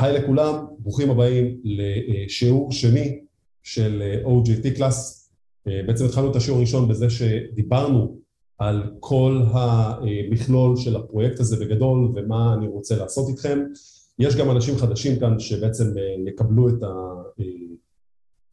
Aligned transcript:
היי 0.00 0.18
לכולם, 0.18 0.64
ברוכים 0.78 1.10
הבאים 1.10 1.60
לשיעור 1.64 2.72
שני 2.72 3.20
של 3.62 4.02
OJT 4.24 4.76
קלאס. 4.76 5.30
בעצם 5.66 6.04
התחלנו 6.04 6.30
את 6.30 6.36
השיעור 6.36 6.58
הראשון 6.58 6.88
בזה 6.88 7.10
שדיברנו 7.10 8.18
על 8.58 8.82
כל 9.00 9.42
המכלול 9.50 10.76
של 10.76 10.96
הפרויקט 10.96 11.40
הזה 11.40 11.64
בגדול 11.64 12.12
ומה 12.14 12.54
אני 12.54 12.66
רוצה 12.66 12.96
לעשות 12.96 13.28
איתכם. 13.28 13.58
יש 14.18 14.36
גם 14.36 14.50
אנשים 14.50 14.76
חדשים 14.76 15.20
כאן 15.20 15.38
שבעצם 15.38 15.84
יקבלו 16.26 16.68
את 16.68 16.82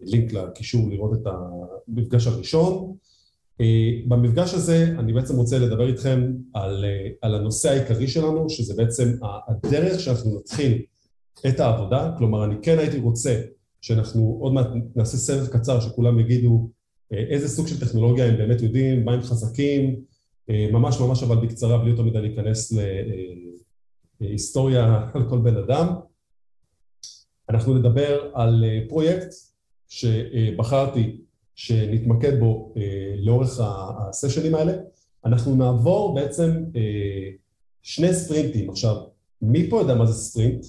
הלינק 0.01 0.33
לקישור 0.33 0.89
לראות 0.89 1.13
את 1.13 1.27
המפגש 1.27 2.27
הראשון. 2.27 2.95
במפגש 4.07 4.53
הזה 4.53 4.95
אני 4.99 5.13
בעצם 5.13 5.35
רוצה 5.35 5.59
לדבר 5.59 5.87
איתכם 5.87 6.33
על, 6.53 6.85
על 7.21 7.35
הנושא 7.35 7.69
העיקרי 7.69 8.07
שלנו, 8.07 8.49
שזה 8.49 8.73
בעצם 8.77 9.11
הדרך 9.47 9.99
שאנחנו 9.99 10.39
נתחיל 10.39 10.81
את 11.47 11.59
העבודה, 11.59 12.11
כלומר 12.17 12.45
אני 12.45 12.55
כן 12.61 12.79
הייתי 12.79 12.99
רוצה 12.99 13.41
שאנחנו 13.81 14.37
עוד 14.41 14.53
מעט 14.53 14.67
נעשה 14.95 15.17
סבב 15.17 15.47
קצר 15.47 15.79
שכולם 15.79 16.19
יגידו 16.19 16.69
איזה 17.11 17.47
סוג 17.47 17.67
של 17.67 17.79
טכנולוגיה 17.79 18.25
הם 18.25 18.37
באמת 18.37 18.61
יודעים, 18.61 19.05
מה 19.05 19.13
הם 19.13 19.21
חזקים, 19.21 20.01
ממש 20.49 20.99
ממש 20.99 21.23
אבל 21.23 21.35
בקצרה 21.35 21.77
בלי 21.77 21.89
יותר 21.89 22.03
מדי 22.03 22.21
להיכנס 22.21 22.73
להיסטוריה 24.21 25.09
על 25.13 25.29
כל 25.29 25.37
בן 25.37 25.57
אדם. 25.57 25.87
אנחנו 27.49 27.73
נדבר 27.77 28.31
על 28.33 28.63
פרויקט 28.89 29.27
שבחרתי 29.87 31.21
שנתמקד 31.55 32.39
בו 32.39 32.73
לאורך 33.17 33.59
הסשנים 33.59 34.55
האלה. 34.55 34.73
אנחנו 35.25 35.55
נעבור 35.55 36.15
בעצם 36.15 36.63
שני 37.81 38.13
ספרינטים. 38.13 38.69
עכשיו, 38.69 38.95
מי 39.41 39.69
פה 39.69 39.81
יודע 39.81 39.95
מה 39.95 40.05
זה 40.05 40.13
ספרינט? 40.13 40.65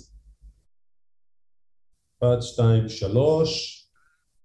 אחת, 2.22 2.42
שתיים, 2.42 2.88
שלוש. 2.88 3.82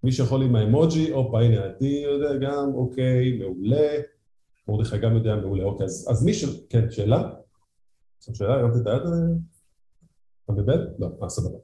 מי 0.03 0.11
שיכול 0.11 0.44
עם 0.44 0.55
האמוג'י, 0.55 1.11
הופה, 1.11 1.41
הנה 1.41 1.64
עדי 1.64 2.03
יודע 2.03 2.36
גם, 2.41 2.72
אוקיי, 2.73 3.38
מעולה. 3.38 3.88
מרדכי 4.67 4.97
גם 4.97 5.16
יודע, 5.16 5.36
מעולה, 5.36 5.64
אוקיי. 5.64 5.86
אז, 5.86 6.08
אז 6.09 6.25
מי 6.25 6.33
ש... 6.33 6.45
כן, 6.69 6.92
שאלה? 6.92 7.30
יש 8.22 8.38
שאלה? 8.38 8.53
הרמת 8.53 8.75
את 8.81 8.88
היד? 8.88 9.02
אתה 9.02 10.52
מבלבל? 10.53 10.88
לא, 10.99 11.08
אה, 11.23 11.30
סבבה. 11.30 11.58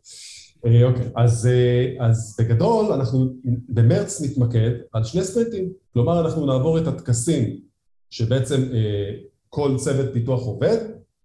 אוקיי, 0.63 1.11
אז, 1.15 1.49
אז 1.99 2.37
בגדול 2.39 2.91
אנחנו 2.91 3.33
במרץ 3.69 4.21
נתמקד 4.21 4.71
על 4.93 5.03
שני 5.03 5.23
ספרינטים. 5.23 5.73
כלומר, 5.93 6.25
אנחנו 6.25 6.45
נעבור 6.45 6.77
את 6.77 6.87
הטקסים 6.87 7.59
שבעצם 8.09 8.61
כל 9.49 9.75
צוות 9.77 10.13
פיתוח 10.13 10.41
עובד 10.41 10.77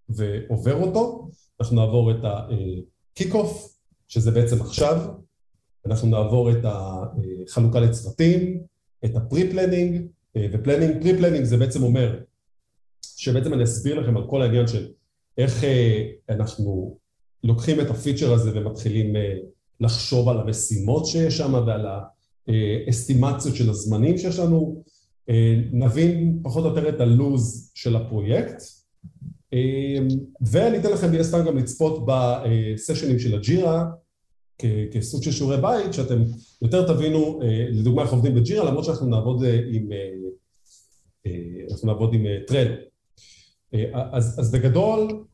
ועובר 0.08 0.74
אותו. 0.74 1.28
אנחנו 1.60 1.76
נעבור 1.76 2.10
את 2.10 2.16
ה 2.22 2.37
kick-off, 2.37 3.71
שזה 4.12 4.30
בעצם 4.30 4.60
עכשיו, 4.60 5.14
אנחנו 5.86 6.08
נעבור 6.08 6.50
את 6.50 6.64
החלוקה 6.64 7.80
לצוותים, 7.80 8.60
את 9.04 9.16
ה 9.16 9.23
pre-planning, 9.23 10.06
ו 10.52 10.57
planning, 10.57 11.02
pre-planning 11.02 11.44
זה 11.44 11.56
בעצם 11.56 11.82
אומר 11.82 12.18
שבעצם 13.16 13.54
אני 13.54 13.64
אסביר 13.64 14.00
לכם 14.00 14.16
על 14.16 14.22
כל 14.30 14.42
העניין 14.42 14.66
של 14.66 14.88
איך 15.38 15.64
אנחנו 16.28 16.98
לוקחים 17.44 17.80
את 17.80 17.90
הפיצ'ר 17.90 18.32
הזה 18.32 18.50
ומתחילים 18.54 19.12
לחשוב 19.80 20.28
על 20.28 20.40
המשימות 20.40 21.06
שיש 21.06 21.36
שם 21.36 21.54
ועל 21.66 21.86
האסטימציות 22.48 23.56
של 23.56 23.70
הזמנים 23.70 24.18
שיש 24.18 24.38
לנו, 24.38 24.82
נבין 25.72 26.40
פחות 26.42 26.64
או 26.64 26.68
יותר 26.68 26.88
את 26.88 27.00
הלוז 27.00 27.72
של 27.74 27.96
הפרויקט, 27.96 28.62
ואני 30.40 30.78
אתן 30.78 30.90
לכם 30.92 31.10
מן 31.10 31.20
הסתם 31.20 31.44
גם 31.46 31.58
לצפות 31.58 32.06
בסשנים 32.06 33.18
של 33.18 33.34
הג'ירה 33.34 33.84
כסוג 34.92 35.22
של 35.22 35.32
שיעורי 35.32 35.60
בית, 35.60 35.92
שאתם 35.92 36.22
יותר 36.62 36.94
תבינו, 36.94 37.40
לדוגמה 37.70 38.02
איך 38.02 38.12
עובדים 38.12 38.34
בג'ירה, 38.34 38.64
למרות 38.64 38.84
שאנחנו 38.84 39.06
נעבוד 39.06 39.44
עם, 39.72 39.88
אנחנו 41.70 41.88
נעבוד 41.88 42.14
עם 42.14 42.26
טרל. 42.46 42.74
אז, 43.92 44.40
אז 44.40 44.50
בגדול, 44.52 45.24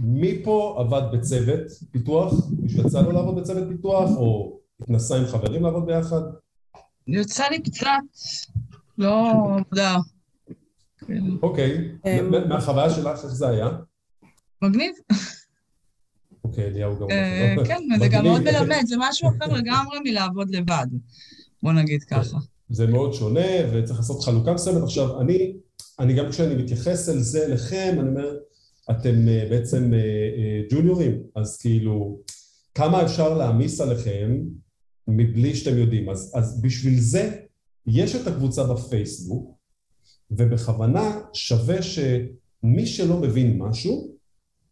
מי 0.00 0.42
פה 0.44 0.76
עבד 0.78 1.02
בצוות 1.12 1.60
פיתוח? 1.90 2.34
מישהו 2.62 2.86
יצא 2.86 3.00
לו 3.00 3.12
לעבוד 3.12 3.36
בצוות 3.40 3.68
פיתוח, 3.68 4.10
או 4.16 4.58
התנסה 4.82 5.16
עם 5.16 5.26
חברים 5.26 5.62
לעבוד 5.62 5.86
ביחד? 5.86 6.20
יצא 7.06 7.44
לי 7.50 7.62
קצת, 7.62 7.88
לא 8.98 9.30
עבודה. 9.30 9.96
אוקיי, 11.42 11.92
מהחוויה 12.48 12.90
שלך, 12.90 13.24
איך 13.24 13.34
זה 13.34 13.48
היה? 13.48 13.68
מגניב. 14.62 14.92
אוקיי, 16.58 16.72
אליהו 16.72 16.98
גם... 16.98 17.06
כן, 17.66 17.82
זה 17.98 18.08
גם 18.08 18.24
מאוד 18.24 18.42
מלמד, 18.42 18.82
זה 18.86 18.96
משהו 18.98 19.28
אחר 19.28 19.52
לגמרי 19.52 19.98
מלעבוד 20.04 20.50
לבד, 20.50 20.86
בוא 21.62 21.72
נגיד 21.72 22.02
ככה. 22.02 22.38
זה 22.70 22.86
מאוד 22.86 23.14
שונה, 23.14 23.46
וצריך 23.72 23.98
לעשות 23.98 24.22
חלוקה 24.22 24.52
מסוימת. 24.52 24.82
עכשיו, 24.82 25.20
אני, 25.20 25.52
אני 25.98 26.14
גם 26.14 26.30
כשאני 26.30 26.62
מתייחס 26.62 27.08
אל 27.08 27.18
זה 27.18 27.48
לכם, 27.48 27.96
אני 28.00 28.08
אומר, 28.08 28.36
אתם 28.90 29.26
בעצם 29.50 29.92
ג'וניורים, 30.70 31.18
אז 31.34 31.56
כאילו, 31.56 32.18
כמה 32.74 33.02
אפשר 33.02 33.38
להעמיס 33.38 33.80
עליכם 33.80 34.38
מבלי 35.08 35.54
שאתם 35.54 35.78
יודעים. 35.78 36.10
אז, 36.10 36.32
אז 36.34 36.62
בשביל 36.62 37.00
זה, 37.00 37.36
יש 37.86 38.16
את 38.16 38.26
הקבוצה 38.26 38.64
בפייסבוק, 38.64 39.58
ובכוונה 40.30 41.20
שווה 41.32 41.82
שמי 41.82 42.86
שלא 42.86 43.16
מבין 43.16 43.58
משהו, 43.58 44.17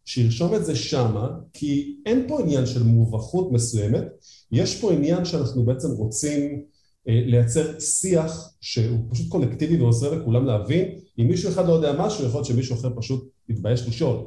שירשום 0.07 0.55
את 0.55 0.65
זה 0.65 0.75
שמה, 0.75 1.29
כי 1.53 1.95
אין 2.05 2.27
פה 2.27 2.39
עניין 2.41 2.65
של 2.65 2.83
מובכות 2.83 3.51
מסוימת, 3.51 4.03
יש 4.51 4.81
פה 4.81 4.93
עניין 4.93 5.25
שאנחנו 5.25 5.65
בעצם 5.65 5.87
רוצים 5.91 6.61
לייצר 7.05 7.79
שיח 7.79 8.53
שהוא 8.61 8.99
פשוט 9.09 9.29
קולקטיבי 9.29 9.81
ועוזר 9.81 10.19
לכולם 10.21 10.45
להבין, 10.45 10.99
אם 11.19 11.27
מישהו 11.27 11.49
אחד 11.49 11.67
לא 11.67 11.73
יודע 11.73 11.95
משהו, 11.99 12.25
יכול 12.25 12.37
להיות 12.37 12.45
שמישהו 12.45 12.75
אחר 12.75 12.89
פשוט 12.95 13.29
יתבייש 13.49 13.87
לשאול. 13.87 14.25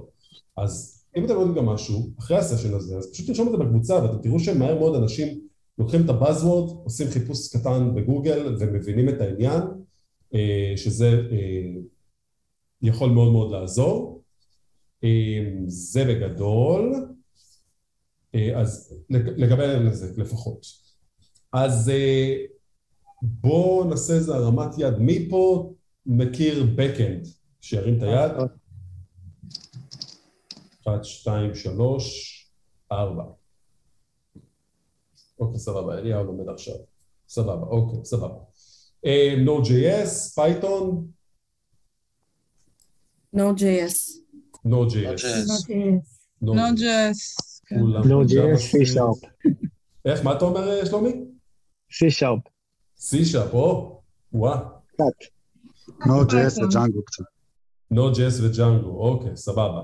אז 0.57 1.05
אם 1.17 1.25
אתם 1.25 1.33
יודעים 1.33 1.55
גם 1.55 1.67
משהו, 1.67 2.11
אחרי 2.19 2.37
הסשן 2.37 2.75
הזה, 2.75 2.97
אז 2.97 3.13
פשוט 3.13 3.27
תרשום 3.27 3.47
את 3.47 3.53
זה 3.53 3.59
בקבוצה, 3.59 3.95
ואתם 3.95 4.23
תראו 4.23 4.41
שמהר 4.41 4.79
מאוד 4.79 4.95
אנשים 4.95 5.41
לוקחים 5.79 6.05
את 6.05 6.09
הבאזוורד, 6.11 6.71
עושים 6.85 7.07
חיפוש 7.09 7.57
קטן 7.57 7.95
בגוגל 7.95 8.57
ומבינים 8.59 9.09
את 9.09 9.21
העניין, 9.21 9.63
שזה 10.77 11.21
יכול 12.83 13.11
מאוד 13.11 13.33
מאוד 13.33 13.53
לעזור. 13.53 14.20
זה 15.67 16.05
בגדול, 16.05 17.07
אז 18.57 18.95
לגבי 19.11 19.63
לזה 19.67 20.23
לפחות. 20.23 20.67
אז 21.53 21.93
בואו 23.23 23.85
נעשה 23.85 24.13
איזה 24.13 24.35
הרמת 24.35 24.79
יד. 24.79 24.99
מי 24.99 25.29
פה 25.31 25.73
מכיר 26.07 26.67
Backend? 26.77 27.29
שירים 27.61 27.99
את 27.99 28.03
היד. 28.03 28.31
אחת, 30.83 31.05
שתיים, 31.05 31.55
שלוש, 31.55 32.37
ארבע. 32.93 33.25
אוקיי, 35.39 35.59
סבבה, 35.59 35.99
אליהו 35.99 36.25
לומד 36.25 36.49
עכשיו. 36.49 36.75
סבבה, 37.29 37.67
אוקיי, 37.67 38.05
סבבה. 38.05 38.39
Node.js, 39.47 40.39
Python? 40.39 40.95
Node.js. 43.37 44.20
Node.js. 44.67 45.23
Node.js. 46.43 47.21
Node.js, 48.05 48.61
C-Sharp. 48.71 49.49
איך, 50.05 50.25
מה 50.25 50.37
אתה 50.37 50.45
אומר, 50.45 50.85
שלומי? 50.85 51.25
C-Sharp. 51.91 52.51
C-Sharp, 53.01 53.53
או, 53.53 54.01
וואה. 54.33 54.61
קצת. 54.87 55.05
Node.js 56.03 56.65
וג'אנגו 56.65 57.03
קצת. 57.05 57.25
Node.js 57.95 58.43
וג'אנגו, 58.43 58.91
אוקיי, 58.91 59.37
סבבה. 59.37 59.83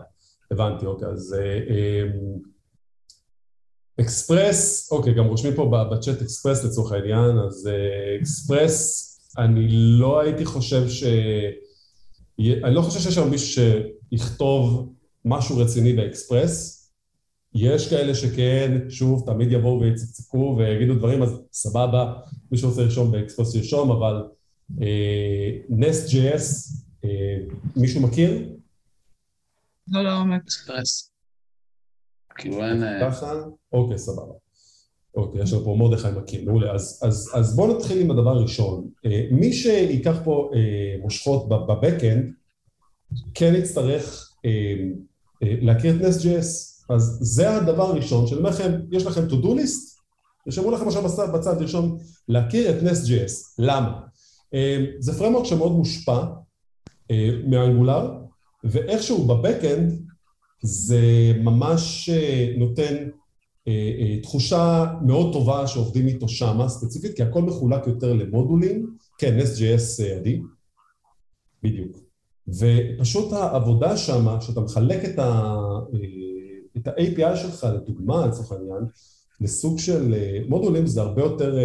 הבנתי, 0.50 0.87
אוקיי, 0.87 1.08
אז 1.08 1.37
אקספרס, 4.00 4.93
אוקיי, 4.93 5.14
גם 5.14 5.25
רושמים 5.26 5.55
פה 5.55 5.87
בצ'אט 5.93 6.23
אקספרס 6.23 6.64
לצורך 6.64 6.93
העניין, 6.93 7.38
אז 7.46 7.70
אקספרס, 8.20 9.02
אני 9.38 9.67
לא 9.99 10.20
הייתי 10.20 10.44
חושב 10.44 10.88
ש... 10.88 11.05
אני 12.38 12.75
לא 12.75 12.83
חושב 12.83 13.00
שיש 13.00 13.15
שם 13.15 13.31
מישהו 13.31 13.62
שיכתוב 14.12 14.93
משהו 15.25 15.59
רציני 15.59 15.93
באקספרס. 15.93 16.73
יש 17.55 17.91
כאלה 17.91 18.15
שכן, 18.15 18.91
שוב, 18.91 19.23
תמיד 19.27 19.53
יבואו 19.53 19.81
ויצקצקו 19.81 20.55
ויגידו 20.59 20.94
דברים, 20.94 21.23
אז 21.23 21.41
סבבה, 21.53 22.15
מי 22.53 22.59
שרוצה 22.59 22.83
לרשום 22.83 23.12
באקספרס 23.12 23.55
ירשום, 23.55 23.91
אבל 23.91 24.25
Nest.js, 25.71 26.77
מישהו 27.77 28.00
מכיר? 28.00 28.49
לא, 29.88 30.05
לא, 30.05 30.23
באמת. 30.25 30.43
אקספרס. 30.43 31.12
כאילו 32.35 32.65
אין... 32.65 32.83
ככה? 33.00 33.33
אוקיי, 33.73 33.99
סבבה. 33.99 34.33
אוקיי, 35.16 35.42
יש 35.42 35.52
לנו 35.52 35.64
פה 35.64 35.76
מרדכי 35.78 36.08
מכיר, 36.16 36.44
מעולה. 36.44 36.72
אז, 36.72 37.00
אז, 37.04 37.30
אז 37.34 37.56
בואו 37.56 37.76
נתחיל 37.76 38.00
עם 38.00 38.10
הדבר 38.10 38.30
הראשון. 38.30 38.88
מי 39.30 39.52
שייקח 39.52 40.16
פה 40.24 40.50
מושכות 41.02 41.48
בבקאנד, 41.48 42.32
כן 43.34 43.54
יצטרך 43.54 44.32
להכיר 45.42 45.96
את 45.96 46.00
Nest.js. 46.00 46.76
אז 46.88 47.18
זה 47.20 47.56
הדבר 47.56 47.82
הראשון, 47.82 48.26
שאני 48.26 48.38
אומר 48.38 48.50
לכם, 48.50 48.72
יש 48.92 49.06
לכם 49.06 49.26
to 49.28 49.32
do 49.32 49.46
list, 49.46 49.96
תרשמו 50.44 50.70
לכם 50.70 50.86
עכשיו 50.86 51.02
בצד, 51.02 51.32
בצד 51.34 51.60
לרשום 51.60 51.98
להכיר 52.28 52.70
את 52.70 52.82
Nest.js. 52.82 53.32
למה? 53.58 54.00
אה, 54.54 54.84
זה 54.98 55.12
framework 55.12 55.44
שמאוד 55.44 55.72
מושפע 55.72 56.24
אה, 57.10 57.30
מאנגולר, 57.46 58.10
ואיכשהו 58.64 59.26
בבקאנד 59.26 59.92
זה 60.62 61.32
ממש 61.42 62.08
אה, 62.08 62.54
נותן 62.56 63.08
תחושה 64.22 64.86
מאוד 65.06 65.32
טובה 65.32 65.66
שעובדים 65.66 66.06
איתו 66.06 66.28
שמה 66.28 66.68
ספציפית, 66.68 67.16
כי 67.16 67.22
הכל 67.22 67.42
מחולק 67.42 67.86
יותר 67.86 68.12
למודולים, 68.12 68.96
כן, 69.18 69.38
Nest.js 69.38 70.04
עדי, 70.16 70.40
בדיוק. 71.62 71.96
ופשוט 72.48 73.32
העבודה 73.32 73.96
שמה, 73.96 74.40
שאתה 74.40 74.60
מחלק 74.60 75.04
את, 75.04 75.18
ה, 75.18 75.56
את 76.76 76.88
ה-API 76.88 77.36
שלך, 77.36 77.66
לדוגמה, 77.74 78.26
לצורך 78.26 78.52
העניין, 78.52 78.84
לסוג 79.40 79.78
של 79.78 80.14
מודולים 80.48 80.86
זה 80.86 81.00
הרבה 81.00 81.22
יותר 81.22 81.58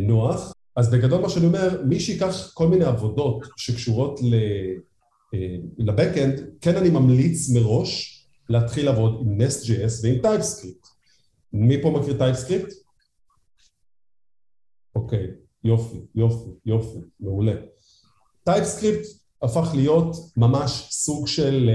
נוח, 0.00 0.52
אז 0.76 0.90
בגדול 0.90 1.20
מה 1.20 1.28
שאני 1.28 1.46
אומר, 1.46 1.82
מי 1.84 2.00
שיקח 2.00 2.50
כל 2.54 2.68
מיני 2.68 2.84
עבודות 2.84 3.46
שקשורות 3.56 4.20
ל 5.78 5.85
backend, 5.85 6.40
כן 6.60 6.76
אני 6.76 6.90
ממליץ 6.90 7.50
מראש 7.50 8.12
להתחיל 8.48 8.86
לעבוד 8.86 9.18
עם 9.20 9.40
Nest.js 9.40 10.02
ועם 10.02 10.20
TypeScript. 10.24 10.85
מי 11.52 11.82
פה 11.82 11.90
מכיר 11.90 12.18
TypeScript? 12.18 12.74
אוקיי, 14.94 15.26
יופי, 15.64 15.98
יופי, 16.14 16.50
יופי, 16.66 16.98
מעולה. 17.20 17.54
TypeScript 18.48 19.06
הפך 19.42 19.70
להיות 19.74 20.16
ממש 20.36 20.88
סוג 20.90 21.26
של, 21.26 21.70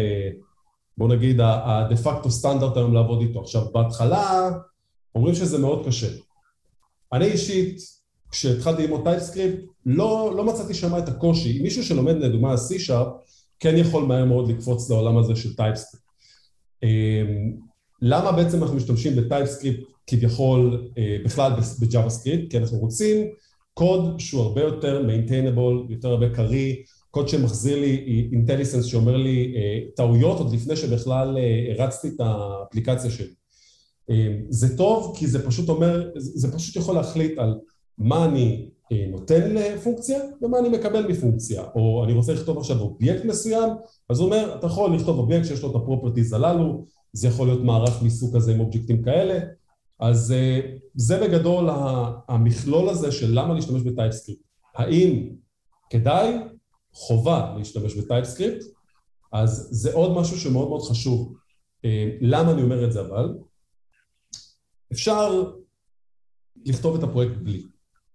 בוא 0.97 1.07
נגיד, 1.07 1.39
הדה 1.41 1.97
פקטו 1.97 2.31
סטנדרט 2.31 2.77
היום 2.77 2.93
לעבוד 2.93 3.21
איתו. 3.21 3.41
עכשיו, 3.41 3.71
בהתחלה 3.71 4.49
אומרים 5.15 5.35
שזה 5.35 5.57
מאוד 5.57 5.85
קשה. 5.85 6.07
אני 7.13 7.25
אישית 7.25 7.77
כשהתחלתי 8.31 8.81
ללמוד 8.81 9.03
TypeScript, 9.03 9.63
לא, 9.85 10.33
לא 10.37 10.45
מצאתי 10.45 10.73
שם 10.73 10.97
את 10.97 11.07
הקושי. 11.09 11.61
מישהו 11.61 11.83
שלומד 11.83 12.15
לדוגמה 12.15 12.55
C-Sharp, 12.55 13.07
כן 13.59 13.77
יכול 13.77 14.03
מהר 14.03 14.25
מאוד 14.25 14.49
לקפוץ 14.49 14.89
לעולם 14.89 15.17
הזה 15.17 15.35
של 15.35 15.55
TypeScript. 15.55 16.05
למה 18.01 18.31
בעצם 18.31 18.63
אנחנו 18.63 18.75
משתמשים 18.75 19.15
ב 19.15 19.21
TypeScript 19.21 19.83
כביכול 20.07 20.87
אה, 20.97 21.17
בכלל 21.25 21.51
ב 21.81 22.09
JavaScript? 22.09 22.51
כי 22.51 22.57
אנחנו 22.57 22.77
רוצים 22.77 23.27
קוד 23.73 24.19
שהוא 24.19 24.41
הרבה 24.41 24.61
יותר 24.61 25.03
maintainable, 25.03 25.85
יותר 25.89 26.09
הרבה 26.09 26.29
קריא, 26.29 26.75
קוד 27.11 27.27
שמחזיר 27.27 27.79
לי 27.79 28.29
IntelliSense 28.31 28.85
שאומר 28.85 29.17
לי 29.17 29.53
אה, 29.55 29.79
טעויות 29.95 30.37
עוד 30.37 30.53
לפני 30.53 30.75
שבכלל 30.75 31.37
אה, 31.37 31.73
הרצתי 31.73 32.07
את 32.07 32.19
האפליקציה 32.19 33.11
שלי. 33.11 33.33
אמ, 34.09 34.45
זה 34.49 34.77
טוב 34.77 35.15
כי 35.17 35.27
זה 35.27 35.45
פשוט 35.45 35.69
אומר, 35.69 36.09
זה 36.15 36.55
פשוט 36.55 36.75
יכול 36.75 36.95
להחליט 36.95 37.39
על 37.39 37.59
מה 37.97 38.25
אני 38.25 38.69
אה, 38.91 39.05
נותן 39.09 39.53
לפונקציה 39.53 40.19
ומה 40.41 40.59
אני 40.59 40.69
מקבל 40.69 41.07
מפונקציה, 41.07 41.63
או 41.75 42.03
אני 42.05 42.13
רוצה 42.13 42.33
לכתוב 42.33 42.57
עכשיו 42.57 42.79
אובייקט 42.79 43.25
מסוים, 43.25 43.69
אז 44.09 44.19
הוא 44.19 44.25
אומר, 44.25 44.55
אתה 44.55 44.67
יכול 44.67 44.95
לכתוב 44.95 45.17
אובייקט 45.17 45.45
שיש 45.45 45.61
לו 45.63 45.71
את 45.71 45.75
ה 45.75 45.80
properties 45.80 46.33
הללו, 46.33 46.85
זה 47.13 47.27
יכול 47.27 47.47
להיות 47.47 47.63
מערך 47.63 48.01
מסוג 48.01 48.35
כזה 48.35 48.53
עם 48.53 48.59
אובייקטים 48.59 49.03
כאלה, 49.03 49.39
אז 49.99 50.31
אה, 50.31 50.59
זה 50.95 51.27
בגדול 51.27 51.69
המכלול 52.27 52.89
הזה 52.89 53.11
של 53.11 53.27
למה 53.31 53.53
להשתמש 53.53 53.81
ב 53.81 53.86
TypeScript. 53.86 54.41
האם 54.75 55.29
כדאי? 55.89 56.33
חובה 56.93 57.55
להשתמש 57.57 57.95
ב 57.95 58.01
TypeScript, 58.01 58.65
אז 59.33 59.67
זה 59.71 59.93
עוד 59.93 60.21
משהו 60.21 60.37
שמאוד 60.37 60.69
מאוד 60.69 60.81
חשוב. 60.81 61.35
אה, 61.85 62.09
למה 62.21 62.51
אני 62.51 62.61
אומר 62.61 62.85
את 62.85 62.91
זה 62.91 63.01
אבל? 63.01 63.33
אפשר 64.91 65.51
לכתוב 66.65 66.95
את 66.95 67.03
הפרויקט 67.03 67.37
בלי. 67.37 67.63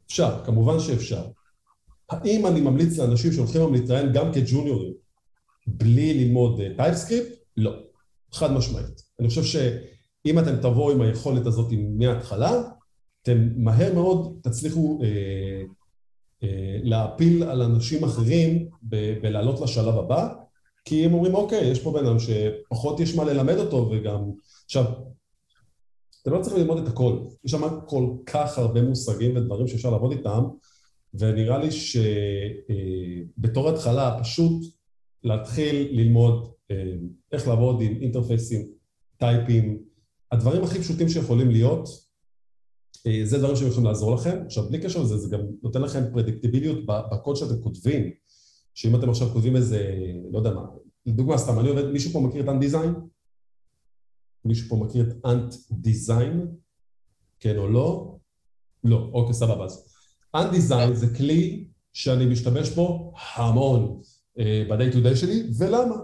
אפשר, 0.06 0.44
כמובן 0.44 0.81
שאפשר. 0.81 1.26
האם 2.10 2.46
אני 2.46 2.60
ממליץ 2.60 2.99
לאנשים 2.99 3.32
שהולכים 3.32 3.60
היום 3.60 3.75
להתראיין 3.75 4.12
גם 4.12 4.32
כג'וניורים 4.32 4.92
בלי 5.66 6.25
ללמוד 6.25 6.60
TypeScript? 6.76 7.32
אה, 7.32 7.37
לא, 7.56 7.86
חד 8.32 8.52
משמעית. 8.52 9.02
אני 9.20 9.28
חושב 9.28 9.44
שאם 9.44 10.38
אתם 10.38 10.56
תבואו 10.56 10.90
עם 10.90 11.00
היכולת 11.00 11.46
הזאת 11.46 11.73
מההתחלה, 11.99 12.62
אתם 13.23 13.49
מהר 13.56 13.94
מאוד 13.94 14.38
תצליחו 14.43 15.00
אה, 15.02 15.62
אה, 16.43 16.78
להאפיל 16.82 17.43
על 17.43 17.62
אנשים 17.62 18.05
אחרים 18.05 18.69
ולעלות 19.23 19.61
לשלב 19.61 19.94
הבא, 19.99 20.34
כי 20.84 21.05
הם 21.05 21.14
אומרים, 21.14 21.34
אוקיי, 21.34 21.64
יש 21.70 21.82
פה 21.82 21.93
בן 21.93 22.06
אדם 22.06 22.17
שפחות 22.19 23.00
יש 23.00 23.14
מה 23.14 23.25
ללמד 23.25 23.56
אותו 23.56 23.90
וגם... 23.93 24.31
עכשיו, 24.64 24.84
אתם 26.23 26.32
לא 26.32 26.43
צריכים 26.43 26.61
ללמוד 26.61 26.78
את 26.78 26.88
הכל. 26.88 27.19
יש 27.44 27.50
שם 27.50 27.81
כל 27.87 28.11
כך 28.26 28.58
הרבה 28.58 28.82
מושגים 28.82 29.37
ודברים 29.37 29.69
שאפשר 29.69 29.90
לעבוד 29.90 30.12
איתם, 30.12 30.44
ונראה 31.14 31.58
לי 31.58 31.69
שבתור 33.40 33.69
התחלה 33.69 34.19
פשוט 34.20 34.64
להתחיל 35.25 35.88
ללמוד 35.90 36.44
אה, 36.44 36.50
איך 37.32 37.48
לעבוד 37.48 37.80
עם 37.80 38.02
אינטרפייסים, 38.02 38.68
טייפים, 39.16 39.82
הדברים 40.32 40.64
הכי 40.64 40.78
פשוטים 40.78 41.08
שיכולים 41.08 41.50
להיות, 41.50 41.88
אה, 43.06 43.20
זה 43.24 43.38
דברים 43.38 43.56
שיכולים 43.56 43.84
לעזור 43.84 44.14
לכם. 44.14 44.38
עכשיו, 44.46 44.68
בלי 44.68 44.80
קשר 44.80 45.02
לזה, 45.02 45.16
זה 45.16 45.36
גם 45.36 45.40
נותן 45.62 45.82
לכם 45.82 46.04
פרדיקטיביליות 46.12 46.86
בקוד 46.86 47.36
שאתם 47.36 47.62
כותבים, 47.62 48.10
שאם 48.74 48.96
אתם 48.96 49.10
עכשיו 49.10 49.28
כותבים 49.28 49.56
איזה, 49.56 49.92
לא 50.30 50.38
יודע 50.38 50.50
מה, 50.50 50.62
לדוגמה 51.06 51.38
סתם, 51.38 51.58
אני 51.58 51.68
עובד, 51.68 51.90
מישהו 51.90 52.12
פה 52.12 52.20
מכיר 52.20 52.42
את 52.42 52.48
אנדיזיין? 52.48 52.94
מישהו 54.44 54.68
פה 54.68 54.76
מכיר 54.76 55.10
את 55.10 55.26
Ant 55.26 55.55
Design? 55.70 56.46
כן 57.40 57.58
או 57.58 57.68
לא? 57.68 58.18
לא, 58.84 59.10
אוקיי, 59.12 59.34
סבבה. 59.34 59.64
אז 59.64 59.92
Ant 60.34 60.50
Design 60.50 60.94
זה 60.94 61.16
כלי 61.16 61.68
שאני 61.92 62.26
משתמש 62.26 62.70
בו 62.70 63.12
המון 63.34 64.00
אה, 64.38 64.64
ב-day 64.68 64.94
to 64.94 65.06
day 65.06 65.16
שלי, 65.16 65.42
ולמה? 65.58 65.96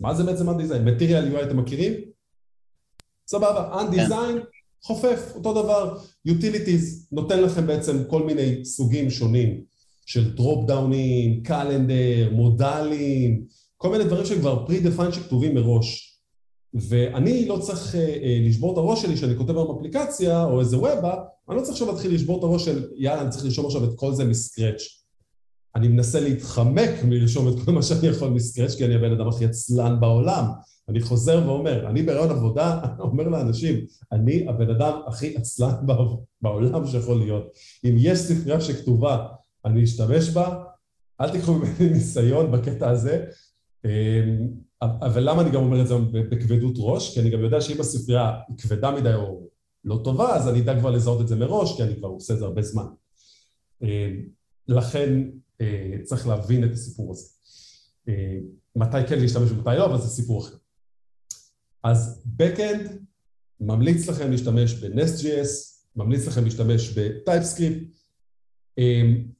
מה 0.00 0.14
זה 0.14 0.24
בעצם 0.24 0.50
Ant 0.50 0.56
Design? 0.56 0.84
Material 0.84 1.36
UI 1.36 1.42
אתם 1.42 1.56
מכירים? 1.56 1.92
סבבה, 3.28 3.80
Ant 3.80 3.90
Design 3.90 4.38
חופף, 4.82 5.32
אותו 5.34 5.62
דבר. 5.62 5.98
Utilities 6.28 7.06
נותן 7.12 7.42
לכם 7.42 7.66
בעצם 7.66 8.04
כל 8.08 8.22
מיני 8.22 8.64
סוגים 8.64 9.10
שונים 9.10 9.60
של 10.06 10.34
dropdown 10.34 10.66
ים, 10.66 11.42
calendar, 11.42 12.30
מודלים, 12.32 13.44
כל 13.76 13.90
מיני 13.90 14.04
דברים 14.04 14.26
שכבר 14.26 14.66
pre-defined 14.66 15.12
שכתובים 15.12 15.54
מראש. 15.54 16.12
ואני 16.74 17.48
לא 17.48 17.58
צריך 17.58 17.94
uh, 17.94 17.96
uh, 17.96 18.48
לשבור 18.48 18.72
את 18.72 18.78
הראש 18.78 19.02
שלי 19.02 19.16
שאני 19.16 19.36
כותב 19.36 19.50
היום 19.50 19.78
אפליקציה 19.78 20.44
או 20.44 20.60
איזה 20.60 20.78
ובה, 20.78 21.14
אני 21.48 21.56
לא 21.56 21.62
צריך 21.62 21.72
עכשיו 21.72 21.88
להתחיל 21.88 22.14
לשבור 22.14 22.38
את 22.38 22.42
הראש 22.44 22.64
של 22.64 22.88
יאללה, 22.96 23.22
אני 23.22 23.30
צריך 23.30 23.44
לרשום 23.44 23.66
עכשיו 23.66 23.84
את 23.84 23.90
כל 23.96 24.14
זה 24.14 24.24
מסקרץ'. 24.24 25.05
אני 25.76 25.88
מנסה 25.88 26.20
להתחמק 26.20 26.90
מלרשום 27.04 27.48
את 27.48 27.64
כל 27.64 27.72
מה 27.72 27.82
שאני 27.82 28.06
יכול 28.06 28.28
מסקרץ', 28.28 28.74
כי 28.74 28.84
אני 28.84 28.94
הבן 28.94 29.12
אדם 29.12 29.28
הכי 29.28 29.44
עצלן 29.44 30.00
בעולם. 30.00 30.44
אני 30.88 31.00
חוזר 31.00 31.42
ואומר, 31.46 31.90
אני 31.90 32.02
ברעיון 32.02 32.30
עבודה 32.30 32.80
אומר 32.98 33.28
לאנשים, 33.28 33.84
אני 34.12 34.48
הבן 34.48 34.70
אדם 34.70 35.00
הכי 35.06 35.36
עצלן 35.36 35.74
בעולם 36.42 36.86
שיכול 36.86 37.18
להיות. 37.18 37.44
אם 37.84 37.94
יש 37.98 38.18
ספרייה 38.18 38.60
שכתובה, 38.60 39.26
אני 39.64 39.84
אשתמש 39.84 40.28
בה, 40.28 40.64
אל 41.20 41.30
תיקחו 41.30 41.54
ממני 41.54 41.90
ניסיון 41.92 42.52
בקטע 42.52 42.90
הזה. 42.90 43.24
אמ, 43.84 44.48
אבל 44.82 45.30
למה 45.30 45.42
אני 45.42 45.50
גם 45.50 45.62
אומר 45.62 45.80
את 45.80 45.86
זה 45.86 45.94
בכבדות 46.12 46.74
ראש? 46.78 47.14
כי 47.14 47.20
אני 47.20 47.30
גם 47.30 47.40
יודע 47.40 47.60
שאם 47.60 47.80
הספרייה 47.80 48.32
היא 48.48 48.56
כבדה 48.58 48.90
מדי 48.90 49.14
או 49.14 49.46
לא 49.84 50.00
טובה, 50.04 50.36
אז 50.36 50.48
אני 50.48 50.60
אדע 50.60 50.78
כבר 50.78 50.90
לזהות 50.90 51.20
את 51.20 51.28
זה 51.28 51.36
מראש, 51.36 51.76
כי 51.76 51.82
אני 51.82 51.96
כבר 51.96 52.08
עושה 52.08 52.34
את 52.34 52.38
זה 52.38 52.44
הרבה 52.44 52.62
זמן. 52.62 52.86
אה, 53.82 54.10
לכן 54.68 55.22
צריך 56.04 56.26
להבין 56.26 56.64
את 56.64 56.72
הסיפור 56.72 57.12
הזה. 57.12 57.26
אה, 58.08 58.38
מתי 58.76 59.08
כן 59.08 59.18
להשתמש 59.18 59.50
ומתי 59.50 59.70
לא, 59.78 59.86
אבל 59.86 60.00
זה 60.00 60.08
סיפור 60.08 60.46
אחר. 60.46 60.56
אז 61.82 62.24
Backend 62.38 62.88
ממליץ 63.60 64.08
לכם 64.08 64.30
להשתמש 64.30 64.72
ב-Nest.js, 64.72 65.48
ממליץ 65.96 66.26
לכם 66.26 66.44
להשתמש 66.44 66.98
ב-TypeScript. 66.98 67.96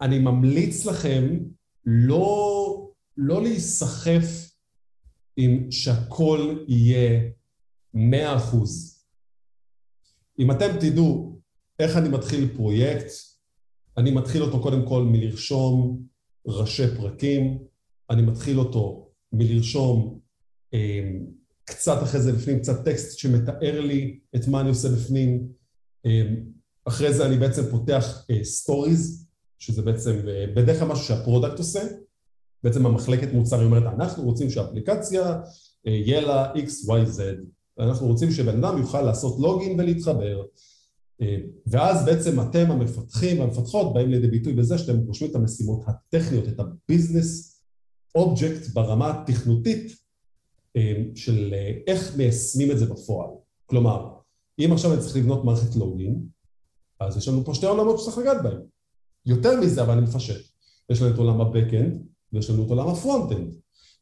אני 0.00 0.18
ממליץ 0.18 0.84
לכם 0.86 1.38
לא, 1.84 2.90
לא 3.16 3.42
להיסחף 3.42 4.50
עם 5.36 5.70
שהכל 5.70 6.64
יהיה 6.68 7.20
מאה 7.94 8.36
אחוז. 8.36 9.02
אם 10.38 10.50
אתם 10.50 10.76
תדעו 10.80 11.40
איך 11.78 11.96
אני 11.96 12.08
מתחיל 12.08 12.48
פרויקט, 12.56 13.10
אני 13.98 14.10
מתחיל 14.10 14.42
אותו 14.42 14.62
קודם 14.62 14.86
כל 14.86 15.02
מלרשום 15.02 16.02
ראשי 16.46 16.96
פרקים, 16.96 17.58
אני 18.10 18.22
מתחיל 18.22 18.58
אותו 18.58 19.10
מלרשום 19.32 20.20
אה, 20.74 21.10
קצת 21.64 22.02
אחרי 22.02 22.20
זה 22.20 22.32
בפנים, 22.32 22.58
קצת 22.58 22.84
טקסט 22.84 23.18
שמתאר 23.18 23.80
לי 23.80 24.18
את 24.36 24.48
מה 24.48 24.60
אני 24.60 24.68
עושה 24.68 24.88
בפנים. 24.88 25.48
אה, 26.06 26.22
אחרי 26.84 27.12
זה 27.12 27.26
אני 27.26 27.36
בעצם 27.36 27.62
פותח 27.70 28.24
stories, 28.42 29.20
אה, 29.20 29.26
שזה 29.58 29.82
בעצם 29.82 30.28
אה, 30.28 30.44
בדרך 30.56 30.78
כלל 30.78 30.88
משהו 30.88 31.04
שה 31.04 31.20
product 31.20 31.58
עושה, 31.58 31.82
בעצם 32.64 32.86
המחלקת 32.86 33.32
מוצר 33.32 33.64
אומרת, 33.64 33.82
אנחנו 33.82 34.22
רוצים 34.22 34.50
שהאפליקציה 34.50 35.40
אה, 35.86 35.92
יהיה 35.92 36.20
לה 36.20 36.52
x, 36.54 36.68
y, 36.88 37.18
z, 37.18 37.20
אנחנו 37.78 38.06
רוצים 38.06 38.30
שבן 38.30 38.64
אדם 38.64 38.78
יוכל 38.78 39.02
לעשות 39.02 39.40
login 39.40 39.80
ולהתחבר. 39.80 40.42
אה, 41.22 41.36
ואז 41.66 42.04
בעצם 42.04 42.40
אתם 42.40 42.70
המפתחים 42.70 43.40
והמפתחות 43.40 43.94
באים 43.94 44.10
לידי 44.10 44.28
ביטוי 44.28 44.52
בזה 44.52 44.78
שאתם 44.78 44.98
רושמים 44.98 45.30
את 45.30 45.36
המשימות 45.36 45.84
הטכניות, 45.86 46.48
את 46.48 46.60
ה 46.60 46.71
business 46.71 47.62
אובייקט 48.14 48.68
ברמה 48.72 49.10
התכנותית 49.10 49.92
אה, 50.76 51.02
של 51.14 51.54
אה, 51.54 51.72
איך 51.86 52.16
מיישמים 52.16 52.70
את 52.70 52.78
זה 52.78 52.86
בפועל. 52.86 53.30
כלומר, 53.66 54.08
אם 54.58 54.70
עכשיו 54.72 54.92
אני 54.92 55.00
צריך 55.00 55.16
לבנות 55.16 55.44
מערכת 55.44 55.76
לוגין, 55.76 56.22
אז 57.00 57.16
יש 57.16 57.28
לנו 57.28 57.44
פה 57.44 57.54
שתי 57.54 57.66
עולמות 57.66 57.98
שצריך 57.98 58.18
לגעת 58.18 58.42
בהם. 58.42 58.60
יותר 59.26 59.60
מזה, 59.60 59.82
אבל 59.82 59.92
אני 59.92 60.06
מפשט. 60.06 60.50
יש 60.90 61.02
לנו 61.02 61.14
את 61.14 61.18
עולם 61.18 61.40
ה-Backend 61.40 61.92
ויש 62.32 62.50
לנו 62.50 62.64
את 62.64 62.70
עולם 62.70 62.88
ה-Frontend. 62.88 63.54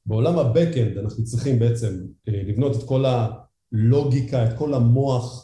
בעולם 0.07 0.39
ה-Backend 0.39 1.01
אנחנו 1.01 1.25
צריכים 1.25 1.59
בעצם 1.59 2.07
לבנות 2.27 2.77
את 2.77 2.83
כל 2.83 3.05
הלוגיקה, 3.05 4.45
את 4.45 4.59
כל 4.59 4.75
המוח 4.75 5.44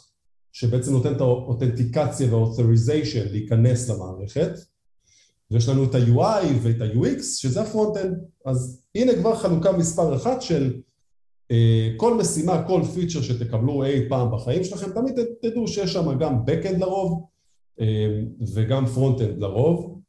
שבעצם 0.53 0.91
נותן 0.91 1.13
את 1.15 1.21
האותנטיקציה 1.21 2.27
והאותוריזיישן 2.33 3.27
להיכנס 3.31 3.89
למערכת, 3.89 4.51
ויש 5.51 5.69
לנו 5.69 5.83
את 5.83 5.95
ה-UI 5.95 6.45
ואת 6.61 6.81
ה-UX, 6.81 7.23
שזה 7.23 7.61
ה 7.61 7.66
front-end. 7.66 8.17
אז 8.45 8.81
הנה 8.95 9.13
כבר 9.15 9.35
חלוקה 9.35 9.71
מספר 9.71 10.15
אחת 10.15 10.41
של 10.41 10.73
אה, 11.51 11.89
כל 11.97 12.13
משימה, 12.13 12.63
כל 12.67 12.81
פיצ'ר 12.93 13.21
שתקבלו 13.21 13.83
אי 13.83 14.09
פעם 14.09 14.31
בחיים 14.31 14.63
שלכם, 14.63 14.91
תמיד 14.91 15.19
תדעו 15.41 15.67
שיש 15.67 15.93
שם 15.93 16.17
גם 16.19 16.35
backend 16.45 16.77
לרוב 16.77 17.25
אה, 17.81 18.21
וגם 18.53 18.85
front-end 18.85 19.39
לרוב, 19.39 20.01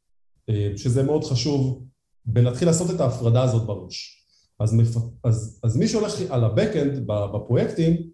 אה, 0.49 0.71
שזה 0.75 1.03
מאוד 1.03 1.23
חשוב 1.23 1.83
בלהתחיל 2.25 2.67
לעשות 2.67 2.91
את 2.91 2.99
ההפרדה 2.99 3.43
הזאת 3.43 3.65
בראש. 3.65 4.25
אז, 4.59 4.73
מפ... 4.73 4.95
אז, 5.23 5.59
אז 5.63 5.77
מי 5.77 5.87
שהולך 5.87 6.13
על 6.29 6.43
ה-backend 6.43 6.99
בפרויקטים, 7.33 8.12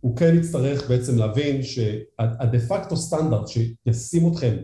הוא 0.00 0.16
כן 0.16 0.36
יצטרך 0.38 0.90
בעצם 0.90 1.18
להבין 1.18 1.62
שהדה 1.62 2.58
פקטו 2.68 2.96
סטנדרט 2.96 3.48
שישים 3.48 4.32
אתכם 4.32 4.56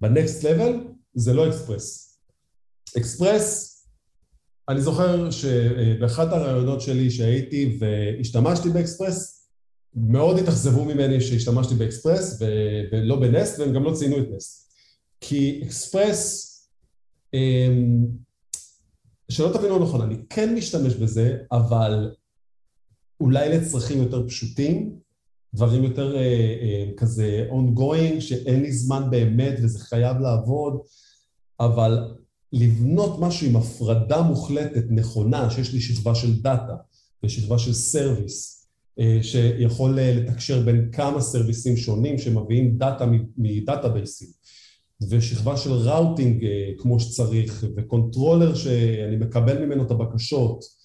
ב 0.00 0.09
next 0.09 0.44
level 0.44 0.72
זה 1.14 1.32
לא 1.32 1.48
Express. 1.48 2.18
Express, 2.98 3.76
אני 4.68 4.80
זוכר 4.80 5.30
שבאחד 5.30 6.32
הראיונות 6.32 6.80
שלי 6.80 7.10
שהייתי 7.10 7.78
והשתמשתי 7.80 8.68
באקספרס, 8.68 9.48
מאוד 9.94 10.38
התאכזבו 10.38 10.84
ממני 10.84 11.20
שהשתמשתי 11.20 11.74
באקספרס 11.74 12.42
ולא 12.92 13.16
ב 13.20 13.28
Nest 13.28 13.58
והם 13.58 13.72
גם 13.72 13.84
לא 13.84 13.94
ציינו 13.94 14.18
את 14.18 14.26
Nest. 14.36 14.72
כי 15.20 15.62
אקספרס, 15.64 16.46
אמ, 17.34 18.06
שלא 19.28 19.52
תבינו 19.52 19.78
נכון, 19.78 20.00
אני 20.00 20.16
כן 20.30 20.54
משתמש 20.54 20.94
בזה, 20.94 21.36
אבל 21.52 22.10
אולי 23.20 23.48
לצרכים 23.48 23.98
יותר 23.98 24.28
פשוטים, 24.28 24.96
דברים 25.54 25.84
יותר 25.84 26.16
אה, 26.16 26.20
אה, 26.20 26.90
כזה 26.96 27.46
ongoing, 27.50 28.20
שאין 28.20 28.60
לי 28.60 28.72
זמן 28.72 29.10
באמת 29.10 29.54
וזה 29.62 29.78
חייב 29.78 30.16
לעבוד, 30.18 30.78
אבל 31.60 32.14
לבנות 32.52 33.20
משהו 33.20 33.46
עם 33.46 33.56
הפרדה 33.56 34.22
מוחלטת, 34.22 34.84
נכונה, 34.90 35.50
שיש 35.50 35.72
לי 35.72 35.80
שכבה 35.80 36.14
של 36.14 36.42
דאטה 36.42 36.76
ושכבה 37.24 37.58
של 37.58 37.72
service, 37.72 38.66
אה, 39.00 39.18
שיכול 39.22 39.98
אה, 39.98 40.14
לתקשר 40.14 40.62
בין 40.62 40.88
כמה 40.92 41.20
service 41.20 41.64
ים 41.64 41.76
שונים 41.76 42.18
שמביאים 42.18 42.78
דאטה 42.78 43.06
מ 43.36 43.44
database 43.44 44.05
ים, 44.05 44.28
ושכבה 45.08 45.56
של 45.56 45.72
routing 45.72 46.44
אה, 46.44 46.70
כמו 46.78 47.00
שצריך, 47.00 47.64
ו 47.76 47.83
controller 47.83 48.54
שאני 48.54 49.16
מקבל 49.16 49.64
ממנו 49.64 49.82
את 49.82 49.90
הבקשות, 49.90 50.79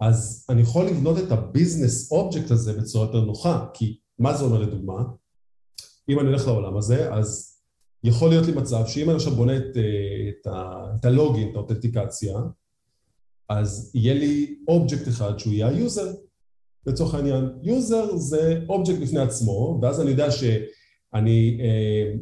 אז 0.00 0.46
אני 0.48 0.60
יכול 0.60 0.86
לבנות 0.86 1.18
את 1.18 1.32
ה 1.32 1.41
business 1.41 2.12
object 2.12 2.50
הזה 2.50 2.72
בצורה 2.72 3.06
יותר 3.06 3.20
נוחה, 3.20 3.66
כי 3.74 3.98
מה 4.18 4.36
זה 4.36 4.44
אומר 4.44 4.58
לדוגמה? 4.58 5.02
אם 6.08 6.20
אני 6.20 6.28
הולך 6.28 6.46
לעולם 6.46 6.76
הזה, 6.76 7.14
אז 7.14 7.58
יכול 8.04 8.28
להיות 8.28 8.46
לי 8.46 8.52
מצב 8.52 8.86
שאם 8.86 9.08
אני 9.10 9.16
עכשיו 9.16 9.34
בונה 9.34 9.56
את, 9.56 9.76
אה, 9.76 10.28
את, 10.28 10.46
ה, 10.46 10.86
את 11.00 11.04
ה 11.04 11.11
login, 11.11 11.50
את 11.50 11.54
האותנטיקציה, 11.54 12.38
אז 13.48 13.92
יהיה 13.94 14.14
לי 14.14 14.58
אובייקט 14.68 15.08
אחד 15.08 15.38
שהוא 15.38 15.52
יהיה 15.52 15.68
ה 15.68 15.75
user, 15.75 16.12
לצורך 16.86 17.14
העניין. 17.14 17.44
user 17.62 18.16
זה 18.16 18.60
אובייקט 18.68 19.00
בפני 19.02 19.20
עצמו, 19.20 19.78
ואז 19.82 20.00
אני 20.00 20.10
יודע 20.10 20.30
שאני 20.30 21.58
אה, 21.60 22.12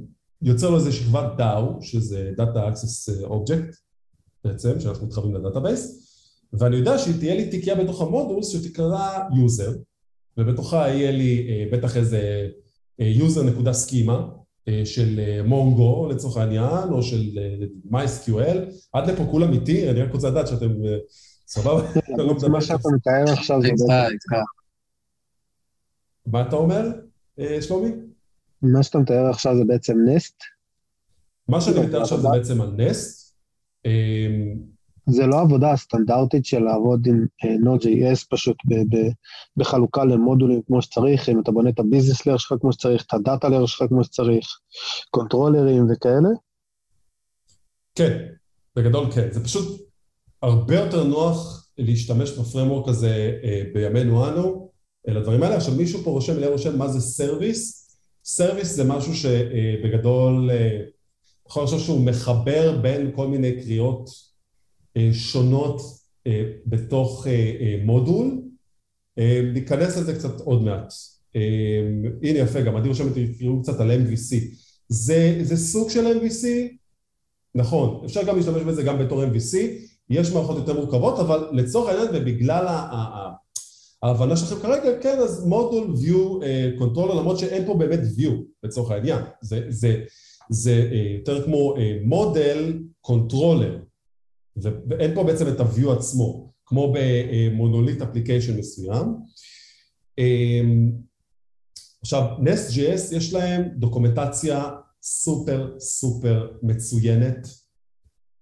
יוצר 0.43 0.71
לו 0.71 0.77
איזה 0.77 0.93
שכבת 0.93 1.41
DAO, 1.41 1.85
שזה 1.85 2.31
Data 2.39 2.57
Access 2.57 3.27
Object 3.29 3.77
בעצם, 4.45 4.81
שאנחנו 4.81 5.07
מתחברים 5.07 5.35
ל 5.35 5.42
database, 5.42 6.06
ואני 6.53 6.77
יודע 6.77 6.99
שתהיה 6.99 7.35
לי 7.35 7.51
תיקייה 7.51 7.77
בתוך 7.77 8.03
ה 8.03 8.09
modules 8.09 8.53
שתקרא 8.53 9.19
user, 9.31 9.79
ובתוכה 10.37 10.89
יהיה 10.89 11.11
לי 11.11 11.47
אה, 11.49 11.65
בטח 11.73 11.97
איזה 11.97 12.49
אה, 13.01 13.13
user 13.17 13.43
נקודה 13.43 13.73
schema 13.73 14.29
אה, 14.69 14.83
של 14.85 15.21
Mongo 15.45 16.09
לצורך 16.11 16.37
העניין, 16.37 16.89
או 16.91 17.03
של 17.03 17.39
MySQL, 17.91 18.59
עד 18.93 19.11
לפה 19.11 19.27
כולם 19.31 19.53
איתי, 19.53 19.91
אני 19.91 20.03
רק 20.03 20.13
רוצה 20.13 20.31
לדעת 20.31 20.47
שאתם 20.47 20.73
סבבה? 21.47 21.83
לא 22.19 22.35
מה 22.49 22.61
שאתה 22.61 22.89
מתאר 22.97 23.33
עכשיו 23.33 23.63
זה 23.63 23.69
בעצם... 23.69 24.35
מה 26.27 26.43
אתה 26.49 26.57
אומר, 26.57 26.89
שלומי? 27.61 27.91
מה 28.63 28.83
שאתה 28.83 28.99
מתאר 28.99 29.31
עכשיו 29.31 29.57
זה 29.57 29.65
בעצם 29.65 29.97
Nest? 30.07 30.43
מה 31.49 31.61
שאני 31.61 31.87
מתאר 31.87 32.03
עכשיו 32.03 32.21
זה 32.21 32.29
בעצם 32.29 32.61
ה-Nest. 32.61 33.37
זה 35.09 35.27
לא 35.27 35.41
עבודה 35.41 35.73
הסטנדרטית 35.73 36.45
של 36.45 36.59
לעבוד 36.59 37.07
עם 37.07 37.27
uh, 37.45 37.47
Node.js 37.47 38.27
פשוט 38.31 38.57
ב- 38.65 38.97
ב- 38.97 39.11
בחלוקה 39.57 40.05
למודולים 40.05 40.63
כמו 40.67 40.83
שצריך, 40.83 41.29
אם 41.29 41.41
אתה 41.41 41.53
בונה 41.53 41.71
את 41.71 41.79
ה-business 41.79 42.27
layer 42.27 42.37
שלך 42.37 42.55
כמו 42.61 42.73
שצריך, 42.73 43.05
את 43.07 43.15
ה-data 43.15 43.49
layer 43.49 43.67
שלך 43.67 43.89
כמו 43.89 44.05
שצריך, 44.05 44.47
controllerים 45.11 45.87
וכאלה? 45.91 46.29
כן, 47.95 48.27
בגדול 48.77 49.13
כן. 49.13 49.29
זה 49.31 49.45
פשוט 49.45 49.89
הרבה 50.43 50.75
יותר 50.75 51.05
נוח 51.05 51.69
להשתמש 51.79 52.31
ב-framework 52.31 52.89
הזה 52.89 53.39
uh, 53.43 53.75
בימינו 53.75 54.29
אנו, 54.29 54.71
לדברים 55.09 55.43
האלה. 55.43 55.57
עכשיו 55.57 55.75
מישהו 55.75 56.03
פה 56.05 56.11
רושם, 56.11 56.37
אליהו 56.37 56.53
רושם 56.53 56.79
מה 56.79 56.89
זה 56.89 57.01
service. 57.01 57.87
סרוויס 58.25 58.75
זה 58.75 58.85
משהו 58.85 59.15
שבגדול, 59.15 60.51
uh, 60.51 60.97
יכול 61.49 61.63
לחשוב 61.63 61.81
שהוא 61.81 62.07
מחבר 62.07 62.79
בין 62.83 63.13
כל 63.17 63.29
מיני 63.29 63.63
קריאות 63.63 64.09
אה, 64.09 64.36
שונות 65.13 65.81
אה, 66.27 66.43
בתוך 66.67 67.27
אה, 67.27 67.81
מודול. 67.85 68.43
ניכנס 69.55 69.97
לזה 69.97 70.15
קצת 70.15 70.41
עוד 70.41 70.63
מעט. 70.63 70.93
הנה 72.23 72.39
יפה, 72.39 72.61
גם 72.61 72.77
עדי 72.77 72.89
רושמת, 72.89 73.13
תקראו 73.37 73.63
קצת 73.63 73.81
על 73.81 73.91
MVC. 73.91 74.37
זה, 74.89 75.39
זה 75.43 75.57
סוג 75.57 75.91
של 75.91 76.07
MVC, 76.07 76.47
נכון, 77.55 78.05
אפשר 78.05 78.23
גם 78.23 78.37
להשתמש 78.37 78.63
בזה 78.63 78.83
גם 78.83 78.99
בתור 78.99 79.25
MVC, 79.25 79.57
יש 80.11 80.33
מערכות 80.33 80.57
יותר 80.57 80.81
מורכבות, 80.81 81.19
אבל 81.19 81.49
לצורך 81.53 81.89
העניין 81.89 82.09
ובגלל 82.15 82.67
ההבנה 84.03 84.37
שלכם 84.37 84.57
כרגע, 84.63 85.01
כן, 85.03 85.19
אז 85.19 85.47
model 85.47 85.95
view 85.95 86.43
controller, 86.81 87.15
למרות 87.15 87.39
שאין 87.39 87.67
פה 87.67 87.75
באמת 87.75 88.01
view 88.19 88.33
לצורך 88.63 88.91
העניין, 88.91 89.23
זה, 89.41 89.61
זה, 89.69 90.05
זה 90.51 90.91
יותר 91.19 91.45
כמו 91.45 91.75
model 92.05 92.79
controller, 93.01 93.79
ואין 94.63 95.15
פה 95.15 95.25
בעצם 95.25 95.49
את 95.49 95.61
ה-view 95.61 95.91
עצמו, 95.91 96.53
כמו 96.67 96.95
ב-monolith 96.95 98.03
application 98.03 98.59
מסוים. 98.59 99.17
אמ, 100.19 100.93
עכשיו, 102.03 102.23
Nest.js 102.39 103.17
יש 103.17 103.33
להם 103.33 103.63
documentation 103.77 104.71
סופר 105.03 105.75
סופר 105.79 106.49
מצוינת. 106.63 107.49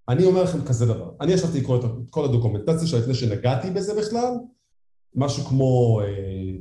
אני 0.09 0.25
אומר 0.25 0.43
לכם 0.43 0.65
כזה 0.65 0.87
דבר, 0.87 1.11
אני 1.21 1.33
ישבתי 1.33 1.61
לקרוא 1.61 1.79
את 1.79 1.85
כל 2.11 2.25
הדוקומנטציה 2.25 2.87
שלה 2.87 3.01
לפני 3.01 3.15
שנגעתי 3.15 3.71
בזה 3.71 3.95
בכלל, 3.95 4.35
משהו 5.15 5.45
כמו 5.45 6.01
אה, 6.01 6.07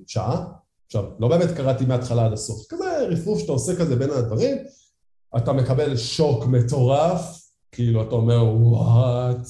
שעה. 0.08 0.46
עכשיו, 0.86 1.04
לא 1.20 1.28
באמת 1.28 1.52
קראתי 1.58 1.86
מההתחלה 1.86 2.26
עד 2.26 2.34
הסוף, 2.34 2.66
כזה 2.70 3.08
רפרוף 3.08 3.40
שאתה 3.40 3.52
עושה 3.52 3.76
כזה 3.76 3.96
בין 3.96 4.10
הדברים, 4.10 4.58
אתה 5.38 5.54
מקבל 5.54 5.98
שוק 5.98 6.46
מטורף, 6.46 7.43
כאילו 7.74 8.02
אתה 8.02 8.16
אומר, 8.16 8.44
וואט, 8.44 9.48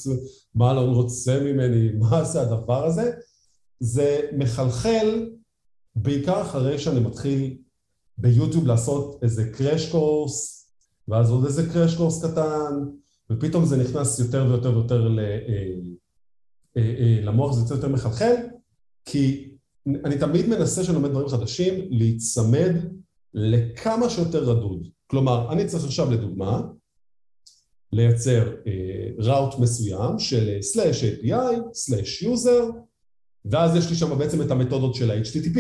מה 0.56 0.72
אלון 0.72 0.94
רוצה 0.94 1.40
ממני, 1.40 1.90
מה 2.00 2.24
זה 2.24 2.42
הדבר 2.42 2.86
הזה? 2.86 3.12
זה 3.80 4.20
מחלחל 4.38 5.30
בעיקר 5.96 6.42
אחרי 6.42 6.80
שאני 6.80 7.00
מתחיל 7.00 7.58
ביוטיוב 8.18 8.68
לעשות 8.68 9.24
איזה 9.24 9.50
קראש 9.54 9.92
קורס, 9.92 10.68
ואז 11.08 11.32
עוד 11.32 11.46
איזה 11.46 11.70
crash 11.74 11.96
course 11.96 12.26
קטן, 12.26 12.74
ופתאום 13.30 13.66
זה 13.66 13.78
נכנס 13.78 14.20
יותר 14.20 14.46
ויותר 14.50 14.78
ויותר 14.78 15.08
ל, 15.08 15.20
אה, 15.20 15.40
אה, 16.78 16.96
אה, 17.00 17.20
למוח, 17.22 17.54
זה 17.54 17.74
יותר 17.74 17.90
מחלחל, 17.90 18.36
כי 19.06 19.50
אני 20.06 20.18
תמיד 20.18 20.50
מנסה 20.50 20.82
כשאני 20.82 20.96
לומד 20.96 21.10
דברים 21.10 21.28
חדשים 21.28 21.74
להיצמד 21.90 22.76
לכמה 23.34 24.10
שיותר 24.10 24.44
רדוד. 24.44 24.88
כלומר, 25.08 25.52
אני 25.52 25.66
צריך 25.66 25.86
עכשיו 25.86 26.12
לדוגמה, 26.12 26.62
לייצר 27.94 28.56
route 29.18 29.54
uh, 29.54 29.62
מסוים 29.62 30.20
של 30.20 30.58
slash 30.62 31.04
API, 31.04 31.74
slash 31.74 32.22
user, 32.22 32.70
ואז 33.46 33.76
יש 33.76 33.90
לי 33.90 33.96
שם 33.96 34.18
בעצם 34.18 34.42
את 34.42 34.52
המתודות 34.52 34.96
של 34.96 35.12
ה-HTTP. 35.12 35.60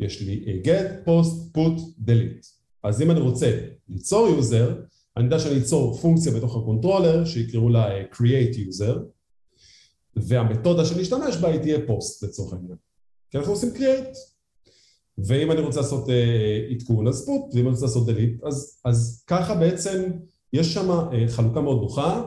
יש 0.00 0.22
לי 0.22 0.44
אה, 0.46 0.60
get, 0.64 1.08
post, 1.08 1.56
put, 1.58 1.80
delete. 2.08 2.46
אז 2.82 3.02
אם 3.02 3.10
אני 3.10 3.20
רוצה 3.20 3.60
ליצור 3.88 4.28
user, 4.28 4.80
אני 5.16 5.24
יודע 5.24 5.38
שאני 5.38 5.58
אצור 5.58 5.96
פונקציה 5.96 6.32
בתוך 6.32 6.56
הקונטרולר 6.56 7.24
שיקראו 7.24 7.68
לה 7.68 7.94
אה, 7.94 8.04
create 8.12 8.54
user, 8.56 8.98
והמתודה 10.16 10.84
שנשתמש 10.84 11.36
בה 11.36 11.48
היא 11.48 11.60
תהיה 11.60 11.78
post 11.78 12.26
לצורך 12.26 12.52
העניין. 12.52 12.76
כי 13.30 13.38
אנחנו 13.38 13.52
עושים 13.52 13.70
create. 13.76 14.16
ואם 15.18 15.52
אני 15.52 15.60
רוצה 15.60 15.80
לעשות 15.80 16.08
uh, 16.08 16.10
עדכון 16.74 17.08
אז 17.08 17.28
put, 17.28 17.54
ואם 17.54 17.62
אני 17.62 17.70
רוצה 17.70 17.86
לעשות 17.86 18.08
delete, 18.08 18.46
אז, 18.46 18.80
אז 18.84 19.24
ככה 19.26 19.54
בעצם 19.54 20.10
יש 20.54 20.74
שם 20.74 20.90
uh, 20.90 21.28
חלוקה 21.28 21.60
מאוד 21.60 21.82
נוחה. 21.82 22.22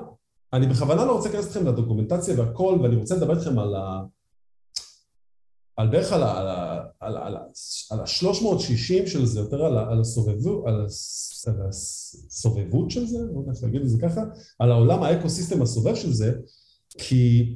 אני 0.54 0.68
בכוונה 0.68 1.06
לא 1.06 1.16
רוצה 1.16 1.30
להיכנס 1.30 1.48
אתכם 1.48 1.68
ל-documentation 1.68 2.40
והכל, 2.40 2.80
ואני 2.82 2.96
רוצה 2.96 3.16
לדבר 3.16 3.38
איתכם 3.38 3.60
על 3.60 3.76
ה... 3.76 4.02
על 5.76 5.88
בערך 5.90 6.12
על, 6.12 6.24
על, 6.24 6.48
על, 7.00 7.18
על, 7.18 7.38
על 7.92 8.00
ה-360 8.00 9.08
של 9.08 9.26
זה, 9.26 9.40
יותר 9.40 9.66
על, 9.66 9.78
על, 9.78 10.02
הסובבו, 10.02 10.68
על, 10.68 10.88
על 11.48 11.62
הסובבות 11.68 12.92
של 12.92 13.06
זה, 13.06 13.18
לא 13.18 13.40
יודע 13.40 13.52
איך 13.52 13.64
להגיד 13.64 13.82
את 13.82 13.90
זה 13.90 13.98
ככה, 14.02 14.22
על 14.60 14.72
העולם 14.72 15.04
האקו-סיסטם 15.04 15.62
הסובב 15.62 15.96
של 15.96 16.14
זה, 16.14 16.34
כי 16.98 17.56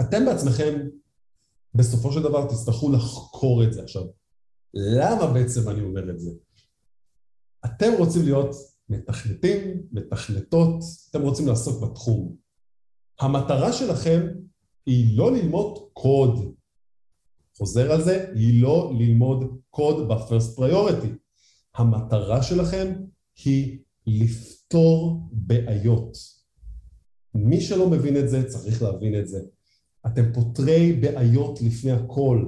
אתם 0.00 0.24
בעצמכם 0.26 0.88
בסופו 1.74 2.12
של 2.12 2.22
דבר 2.22 2.48
תצטרכו 2.48 2.92
לחקור 2.92 3.64
את 3.64 3.72
זה 3.72 3.82
עכשיו. 3.82 4.02
למה 4.74 5.26
בעצם 5.26 5.68
אני 5.68 5.82
אומר 5.82 6.10
את 6.10 6.20
זה? 6.20 6.30
אתם 7.64 7.92
רוצים 7.98 8.22
להיות 8.24 8.54
מתכנתים, 8.88 9.82
מתכנתות, 9.92 10.84
אתם 11.10 11.22
רוצים 11.22 11.46
לעסוק 11.46 11.82
בתחום. 11.82 12.36
המטרה 13.20 13.72
שלכם 13.72 14.26
היא 14.86 15.18
לא 15.18 15.32
ללמוד 15.32 15.78
קוד. 15.92 16.54
חוזר 17.56 17.92
על 17.92 18.04
זה, 18.04 18.32
היא 18.34 18.62
לא 18.62 18.92
ללמוד 18.98 19.58
קוד 19.70 20.08
ב-first 20.08 20.56
priority. 20.56 21.12
המטרה 21.74 22.42
שלכם 22.42 22.92
היא 23.44 23.78
לפתור 24.06 25.28
בעיות. 25.32 26.16
מי 27.34 27.60
שלא 27.60 27.90
מבין 27.90 28.16
את 28.16 28.28
זה, 28.28 28.48
צריך 28.48 28.82
להבין 28.82 29.20
את 29.20 29.28
זה. 29.28 29.40
אתם 30.06 30.32
פותרי 30.32 30.92
בעיות 30.92 31.62
לפני 31.62 31.92
הכל. 31.92 32.44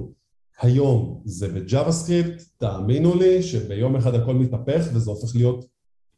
היום 0.61 1.21
זה 1.25 1.47
ב-JavaScript, 1.47 2.43
תאמינו 2.57 3.15
לי 3.15 3.43
שביום 3.43 3.95
אחד 3.95 4.15
הכל 4.15 4.33
מתהפך 4.33 4.85
וזה 4.93 5.11
הופך 5.11 5.35
להיות 5.35 5.65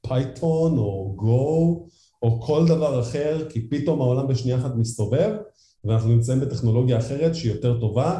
Python 0.07 0.77
או 0.77 1.13
Go 1.15 1.85
או 2.23 2.41
כל 2.41 2.65
דבר 2.67 3.01
אחר, 3.01 3.49
כי 3.49 3.69
פתאום 3.69 4.01
העולם 4.01 4.27
בשנייה 4.27 4.57
אחת 4.57 4.75
מסתובב 4.75 5.35
ואנחנו 5.83 6.09
נמצאים 6.09 6.39
בטכנולוגיה 6.39 6.97
אחרת 6.99 7.35
שהיא 7.35 7.51
יותר 7.53 7.79
טובה 7.79 8.19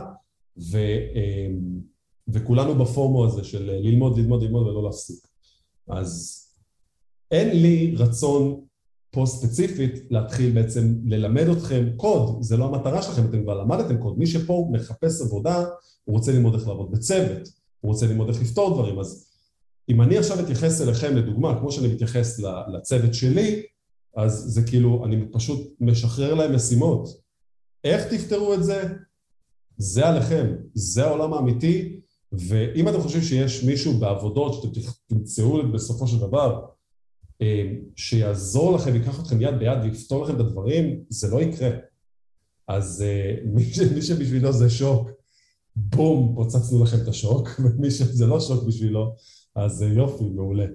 ו, 0.58 0.78
אמ, 1.16 1.80
וכולנו 2.28 2.76
ב-FOMO 2.76 3.26
הזה 3.26 3.44
של 3.44 3.72
ללמוד, 3.72 4.18
ללמוד, 4.18 4.44
ללמוד 4.44 4.68
ולא 4.68 4.84
להפסיק. 4.84 5.28
אז 5.88 6.42
אין 7.32 7.62
לי 7.62 7.96
רצון 7.98 8.62
פה 9.12 9.24
ספציפית 9.26 9.94
להתחיל 10.10 10.52
בעצם 10.52 10.96
ללמד 11.06 11.48
אתכם 11.48 11.90
קוד, 11.98 12.38
זה 12.42 12.58
לא 12.58 12.66
המטרה 12.66 13.02
שלכם, 13.02 13.26
אתם 13.26 13.44
כבר 13.44 13.62
למדתם 13.62 13.98
קוד, 13.98 14.20
מי 14.20 14.28
שפה 14.28 14.70
מחפש 14.72 15.22
עבודה, 15.22 15.66
הוא 16.04 16.16
רוצה 16.16 16.32
ללמוד 16.32 16.54
איך 16.54 16.68
לעבוד 16.68 16.92
בצוות, 16.92 17.48
הוא 17.82 17.92
רוצה 17.92 18.08
ללמוד 18.08 18.30
איך 18.30 18.42
לפתור 18.42 18.74
דברים, 18.74 19.00
אז 19.00 19.31
אם 19.90 20.02
אני 20.02 20.18
עכשיו 20.18 20.40
אתייחס 20.40 20.82
אליכם 20.82 21.16
לדוגמה, 21.16 21.60
כמו 21.60 21.72
שאני 21.72 21.88
מתייחס 21.88 22.40
לצוות 22.74 23.14
שלי, 23.14 23.64
אז 24.18 24.34
זה 24.34 24.62
כאילו, 24.64 25.06
אני 25.06 25.26
פשוט 25.32 25.74
משחרר 25.80 26.34
להם 26.34 26.56
משימות. 26.56 27.08
איך 27.84 28.14
תפתרו 28.14 28.54
את 28.54 28.64
זה? 28.64 28.84
זה 29.78 30.08
עליכם, 30.08 30.56
זה 30.74 31.06
העולם 31.06 31.34
האמיתי, 31.34 32.00
ואם 32.32 32.88
אתם 32.88 33.02
חושבים 33.02 33.24
שיש 33.24 33.64
מישהו 33.64 33.94
בעבודות 34.00 34.54
שאתם 34.54 34.70
תמצאו 35.08 35.72
בסופו 35.72 36.08
של 36.08 36.20
דבר, 36.20 36.66
אה, 37.42 37.72
שיעזור 37.96 38.76
לכם, 38.76 38.96
ייקח 38.96 39.20
אתכם 39.20 39.42
יד 39.42 39.60
ביד 39.60 39.78
ויפתור 39.84 40.24
לכם 40.24 40.36
את 40.36 40.40
הדברים, 40.40 41.04
זה 41.10 41.28
לא 41.28 41.42
יקרה. 41.42 41.70
אז 42.68 43.02
אה, 43.02 43.36
מי, 43.54 43.64
ש, 43.64 43.80
מי 43.80 44.02
שבשבילו 44.02 44.54
זה 44.54 44.70
שוק, 44.70 45.10
בום, 45.76 46.34
פוצצנו 46.36 46.84
לכם 46.84 46.98
את 47.04 47.08
השוק, 47.08 47.50
ומי 47.64 47.92
שזה 47.92 48.28
לא 48.28 48.40
שוק 48.40 48.64
בשבילו, 48.64 49.16
אז 49.56 49.84
אה, 49.84 49.88
יופי, 49.88 50.24
מעולה. 50.24 50.66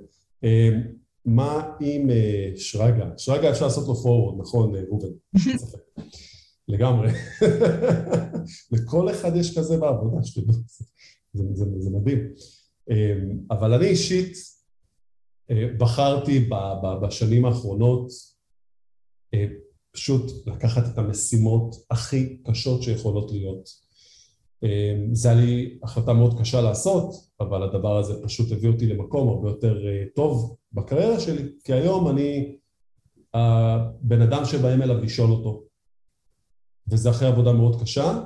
מה 1.24 1.72
עם 1.80 2.10
שרגא? 2.56 3.04
שרגא 3.16 3.50
אפשר 3.50 3.64
לעשות 3.64 3.88
לו 3.88 3.94
פורוורד, 3.94 4.40
נכון, 4.40 4.74
ראובן? 4.76 5.08
לגמרי. 6.68 7.08
לכל 8.72 9.10
אחד 9.10 9.36
יש 9.36 9.58
כזה 9.58 9.76
בעבודה, 9.76 10.24
שתדעו, 10.24 10.52
זה, 11.32 11.44
זה, 11.54 11.64
זה, 11.78 11.90
מדהים. 11.90 12.18
אבל 13.50 13.74
אני 13.74 13.86
אישית, 13.86 14.36
אה, 15.50 15.66
בחרתי 15.78 16.48
בשנים 17.02 17.44
האחרונות 17.44 18.08
אה, 19.34 19.46
פשוט 19.90 20.46
לקחת 20.46 20.92
את 20.92 20.98
המשימות 20.98 21.76
הכי 21.90 22.42
קשות 22.42 22.82
שיכולות 22.82 23.30
להיות. 23.32 23.86
אה, 24.66 24.96
זה 25.12 25.31
היה 25.31 25.40
לי 25.40 25.79
החלטה 25.83 26.12
מאוד 26.12 26.40
קשה 26.40 26.61
לעשות, 26.61 27.14
אבל 27.40 27.62
הדבר 27.62 27.98
הזה 27.98 28.22
פשוט 28.22 28.52
הביא 28.52 28.70
אותי 28.70 28.87
למקום 28.87 29.29
הרבה 29.29 29.48
יותר 29.48 29.79
טוב 30.14 30.57
בקריירה 30.72 31.20
שלי, 31.20 31.42
כי 31.64 31.72
היום 31.72 32.09
אני 32.09 32.57
הבן 33.35 34.22
אדם 34.22 34.44
שבאים 34.44 34.83
אליו 34.83 34.98
לשאול 34.98 35.31
אותו, 35.31 35.62
וזה 36.88 37.11
אחרי 37.11 37.29
עבודה 37.29 37.52
מאוד 37.52 37.83
קשה, 37.83 38.20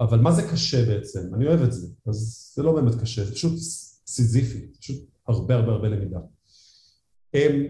אבל 0.00 0.18
מה 0.18 0.32
זה 0.32 0.42
קשה 0.52 0.86
בעצם? 0.86 1.34
אני 1.34 1.46
אוהב 1.46 1.62
את 1.62 1.72
זה, 1.72 1.88
אז 2.06 2.50
זה 2.56 2.62
לא 2.62 2.74
באמת 2.74 2.94
קשה, 2.94 3.24
זה 3.24 3.34
פשוט 3.34 3.52
סיזיפי, 4.06 4.66
פשוט 4.80 5.04
הרבה 5.28 5.54
הרבה 5.54 5.72
הרבה 5.72 5.88
למידה. 5.88 6.18
אמ, 7.34 7.66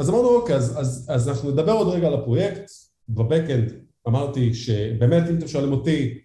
אז 0.00 0.10
אמרנו 0.10 0.28
אוקיי, 0.28 0.56
אז, 0.56 0.80
אז, 0.80 1.06
אז 1.10 1.28
אנחנו 1.28 1.50
נדבר 1.50 1.72
עוד 1.72 1.88
רגע 1.88 2.06
על 2.06 2.14
הפרויקט, 2.14 2.70
ב-backend 3.08 3.83
אמרתי 4.08 4.54
שבאמת 4.54 5.30
אם 5.30 5.38
אתם 5.38 5.48
שואלים 5.48 5.72
אותי, 5.72 6.18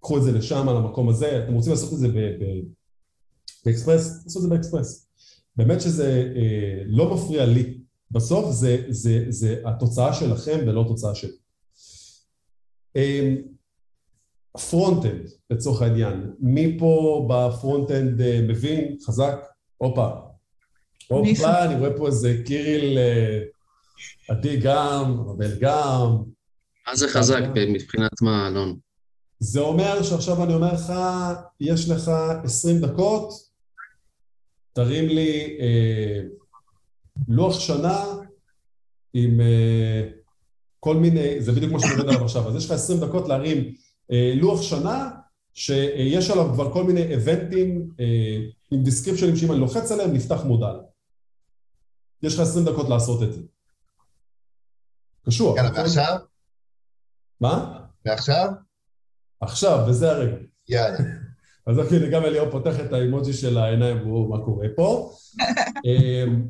קחו 0.00 0.18
את 0.18 0.22
זה 0.22 0.32
לשם, 0.32 0.68
על 0.68 0.76
המקום 0.76 1.08
הזה, 1.08 1.44
אתם 1.44 1.54
רוצים 1.54 1.72
לעשות 1.72 1.92
את 1.92 1.98
זה 1.98 2.08
ב-Express, 3.64 4.22
תעשו 4.24 4.38
את 4.38 4.42
זה 4.42 4.48
ב-Express. 4.48 5.08
באמת 5.56 5.80
שזה 5.80 6.32
אה, 6.36 6.82
לא 6.86 7.14
מפריע 7.14 7.46
לי, 7.46 7.78
בסוף 8.10 8.50
זה, 8.50 8.84
זה, 8.88 9.24
זה 9.28 9.62
התוצאה 9.64 10.12
שלכם 10.14 10.58
ולא 10.66 10.84
תוצאה 10.88 11.14
שלי. 11.14 11.32
Front-end 14.70 15.30
לצורך 15.50 15.82
העניין, 15.82 16.32
מי 16.40 16.76
פה 16.78 17.26
ב-front-end 17.30 18.20
אה, 18.20 18.40
מבין, 18.48 18.96
חזק? 19.06 19.36
הופה. 19.76 20.08
הופה, 21.08 21.64
אני 21.64 21.78
רואה 21.78 21.96
פה 21.96 22.06
איזה 22.06 22.42
קיריל, 22.46 22.98
אה, 22.98 23.42
עדי 24.28 24.60
גם, 24.60 25.16
ארבל 25.28 25.58
גם. 25.60 26.35
מה 26.88 26.96
זה 26.96 27.08
חזק 27.08 27.42
מבחינת 27.68 28.22
מה, 28.22 28.48
אלון? 28.48 28.78
זה 29.38 29.60
אומר 29.60 30.02
שעכשיו 30.02 30.44
אני 30.44 30.54
אומר 30.54 30.72
לך, 30.72 30.92
יש 31.60 31.88
לך 31.90 32.10
עשרים 32.44 32.80
דקות, 32.80 33.32
תרים 34.72 35.08
לי 35.08 35.58
אה, 35.60 36.20
לוח 37.28 37.60
שנה 37.60 38.04
עם 39.14 39.40
אה, 39.40 40.08
כל 40.80 40.96
מיני, 40.96 41.40
זה 41.42 41.52
בדיוק 41.52 41.72
מה 41.72 41.80
שאני 41.80 41.92
עובד 41.92 42.08
עליו 42.08 42.24
עכשיו, 42.24 42.48
אז 42.48 42.56
יש 42.56 42.64
לך 42.64 42.70
עשרים 42.70 43.00
דקות 43.00 43.28
להרים 43.28 43.74
אה, 44.12 44.32
לוח 44.36 44.62
שנה 44.62 45.10
שיש 45.54 46.30
עליו 46.30 46.50
כבר 46.54 46.72
כל 46.72 46.84
מיני 46.84 47.02
איבנטים 47.02 47.90
אה, 48.00 48.36
עם 48.70 48.82
דיסקריפשנים 48.82 49.36
שאם 49.36 49.52
אני 49.52 49.60
לוחץ 49.60 49.92
עליהם 49.92 50.12
נפתח 50.12 50.40
מודל. 50.44 50.76
יש 52.22 52.34
לך 52.34 52.40
עשרים 52.40 52.64
דקות 52.64 52.88
לעשות 52.88 53.22
את 53.22 53.32
זה. 53.32 53.40
קשוח. 55.26 55.56
יאללה, 55.56 55.70
ועכשיו? 55.74 56.18
מה? 57.40 57.78
ועכשיו? 58.06 58.48
עכשיו, 59.40 59.84
וזה 59.88 60.10
הרגע. 60.10 60.36
יאללה. 60.68 60.98
אז 61.66 61.78
אוקיי, 61.78 62.10
גם 62.10 62.24
אליהו 62.24 62.50
פותח 62.50 62.80
את 62.80 62.92
האימוג'י 62.92 63.32
של 63.32 63.58
העיניים, 63.58 64.02
והוא 64.02 64.30
מה 64.30 64.44
קורה 64.44 64.66
פה. 64.76 65.12
אמ, 65.86 66.44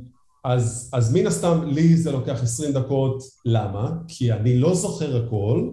אז, 0.44 0.90
אז 0.92 1.12
מן 1.14 1.26
הסתם, 1.26 1.64
לי 1.66 1.96
זה 1.96 2.12
לוקח 2.12 2.42
עשרים 2.42 2.72
דקות, 2.72 3.22
למה? 3.44 3.92
כי 4.08 4.32
אני 4.32 4.58
לא 4.58 4.74
זוכר 4.74 5.26
הכל, 5.26 5.70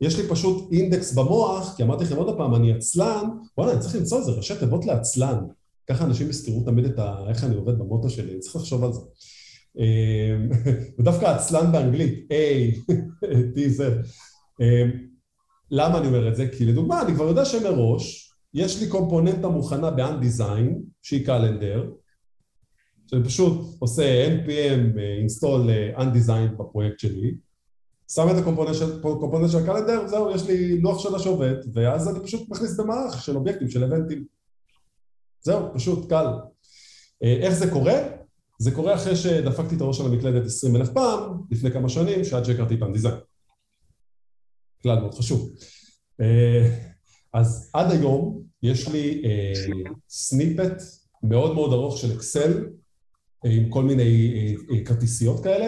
יש 0.00 0.18
לי 0.18 0.28
פשוט 0.28 0.72
אינדקס 0.72 1.12
במוח, 1.12 1.76
כי 1.76 1.82
אמרתי 1.82 2.04
לכם 2.04 2.16
עוד 2.16 2.36
פעם, 2.36 2.54
אני 2.54 2.72
עצלן, 2.72 3.30
וואלה, 3.58 3.72
אני 3.72 3.80
צריך 3.80 3.94
למצוא 3.94 4.18
איזה 4.18 4.30
ראשי 4.30 4.54
תיבות 4.58 4.84
לעצלן. 4.86 5.38
ככה 5.90 6.04
אנשים 6.04 6.30
יזכרו 6.30 6.62
תמיד 6.64 6.84
את 6.84 6.98
ה... 6.98 7.16
איך 7.28 7.44
אני 7.44 7.54
עובד 7.54 7.78
במוטו 7.78 8.10
שלי, 8.10 8.32
אני 8.32 8.40
צריך 8.40 8.56
לחשוב 8.56 8.84
על 8.84 8.92
זה. 8.92 9.00
אמ, 9.78 10.48
ודווקא 10.98 11.26
עצלן 11.26 11.72
באנגלית, 11.72 12.28
A, 12.30 12.74
T, 13.54 13.78
Z. 13.78 13.82
אמ, 14.60 14.90
למה 15.70 15.98
אני 15.98 16.06
אומר 16.06 16.28
את 16.28 16.36
זה? 16.36 16.48
כי 16.48 16.64
לדוגמה, 16.64 17.02
אני 17.02 17.14
כבר 17.14 17.24
יודע 17.24 17.44
שמראש 17.44 18.30
יש 18.54 18.82
לי 18.82 18.88
קומפוננטה 18.88 19.48
מוכנה 19.48 19.90
ב-undesign, 19.90 20.74
שהיא 21.02 21.26
קלנדר, 21.26 21.90
שאני 23.06 23.24
פשוט 23.24 23.76
עושה 23.78 24.36
npm 24.36 24.96
install 25.26 25.98
undesign 25.98 26.52
בפרויקט 26.58 26.98
שלי, 26.98 27.34
שם 28.10 28.26
את 28.30 28.36
הקומפוננט 28.36 29.50
של, 29.50 29.58
הקלנדר, 29.58 30.06
זהו, 30.06 30.30
יש 30.30 30.46
לי 30.46 30.80
לוח 30.80 30.98
שנה 30.98 31.18
שעובד, 31.18 31.54
ואז 31.72 32.08
אני 32.08 32.24
פשוט 32.24 32.48
מכניס 32.48 32.80
במערך 32.80 33.22
של 33.22 33.36
אובייקטים, 33.36 33.68
של 33.68 33.84
איבנטים. 33.84 34.24
זהו, 35.42 35.74
פשוט, 35.74 36.08
קל. 36.08 36.26
אה, 37.24 37.36
איך 37.40 37.54
זה 37.54 37.70
קורה? 37.70 38.23
זה 38.64 38.70
קורה 38.70 38.94
אחרי 38.94 39.16
שדפקתי 39.16 39.76
את 39.76 39.80
הראש 39.80 40.00
על 40.00 40.06
המקלדת 40.06 40.46
עשרים 40.46 40.76
אלף 40.76 40.88
פעם, 40.88 41.20
לפני 41.50 41.70
כמה 41.70 41.88
שנים, 41.88 42.24
שעד 42.24 42.44
שהכרתי 42.44 42.76
פעם 42.76 42.92
דיזיין. 42.92 43.14
כלל 44.82 45.00
מאוד 45.00 45.14
חשוב. 45.14 45.50
אה, 46.20 46.78
אז 47.32 47.70
עד 47.74 47.90
היום 47.90 48.42
יש 48.62 48.88
לי 48.88 49.22
סניפט 50.08 50.82
מאוד 51.22 51.54
מאוד 51.54 51.72
ארוך 51.72 51.98
של 51.98 52.12
אקסל, 52.16 52.66
עם 53.44 53.70
כל 53.70 53.84
מיני 53.84 54.54
כרטיסיות 54.84 55.42
כאלה, 55.44 55.66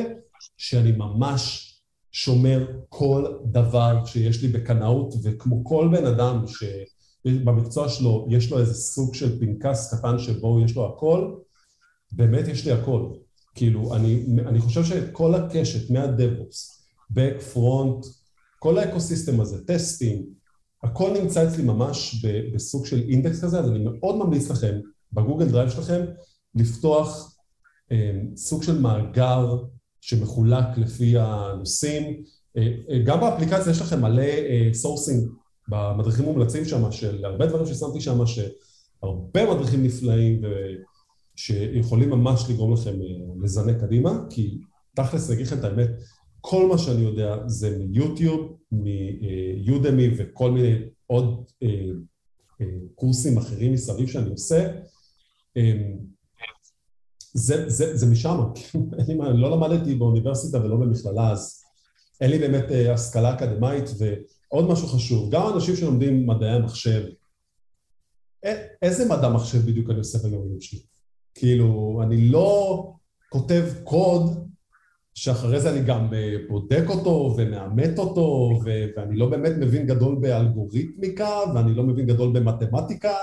שאני 0.57 0.93
ממש 0.93 1.73
שומר 2.13 2.67
כל 2.89 3.25
דבר 3.45 4.05
שיש 4.05 4.43
לי 4.43 4.49
בקנאות, 4.49 5.15
וכמו 5.23 5.65
כל 5.65 5.89
בן 5.93 6.07
אדם 6.07 6.45
שבמקצוע 6.47 7.89
שלו 7.89 8.27
יש 8.31 8.51
לו 8.51 8.59
איזה 8.59 8.75
סוג 8.75 9.15
של 9.15 9.41
פנקס 9.41 9.95
קטן 9.95 10.19
שבו 10.19 10.61
יש 10.65 10.77
לו 10.77 10.87
הכל, 10.87 11.35
באמת 12.13 12.49
יש 12.49 12.67
לי 12.67 12.73
הכל. 12.73 13.13
כאילו, 13.55 13.95
אני, 13.95 14.27
אני 14.47 14.61
חושב 14.61 14.85
שכל 14.85 15.35
הקשת 15.35 15.91
מה-DevOps, 15.91 16.77
Back, 17.13 17.55
Front, 17.55 18.07
כל 18.59 18.79
ה-ecosystem 18.79 19.41
הזה, 19.41 19.65
טסטים, 19.67 20.27
הכל 20.83 21.11
נמצא 21.23 21.49
אצלי 21.49 21.63
ממש 21.63 22.25
בסוג 22.55 22.87
של 22.87 23.03
אינדקס 23.09 23.45
כזה, 23.45 23.59
אז 23.59 23.71
אני 23.71 23.79
מאוד 23.79 24.17
ממליץ 24.17 24.51
לכם, 24.51 24.79
ב-Google 25.13 25.49
Drive 25.49 25.71
שלכם, 25.71 26.05
לפתוח 26.55 27.37
אה, 27.93 28.13
סוג 28.37 28.63
של 28.63 28.81
מאגר 28.81 29.57
שמחולק 30.01 30.67
לפי 30.77 31.15
הנושאים. 31.19 32.23
אה, 32.57 32.73
אה, 32.91 32.99
גם 33.05 33.21
באפליקציה 33.21 33.71
יש 33.71 33.81
לכם 33.81 34.01
מלא 34.01 34.25
sourcing 34.73 35.31
במדריכים 35.69 36.25
מומלצים 36.25 36.65
שם, 36.65 36.93
של 36.93 37.25
הרבה 37.25 37.47
דברים 37.47 37.67
ששמתי 37.67 38.01
שם, 38.01 38.27
שהרבה 38.27 39.55
מדריכים 39.55 39.83
נפלאים 39.83 40.41
שיכולים 41.37 42.11
ממש 42.11 42.45
לגרום 42.51 42.73
לכם 42.73 42.95
לזנק 43.43 43.81
קדימה, 43.81 44.25
כי 44.31 44.59
תכלס, 44.95 45.27
אני 45.27 45.35
אגיד 45.35 45.47
לכם 45.47 45.59
את 45.59 45.65
האמת, 45.65 45.91
כל 46.41 46.69
מה 46.69 46.79
שאני 46.79 47.03
יודע 47.03 47.37
זה 47.47 47.79
מיוטיוב, 47.79 48.57
מיודמי 48.73 50.09
וכל 50.17 50.51
מיני 50.51 50.75
עוד 51.07 51.45
קורסים 52.95 53.39
אחרים 53.39 53.73
מסביב 53.73 54.09
שאני 54.09 54.31
עושה. 54.31 54.73
זה, 57.35 57.69
זה, 57.71 57.97
זה 57.97 58.07
משם, 58.07 58.41
אני 59.01 59.41
לא 59.41 59.51
למדתי 59.51 59.95
באוניברסיטה 59.95 60.65
ולא 60.65 60.77
במכללה, 60.77 61.31
אז 61.31 61.65
אין 62.21 62.31
לי 62.31 62.39
באמת 62.39 62.71
אה, 62.71 62.95
השכלה 62.95 63.35
אקדמית, 63.35 63.85
ועוד 63.99 64.69
משהו 64.71 64.89
חשוב, 64.89 65.31
גם 65.31 65.53
אנשים 65.55 65.77
שלומדים 65.77 66.27
מדעי 66.27 66.51
המחשב, 66.51 67.03
איזה 68.83 69.05
מדע 69.05 69.29
מחשב 69.29 69.59
בדיוק 69.59 69.91
אני 69.91 69.99
עושה 69.99 70.19
ביום 70.19 70.61
שלי? 70.61 70.96
כאילו, 71.39 72.01
אני 72.03 72.29
לא 72.29 72.83
כותב 73.29 73.65
קוד 73.85 74.47
שאחרי 75.15 75.61
זה 75.61 75.71
אני 75.71 75.81
גם 75.81 76.15
אה, 76.15 76.35
בודק 76.49 76.85
אותו 76.89 77.35
ומאמת 77.37 77.99
אותו, 77.99 78.59
ואני 78.65 79.17
לא 79.17 79.27
באמת 79.27 79.53
מבין 79.59 79.87
גדול 79.87 80.15
באלגוריתמיקה, 80.21 81.31
ואני 81.55 81.75
לא 81.75 81.83
מבין 81.83 82.07
גדול 82.07 82.33
במתמטיקה, 82.33 83.15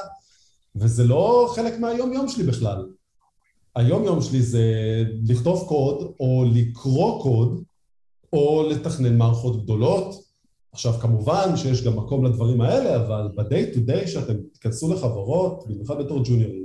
וזה 0.76 1.04
לא 1.04 1.52
חלק 1.56 1.80
מהיום-יום 1.80 2.28
שלי 2.28 2.44
בכלל. 2.44 2.86
היום 3.76 4.04
יום 4.04 4.22
שלי 4.22 4.42
זה 4.42 4.64
לכתוב 5.28 5.68
קוד, 5.68 6.14
או 6.20 6.46
לקרוא 6.54 7.24
קוד, 7.24 7.64
או 8.34 8.70
לתכנן 8.70 9.18
מערכות 9.18 9.64
גדולות. 9.64 10.24
עכשיו, 10.72 10.94
כמובן 10.94 11.58
שיש 11.58 11.84
גם 11.84 11.98
מקום 11.98 12.26
לדברים 12.26 12.62
האלה, 12.62 12.96
אבל 12.96 13.28
ב-day 13.36 13.76
to 13.76 13.80
day 13.90 14.08
שאתם 14.08 14.34
תיכנסו 14.54 14.94
לחברות, 14.94 15.64
במיוחד 15.68 16.00
בתור 16.00 16.24
ג'וניורים, 16.26 16.63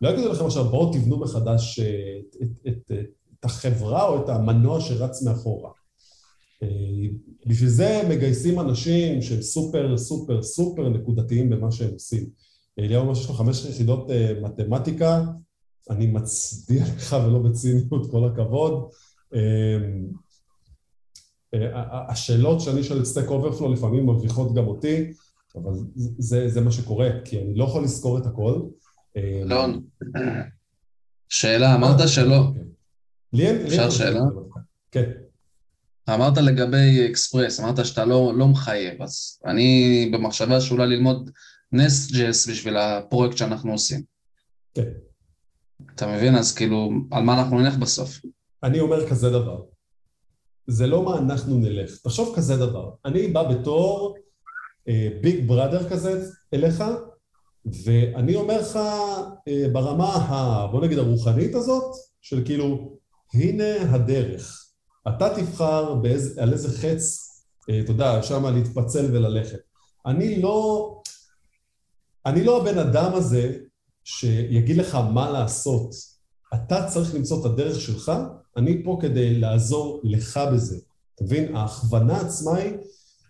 לא 0.00 0.08
יגידו 0.08 0.32
לכם 0.32 0.46
עכשיו, 0.46 0.64
בואו 0.64 0.92
תבנו 0.92 1.20
מחדש 1.20 1.80
אה, 1.80 2.18
את, 2.20 2.36
את, 2.42 2.68
את, 2.68 2.92
את 3.40 3.44
החברה 3.44 4.08
או 4.08 4.24
את 4.24 4.28
המנוע 4.28 4.80
שרץ 4.80 5.22
מאחורה. 5.22 5.70
אה, 6.62 6.68
בשביל 7.46 7.68
זה 7.68 8.02
מגייסים 8.08 8.60
אנשים 8.60 9.22
שהם 9.22 9.42
סופר 9.42 9.96
סופר 9.96 10.42
סופר 10.42 10.88
נקודתיים 10.88 11.50
במה 11.50 11.72
שהם 11.72 11.92
עושים. 11.92 12.26
אליהו 12.78 13.02
אומר 13.02 13.14
שיש 13.14 13.28
לו 13.28 13.34
חמש 13.34 13.64
יחידות 13.64 14.10
אה, 14.10 14.32
מתמטיקה, 14.42 15.24
אני 15.90 16.06
מצדיע 16.06 16.84
לך 16.96 17.16
ולא 17.26 17.38
בציניות, 17.38 18.10
כל 18.10 18.24
הכבוד. 18.24 18.90
השאלות 22.08 22.60
שאני 22.60 22.82
שואל 22.82 23.00
את 23.00 23.04
Stack 23.04 23.30
Overflow 23.30 23.72
לפעמים 23.72 24.06
מביכות 24.06 24.54
גם 24.54 24.66
אותי, 24.66 25.12
אבל 25.56 25.72
זה, 26.18 26.48
זה 26.48 26.60
מה 26.60 26.72
שקורה, 26.72 27.08
כי 27.24 27.42
אני 27.42 27.54
לא 27.54 27.64
יכול 27.64 27.84
לזכור 27.84 28.18
את 28.18 28.26
הכל. 28.26 28.60
אלון, 29.16 29.84
שאלה, 31.28 31.74
אמרת 31.74 32.08
שלא. 32.08 32.36
אוקיי. 32.36 33.66
אפשר 33.66 33.90
שאלה? 33.90 34.20
כן. 34.90 35.10
אמרת 36.14 36.38
לגבי 36.38 37.06
אקספרס, 37.10 37.60
אמרת 37.60 37.86
שאתה 37.86 38.04
לא, 38.04 38.32
לא 38.36 38.48
מחייב, 38.48 39.02
אז 39.02 39.40
אני 39.46 40.10
במחשבה 40.12 40.60
שאולי 40.60 40.86
ללמוד 40.86 41.30
Nest.js 41.72 42.48
בשביל 42.48 42.76
הפרויקט 42.76 43.36
שאנחנו 43.36 43.72
עושים. 43.72 44.02
כן. 44.74 44.88
אתה 45.94 46.06
מבין? 46.06 46.34
אז 46.34 46.54
כאילו, 46.54 46.90
על 47.10 47.22
מה 47.22 47.38
אנחנו 47.38 47.60
נלך 47.60 47.76
בסוף? 47.76 48.20
אני 48.62 48.80
אומר 48.80 49.08
כזה 49.08 49.30
דבר, 49.30 49.62
זה 50.66 50.86
לא 50.86 51.04
מה 51.04 51.18
אנחנו 51.18 51.58
נלך, 51.58 51.98
תחשוב 52.04 52.34
כזה 52.36 52.56
דבר, 52.56 52.90
אני 53.04 53.28
בא 53.28 53.42
בתור 53.42 54.16
ביג 55.22 55.44
uh, 55.44 55.48
בראדר 55.48 55.90
כזה 55.90 56.30
אליך, 56.54 56.84
ואני 57.84 58.34
אומר 58.34 58.60
לך 58.60 58.76
uh, 58.76 59.72
ברמה, 59.72 60.14
ה, 60.14 60.66
בוא 60.66 60.84
נגיד 60.84 60.98
הרוחנית 60.98 61.54
הזאת, 61.54 61.94
של 62.20 62.44
כאילו, 62.44 62.96
הנה 63.34 63.94
הדרך, 63.94 64.66
אתה 65.08 65.28
תבחר 65.36 65.94
באיז, 65.94 66.38
על 66.38 66.52
איזה 66.52 66.78
חץ, 66.78 67.30
uh, 67.60 67.72
אתה 67.84 67.92
יודע, 67.92 68.22
שם 68.22 68.46
להתפצל 68.46 69.06
וללכת. 69.12 69.58
אני 70.06 70.42
לא, 70.42 70.94
אני 72.26 72.44
לא 72.44 72.62
הבן 72.62 72.78
אדם 72.78 73.14
הזה 73.14 73.58
שיגיד 74.04 74.76
לך 74.76 74.94
מה 74.94 75.30
לעשות. 75.30 75.94
אתה 76.54 76.86
צריך 76.86 77.14
למצוא 77.14 77.40
את 77.40 77.44
הדרך 77.44 77.80
שלך, 77.80 78.12
אני 78.56 78.84
פה 78.84 78.98
כדי 79.00 79.40
לעזור 79.40 80.00
לך 80.04 80.40
בזה. 80.52 80.76
אתה 81.14 81.24
מבין? 81.24 81.56
ההכוונה 81.56 82.20
עצמה 82.20 82.56
היא 82.56 82.72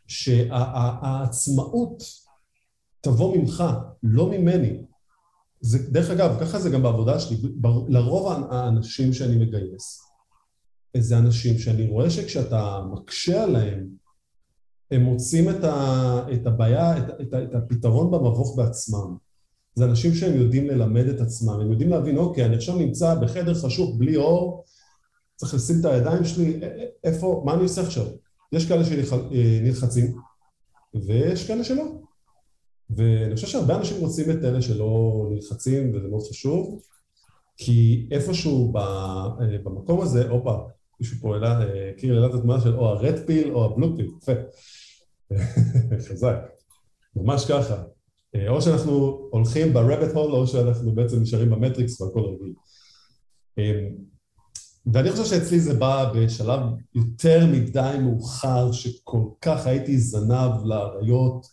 שהעצמאות 0.06 2.02
תבוא 3.00 3.36
ממך, 3.36 3.64
לא 4.02 4.30
ממני. 4.30 4.82
זה, 5.60 5.90
דרך 5.90 6.10
אגב, 6.10 6.36
ככה 6.40 6.60
זה 6.60 6.70
גם 6.70 6.82
בעבודה 6.82 7.20
שלי, 7.20 7.36
לרוב 7.88 8.32
האנשים 8.50 9.12
שאני 9.12 9.36
מגייס, 9.36 10.10
זה 10.96 11.18
אנשים 11.18 11.58
שאני 11.58 11.86
רואה 11.86 12.10
שכשאתה 12.10 12.80
מקשה 12.92 13.42
עליהם, 13.42 13.86
הם 14.90 15.02
מוצאים 15.02 15.50
את, 15.50 15.64
ה, 15.64 16.26
את 16.32 16.46
הבעיה, 16.46 16.98
את, 16.98 17.04
את, 17.20 17.34
את 17.34 17.54
הפתרון 17.54 18.10
במבוך 18.10 18.56
בעצמם. 18.56 19.16
זה 19.74 19.84
אנשים 19.84 20.14
שהם 20.14 20.40
יודעים 20.40 20.66
ללמד 20.66 21.06
את 21.06 21.20
עצמם, 21.20 21.60
הם 21.60 21.70
יודעים 21.70 21.90
להבין, 21.90 22.16
אוקיי, 22.16 22.44
אני 22.44 22.56
עכשיו 22.56 22.76
נמצא 22.76 23.14
בחדר 23.14 23.54
חשוך 23.54 23.96
בלי 23.98 24.16
אור, 24.16 24.64
צריך 25.36 25.54
לשים 25.54 25.76
את 25.80 25.84
הידיים 25.84 26.24
שלי, 26.24 26.60
איפה, 27.04 27.42
מה 27.46 27.54
אני 27.54 27.62
עושה 27.62 27.82
עכשיו? 27.82 28.06
יש 28.52 28.68
כאלה 28.68 28.84
שנלחצים, 28.84 30.16
ויש 31.06 31.46
כאלה 31.46 31.64
שלא. 31.64 31.99
ואני 32.96 33.34
חושב 33.34 33.46
שהרבה 33.46 33.76
אנשים 33.76 33.96
רוצים 34.00 34.30
את 34.30 34.44
אלה 34.44 34.62
שלא 34.62 35.26
נלחצים, 35.30 35.94
וזה 35.94 36.08
מאוד 36.08 36.22
חשוב, 36.28 36.82
כי 37.56 38.08
איפשהו 38.10 38.72
במקום 39.64 40.00
הזה, 40.00 40.28
הופה, 40.28 40.56
מישהו 41.00 41.16
פה 41.20 41.34
העלה, 41.34 41.60
קיר 41.96 42.14
העלה 42.14 42.26
את 42.26 42.34
התמונה 42.34 42.60
של 42.60 42.74
או 42.74 42.88
הרד 42.88 43.14
פיל 43.26 43.52
או 43.52 43.64
הבלו 43.64 43.96
פיל, 43.96 44.10
יפה. 44.22 44.32
חזק. 46.08 46.36
ממש 47.16 47.44
ככה. 47.50 47.82
אה, 48.34 48.48
או 48.48 48.62
שאנחנו 48.62 49.28
הולכים 49.30 49.72
ב-rabbit 49.72 50.14
hole, 50.14 50.16
או 50.16 50.46
שאנחנו 50.46 50.94
בעצם 50.94 51.20
נשארים 51.20 51.50
במטריקס 51.50 52.00
והכל 52.00 52.20
רגיל. 52.20 52.54
אה, 53.58 53.88
ואני 54.92 55.10
חושב 55.10 55.24
שאצלי 55.24 55.60
זה 55.60 55.74
בא 55.74 56.12
בשלב 56.14 56.60
יותר 56.94 57.46
מדי 57.46 57.96
מאוחר, 58.02 58.72
שכל 58.72 59.22
כך 59.40 59.66
הייתי 59.66 59.98
זנב 59.98 60.64
לאריות, 60.64 61.46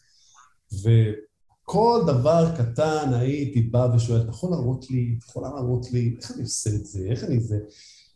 וכל 1.69 2.01
דבר 2.07 2.55
קטן 2.57 3.13
הייתי 3.13 3.61
בא 3.61 3.87
ושואל, 3.95 4.21
אתה 4.21 4.29
יכול 4.29 4.51
להראות 4.51 4.89
לי, 4.89 5.15
אתה 5.17 5.25
יכול 5.29 5.43
להראות 5.43 5.91
לי, 5.91 6.15
איך 6.21 6.31
אני 6.31 6.41
עושה 6.41 6.69
את 6.69 6.85
זה, 6.85 7.07
איך 7.09 7.23
אני 7.23 7.39
זה... 7.39 7.57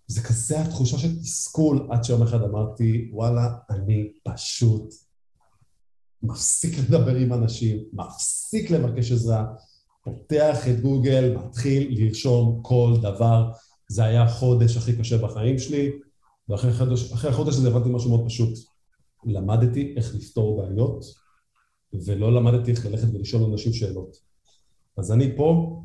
זה 0.08 0.22
כזה 0.22 0.62
התחושה 0.62 0.98
של 0.98 1.20
תסכול, 1.20 1.88
עד 1.92 2.04
שיום 2.04 2.24
אחד 2.24 2.42
אמרתי, 2.42 3.10
וואלה, 3.14 3.56
אני 3.70 4.12
פשוט 4.24 4.94
מפסיק 6.24 6.80
לדבר 6.80 7.16
עם 7.16 7.34
אנשים, 7.34 7.78
מפסיק 7.94 8.72
לבקש 8.72 9.12
עזרה, 9.12 9.46
פותח 10.04 10.68
את 10.68 10.82
גוגל, 10.82 11.38
מתחיל 11.38 11.88
לרשום 12.00 12.60
כל 12.62 12.94
דבר. 13.02 13.52
זה 13.88 14.04
היה 14.04 14.24
החודש 14.24 14.78
הכי 14.78 14.98
קשה 14.98 15.18
בחיים 15.18 15.60
שלי, 15.60 15.92
ואחרי 16.50 16.72
החודש, 16.72 17.12
החודש 17.12 17.56
הזה 17.56 17.68
הבנתי 17.68 17.90
משהו 17.90 18.10
מאוד 18.10 18.26
פשוט. 18.26 18.54
למדתי 19.26 19.94
איך 19.98 20.16
לפתור 20.16 20.62
בעיות, 20.62 21.21
ולא 21.94 22.34
למדתי 22.34 22.72
איך 22.72 22.86
ללכת 22.86 23.08
ולשאול 23.14 23.52
אנשים 23.52 23.74
שאלות. 23.74 24.18
אז 24.98 25.12
אני 25.12 25.36
פה, 25.38 25.82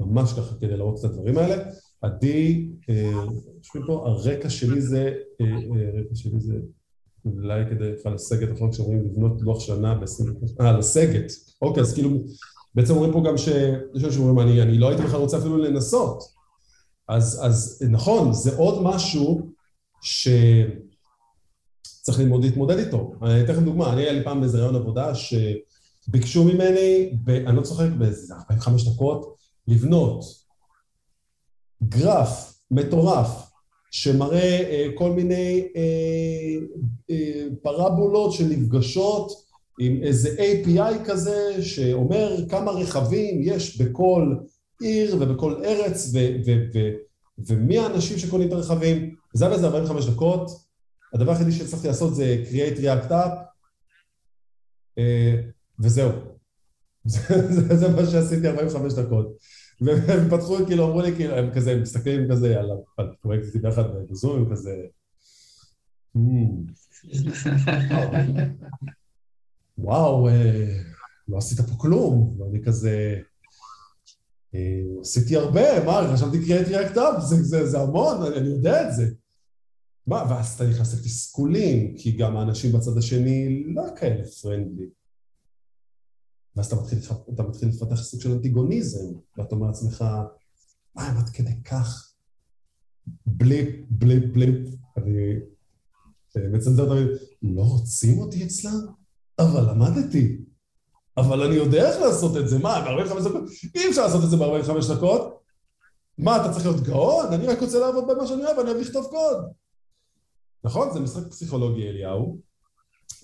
ממש 0.00 0.32
ככה 0.32 0.54
כדי 0.60 0.76
לראות 0.76 0.98
את 0.98 1.04
הדברים 1.04 1.38
האלה. 1.38 1.56
עדי, 2.02 2.68
יושבים 3.58 3.82
פה, 3.86 4.04
הרקע 4.06 4.50
שלי 4.50 4.80
זה, 4.80 5.14
הרקע 5.40 6.14
שלי 6.14 6.40
זה 6.40 6.54
אולי 7.24 7.64
כדי 7.70 7.92
לך 7.92 8.06
לסגת, 8.06 8.56
אחר 8.56 8.72
כשאומרים 8.72 9.04
לבנות 9.04 9.42
לוח 9.42 9.60
שנה 9.60 9.94
ב-20... 9.94 10.60
אה, 10.60 10.78
לסגת. 10.78 11.32
אוקיי, 11.62 11.82
אז 11.82 11.94
כאילו, 11.94 12.10
בעצם 12.74 12.94
אומרים 12.94 13.12
פה 13.12 13.22
גם 13.26 13.36
ש... 13.36 13.48
יש 13.94 14.04
אנשים 14.04 14.10
שאומרים, 14.10 14.48
אני, 14.48 14.62
אני 14.62 14.78
לא 14.78 14.88
הייתי 14.88 15.02
בכלל 15.02 15.20
רוצה 15.20 15.38
אפילו 15.38 15.58
לנסות. 15.58 16.22
אז, 17.08 17.40
אז 17.44 17.82
נכון, 17.90 18.32
זה 18.32 18.56
עוד 18.56 18.82
משהו 18.82 19.52
שצריך 22.06 22.20
ללמוד 22.20 22.44
להתמודד 22.44 22.78
איתו. 22.78 23.12
אני 23.22 23.44
אתן 23.44 23.52
לכם 23.52 23.64
דוגמה, 23.64 23.92
אני 23.92 24.02
היה 24.02 24.12
לי 24.12 24.24
פעם 24.24 24.40
באיזה 24.40 24.58
רעיון 24.58 24.76
עבודה 24.76 25.12
שביקשו 25.14 26.44
ממני, 26.44 27.10
אני 27.46 27.56
לא 27.56 27.62
צוחק, 27.62 27.86
באיזה 27.98 28.34
45 28.34 28.88
דקות, 28.88 29.36
לבנות 29.68 30.24
גרף 31.82 32.60
מטורף 32.70 33.50
שמראה 33.90 34.60
אה, 34.70 34.86
כל 34.94 35.10
מיני 35.10 35.68
אה, 35.76 36.66
אה, 37.10 37.44
פרבולות 37.62 38.32
שנפגשות 38.32 39.32
עם 39.80 40.02
איזה 40.02 40.36
API 40.38 41.04
כזה 41.04 41.62
שאומר 41.62 42.36
כמה 42.48 42.70
רכבים 42.70 43.40
יש 43.42 43.80
בכל 43.80 44.34
עיר 44.80 45.16
ובכל 45.20 45.64
ארץ 45.64 46.10
ו- 46.12 46.36
ו- 46.46 46.64
ו- 46.74 46.92
ומי 47.38 47.78
האנשים 47.78 48.18
שקונים 48.18 48.48
את 48.48 48.52
הרכבים. 48.52 49.14
זה 49.34 49.44
היה 49.44 49.50
באיזה 49.50 49.66
45 49.66 50.06
דקות. 50.06 50.65
הדבר 51.14 51.32
היחידי 51.32 51.52
שהצלחתי 51.52 51.88
לעשות 51.88 52.14
זה 52.14 52.44
create 52.50 52.78
react 52.78 53.10
up 53.10 53.30
וזהו. 55.78 56.12
זה, 57.06 57.76
זה, 57.76 57.88
מה 57.88 58.06
שעשיתי 58.06 58.48
45 58.48 58.92
דקות. 58.92 59.36
והם 59.80 60.30
פתחו, 60.30 60.66
כאילו, 60.66 60.86
אמרו 60.86 61.02
לי, 61.02 61.16
כאילו, 61.16 61.34
הם 61.34 61.54
כזה, 61.54 61.72
הם 61.72 61.82
מסתכלים 61.82 62.30
כזה 62.30 62.60
על 62.60 62.70
הפרויקט 62.98 63.56
ביחד 63.56 63.84
בזום, 64.10 64.50
כזה... 64.52 64.76
וואו, 69.78 70.28
לא 71.28 71.38
עשית 71.38 71.60
פה 71.60 71.74
כלום, 71.76 72.40
ואני 72.40 72.64
כזה... 72.64 73.20
עשיתי 75.00 75.36
הרבה, 75.36 75.84
מה, 75.84 76.10
חשבתי 76.12 76.44
קריאט 76.44 76.68
ריאקט-אפ, 76.68 77.22
זה 77.42 77.80
המון, 77.80 78.32
אני 78.32 78.48
יודע 78.48 78.88
את 78.88 78.94
זה. 78.94 79.06
מה, 80.06 80.24
ואז 80.30 80.54
אתה 80.54 80.66
נכנס 80.66 80.94
לתסכולים, 80.94 81.96
כי 81.96 82.12
גם 82.12 82.36
האנשים 82.36 82.72
בצד 82.72 82.98
השני 82.98 83.64
לא 83.74 83.82
כאלה 83.96 84.24
פרנדלי. 84.24 84.86
ואז 86.56 86.66
אתה 86.66 86.76
מתחיל, 86.76 86.98
אתה 87.34 87.42
מתחיל 87.42 87.68
לפתח 87.68 88.02
סוג 88.02 88.20
של 88.20 88.32
אנטיגוניזם, 88.32 89.14
ואתה 89.36 89.54
אומר 89.54 89.66
לעצמך, 89.66 90.04
מה 90.94 91.06
הם 91.06 91.16
עד 91.16 91.28
כדי 91.28 91.62
כך? 91.62 92.12
בליפ, 93.26 93.68
בליפ, 93.90 94.24
בליפ, 94.32 94.68
אני 96.36 96.48
מצנזר 96.48 96.86
תמיד, 96.88 97.08
לא 97.42 97.62
רוצים 97.62 98.18
אותי 98.18 98.44
אצלם? 98.44 98.86
אבל 99.38 99.70
למדתי. 99.70 100.38
אבל 101.16 101.42
אני 101.42 101.54
יודע 101.54 101.88
איך 101.88 102.00
לעשות 102.00 102.36
את 102.36 102.48
זה, 102.48 102.58
מה, 102.58 102.80
ב-45 102.80 103.28
דקות? 103.28 103.42
אי 103.74 103.88
אפשר 103.90 104.02
לעשות 104.02 104.24
את 104.24 104.30
זה 104.30 104.36
ב-45 104.36 104.96
דקות. 104.96 105.42
מה, 106.18 106.36
אתה 106.36 106.52
צריך 106.52 106.66
להיות 106.66 106.80
גאון? 106.80 107.32
אני 107.32 107.46
רק 107.46 107.60
רוצה 107.60 107.78
לעבוד 107.78 108.04
במה 108.08 108.26
שאני 108.26 108.44
אוהב, 108.44 108.58
אני 108.58 108.70
אוהב 108.70 108.80
לכתוב 108.80 109.06
קוד. 109.06 109.44
נכון? 110.66 110.92
זה 110.92 111.00
משחק 111.00 111.30
פסיכולוגי, 111.30 111.88
אליהו, 111.88 112.38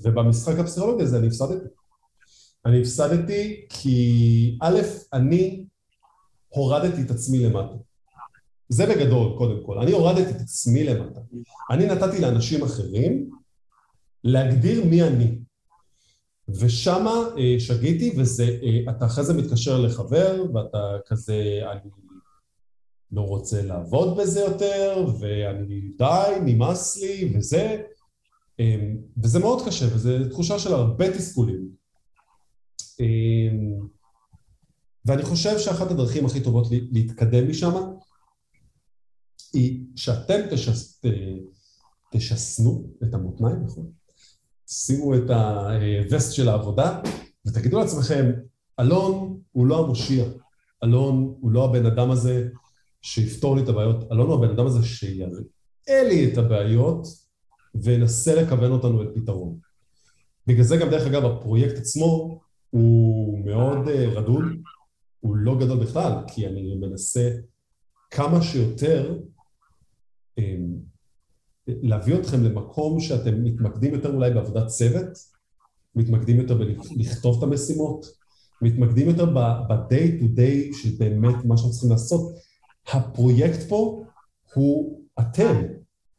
ובמשחק 0.02 0.59
הפסיכולוגי 0.59 1.02
הזה 1.02 1.18
אני 1.18 1.26
הפסדתי. 1.26 1.66
אני 2.66 2.81
הפסדתי 2.81 3.66
כי 3.68 4.59
א', 4.62 4.81
אני 5.12 5.64
הורדתי 6.48 7.02
את 7.02 7.11
עצמי 7.11 7.38
למטה. 7.38 7.74
זה 8.68 8.87
בגדול, 8.87 9.38
קודם 9.38 9.66
כל. 9.66 9.78
אני 9.78 9.92
הורדתי 9.92 10.31
את 10.31 10.40
עצמי 10.40 10.85
למטה. 10.85 11.20
אני 11.70 11.87
נתתי 11.87 12.20
לאנשים 12.20 12.62
אחרים 12.62 13.31
להגדיר 14.24 14.85
מי 14.85 15.02
אני. 15.02 15.38
ושמה 16.48 17.14
אה, 17.38 17.61
שגיתי, 17.61 18.14
וזה, 18.18 18.59
אה, 18.62 18.92
אתה 18.92 19.07
אחרי 19.07 19.24
זה 19.24 19.35
מתקשר 19.35 19.81
לחבר, 19.81 20.44
ואתה 20.55 20.96
כזה, 21.07 21.61
אני 21.72 21.90
לא 23.12 23.20
רוצה 23.20 23.62
לעבוד 23.62 24.16
בזה 24.16 24.40
יותר, 24.40 25.07
ואני 25.20 25.81
די, 25.98 26.33
נמאס 26.44 26.96
לי, 27.03 27.33
וזה, 27.35 27.83
אה, 28.61 28.92
וזה 29.22 29.38
מאוד 29.38 29.66
קשה, 29.66 29.94
וזו 29.94 30.11
תחושה 30.31 30.59
של 30.59 30.75
הרבה 30.75 31.12
תסכולים. 31.18 31.68
ואני 35.05 35.22
חושב 35.22 35.59
שאחת 35.59 35.90
הדרכים 35.90 36.27
הכי 36.27 36.40
טובות 36.40 36.66
להתקדם 36.92 37.51
משם 37.51 37.72
היא 39.55 39.85
שאתם 39.96 40.40
תשס... 40.51 41.03
תשסנו 42.12 42.87
את 43.03 43.14
המותניים, 43.14 43.64
נכון? 43.64 43.90
שימו 44.66 45.14
את 45.14 45.31
הווסט 45.31 46.33
של 46.33 46.48
העבודה 46.48 47.01
ותגידו 47.46 47.79
לעצמכם, 47.79 48.33
אלון 48.81 49.40
הוא 49.53 49.66
לא 49.66 49.85
המושיע, 49.85 50.25
אלון 50.85 51.35
הוא 51.40 51.51
לא 51.51 51.64
הבן 51.64 51.87
אדם 51.87 52.11
הזה 52.11 52.48
שיפתור 53.03 53.57
לי 53.57 53.62
את 53.62 53.69
הבעיות, 53.69 54.12
אלון 54.12 54.27
הוא 54.27 54.45
הבן 54.45 54.51
אדם 54.51 54.67
הזה 54.67 54.83
שיראה 54.83 55.38
לי 55.88 56.33
את 56.33 56.38
הבעיות 56.38 57.07
וינסה 57.75 58.43
לכוון 58.43 58.71
אותנו 58.71 59.03
לפתרון. 59.03 59.59
בגלל 60.47 60.65
זה 60.65 60.77
גם 60.77 60.91
דרך 60.91 61.07
אגב 61.07 61.25
הפרויקט 61.25 61.79
עצמו 61.79 62.41
הוא 62.71 63.45
מאוד 63.45 63.88
רדוד, 63.88 64.43
הוא 65.21 65.37
לא 65.37 65.59
גדול 65.59 65.79
בכלל, 65.79 66.12
כי 66.29 66.47
אני 66.47 66.75
מנסה 66.75 67.31
כמה 68.11 68.43
שיותר 68.43 69.19
להביא 71.67 72.15
אתכם 72.15 72.45
למקום 72.45 73.01
שאתם 73.01 73.45
מתמקדים 73.45 73.95
יותר 73.95 74.15
אולי 74.15 74.31
בעבודת 74.31 74.67
צוות, 74.67 75.09
מתמקדים 75.95 76.41
יותר 76.41 76.59
בלכתוב 76.97 77.38
את 77.38 77.43
המשימות, 77.43 78.07
מתמקדים 78.62 79.09
יותר 79.09 79.25
ב-day 79.25 80.21
to 80.21 80.25
day 80.38 80.83
של 80.83 80.91
באמת 80.99 81.45
מה 81.45 81.57
שאנחנו 81.57 81.73
צריכים 81.73 81.91
לעשות. 81.91 82.33
הפרויקט 82.88 83.68
פה 83.68 84.05
הוא 84.55 85.01
אתם, 85.21 85.62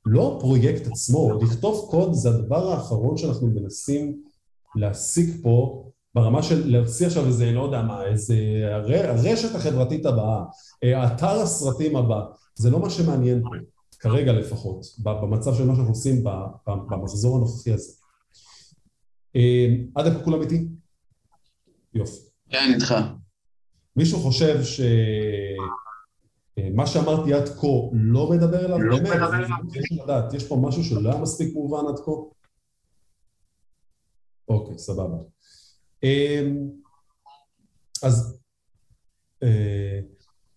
לא 0.06 0.38
הפרויקט 0.38 0.88
עצמו. 0.88 1.40
לכתוב 1.42 1.88
קוד 1.92 2.14
זה 2.14 2.30
הדבר 2.30 2.72
האחרון 2.72 3.18
שאנחנו 3.18 3.48
מנסים 3.48 4.22
להשיג 4.76 5.44
פה 5.44 5.86
ברמה 6.16 6.44
של 6.44 6.68
להוציא 6.68 7.08
עכשיו 7.08 7.26
איזה, 7.26 7.52
לא 7.52 7.62
יודע 7.62 7.82
מה, 7.82 8.06
איזה 8.06 8.36
הרשת 9.04 9.56
החברתית 9.56 10.06
הבאה, 10.06 10.44
אתר 10.86 11.42
הסרטים 11.42 11.96
הבא, 11.96 12.22
זה 12.56 12.70
לא 12.70 12.80
מה 12.80 12.90
שמעניין 12.90 13.42
פה. 13.42 13.50
כרגע 14.00 14.34
לפחות, 14.34 14.86
במצב 15.04 15.56
של 15.56 15.66
מה 15.66 15.76
שאנחנו 15.76 15.92
עושים 15.92 16.24
במחזור 16.68 17.38
הנוכחי 17.38 17.72
הזה. 17.72 17.94
עד 19.96 20.08
לפה 20.08 20.24
כולם 20.24 20.42
איתי? 20.42 20.68
יופי. 21.94 22.20
כן, 22.50 22.72
איתך. 22.74 22.96
מישהו 23.96 24.20
חושב 24.20 24.64
שמה 26.60 26.88
שאמרתי 26.88 27.34
עד 27.34 27.50
כה 27.50 27.68
לא 27.94 28.30
מדבר 28.30 28.66
אליו? 28.66 28.80
לא 28.80 28.98
מדבר 28.98 29.36
אליו. 29.36 29.58
יש 29.76 29.92
לדעת, 29.92 30.34
יש 30.34 30.48
פה 30.48 30.56
משהו 30.56 30.84
שלא 30.84 31.10
היה 31.12 31.22
מספיק 31.22 31.54
מובן 31.54 31.88
עד 31.90 32.00
כה? 32.06 32.12
אוקיי, 34.48 34.78
סבבה. 34.78 35.18
אז 38.04 38.40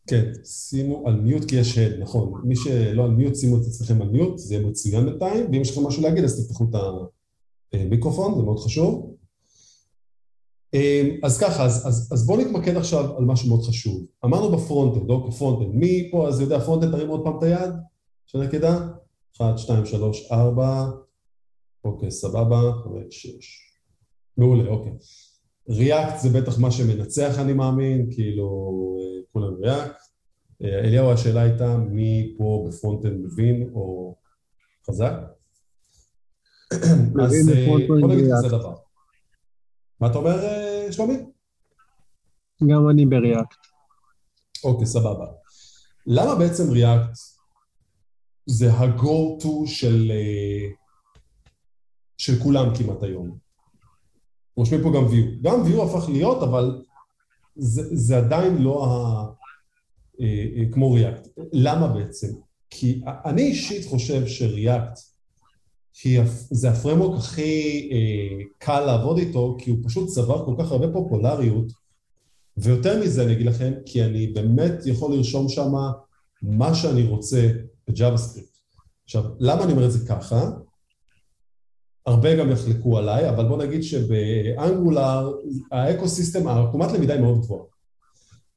כן, 0.06 0.32
שימו 0.44 1.08
על 1.08 1.20
מיוט 1.20 1.44
כי 1.48 1.56
יש 1.56 1.78
הד, 1.78 2.00
נכון. 2.00 2.42
מי 2.44 2.56
שלא 2.56 3.04
על 3.04 3.10
מיוט, 3.10 3.36
שימו 3.36 3.56
את 3.56 3.62
עצמכם 3.66 4.02
על 4.02 4.08
מיוט, 4.08 4.38
זה 4.38 4.54
יהיה 4.54 4.66
מצוין 4.66 5.04
בינתיים, 5.04 5.44
ואם 5.52 5.60
יש 5.60 5.70
לכם 5.70 5.86
משהו 5.86 6.02
להגיד, 6.02 6.24
אז 6.24 6.46
תפתחו 6.46 6.64
את 6.64 6.74
המיקרופון, 7.72 8.34
זה 8.34 8.42
מאוד 8.42 8.58
חשוב. 8.58 9.16
אז 11.22 11.38
ככה, 11.38 11.64
אז, 11.64 11.86
אז, 11.86 12.08
אז 12.12 12.26
בואו 12.26 12.40
נתמקד 12.40 12.76
עכשיו 12.76 13.16
על 13.18 13.24
משהו 13.24 13.48
מאוד 13.48 13.62
חשוב. 13.62 14.06
אמרנו 14.24 14.56
ב-frontend, 14.56 15.10
אוקיי, 15.10 15.32
frontend. 15.32 15.74
מי 15.74 16.08
פה 16.12 16.28
אז 16.28 16.40
יודע 16.40 16.60
frontend, 16.60 16.92
תרים 16.92 17.08
עוד 17.08 17.24
פעם 17.24 17.38
את 17.38 17.42
היד, 17.42 17.70
שאני 18.26 18.48
אדע? 18.48 18.78
1, 19.42 19.58
2, 19.58 19.86
3, 19.86 20.28
4, 20.32 20.90
אוקיי, 21.84 22.10
סבבה, 22.10 22.72
5, 22.84 22.92
6. 23.10 23.72
מעולה, 24.36 24.70
אוקיי. 24.70 24.92
React 25.68 26.18
זה 26.18 26.40
בטח 26.40 26.58
מה 26.58 26.70
שמנצח, 26.70 27.38
אני 27.38 27.52
מאמין, 27.52 28.08
כאילו, 28.10 28.72
כולם 29.32 29.54
React. 29.54 29.96
אליהו, 30.64 31.10
השאלה 31.10 31.42
הייתה 31.42 31.76
מי 31.76 32.34
פה 32.38 32.68
ב-front-end 32.68 33.26
מבין 33.26 33.70
או 33.74 34.14
חזק? 34.86 35.12
אז 36.72 37.50
בוא 38.00 38.08
נגיד 38.08 38.26
כזה 38.32 38.48
דבר. 38.48 38.74
מה 40.00 40.10
אתה 40.10 40.18
אומר, 40.18 40.65
שלומי? 40.92 41.14
גם 42.66 42.88
אני 42.90 43.06
בריאקט. 43.06 43.66
אוקיי, 44.64 44.86
סבבה. 44.86 45.26
למה 46.06 46.34
בעצם 46.34 46.70
ריאקט 46.70 47.18
זה 48.46 48.72
ה-go-to 48.72 49.66
של, 49.66 50.12
של 52.18 52.42
כולם 52.42 52.76
כמעט 52.76 53.02
היום. 53.02 53.38
רושמים 54.56 54.82
פה 54.82 54.90
גם 54.94 55.06
view. 55.06 55.42
גם 55.42 55.62
view 55.62 55.82
הפך 55.82 56.08
להיות, 56.08 56.42
אבל 56.42 56.82
זה, 57.56 57.82
זה 57.96 58.16
עדיין 58.16 58.62
לא 58.62 58.84
ה... 58.84 59.24
אה, 60.20 60.46
אה, 60.56 60.72
כמו 60.72 60.92
React. 60.92 61.28
למה 61.52 61.88
בעצם? 61.88 62.28
כי 62.70 63.02
אני 63.06 63.42
אישית 63.42 63.86
חושב 63.86 64.26
ש-React 64.26 64.98
זה 66.50 66.70
ה-framework 66.70 67.18
הכי 67.18 67.88
אה, 67.92 68.44
קל 68.58 68.80
לעבוד 68.80 69.18
איתו, 69.18 69.56
כי 69.58 69.70
הוא 69.70 69.78
פשוט 69.84 70.08
צבר 70.08 70.44
כל 70.44 70.54
כך 70.58 70.72
הרבה 70.72 70.92
פופולריות, 70.92 71.72
ויותר 72.56 73.02
מזה 73.02 73.24
אני 73.24 73.32
אגיד 73.32 73.46
לכם, 73.46 73.72
כי 73.86 74.04
אני 74.04 74.26
באמת 74.26 74.72
יכול 74.84 75.14
לרשום 75.14 75.48
שם 75.48 75.72
מה 76.42 76.74
שאני 76.74 77.02
רוצה 77.02 77.48
script. 78.16 78.56
עכשיו, 79.04 79.24
למה 79.38 79.64
אני 79.64 79.72
אומר 79.72 79.86
את 79.86 79.92
זה 79.92 80.06
ככה? 80.08 80.50
הרבה 82.06 82.36
גם 82.36 82.50
יחלקו 82.50 82.98
עליי, 82.98 83.28
אבל 83.28 83.48
בוא 83.48 83.58
נגיד 83.58 83.82
שב-Angular 83.82 85.32
ה-ecosystem, 85.72 86.48
העקומת 86.48 86.92
למידה 86.92 87.14
היא 87.14 87.22
מאוד 87.22 87.40
גבוהה. 87.40 87.64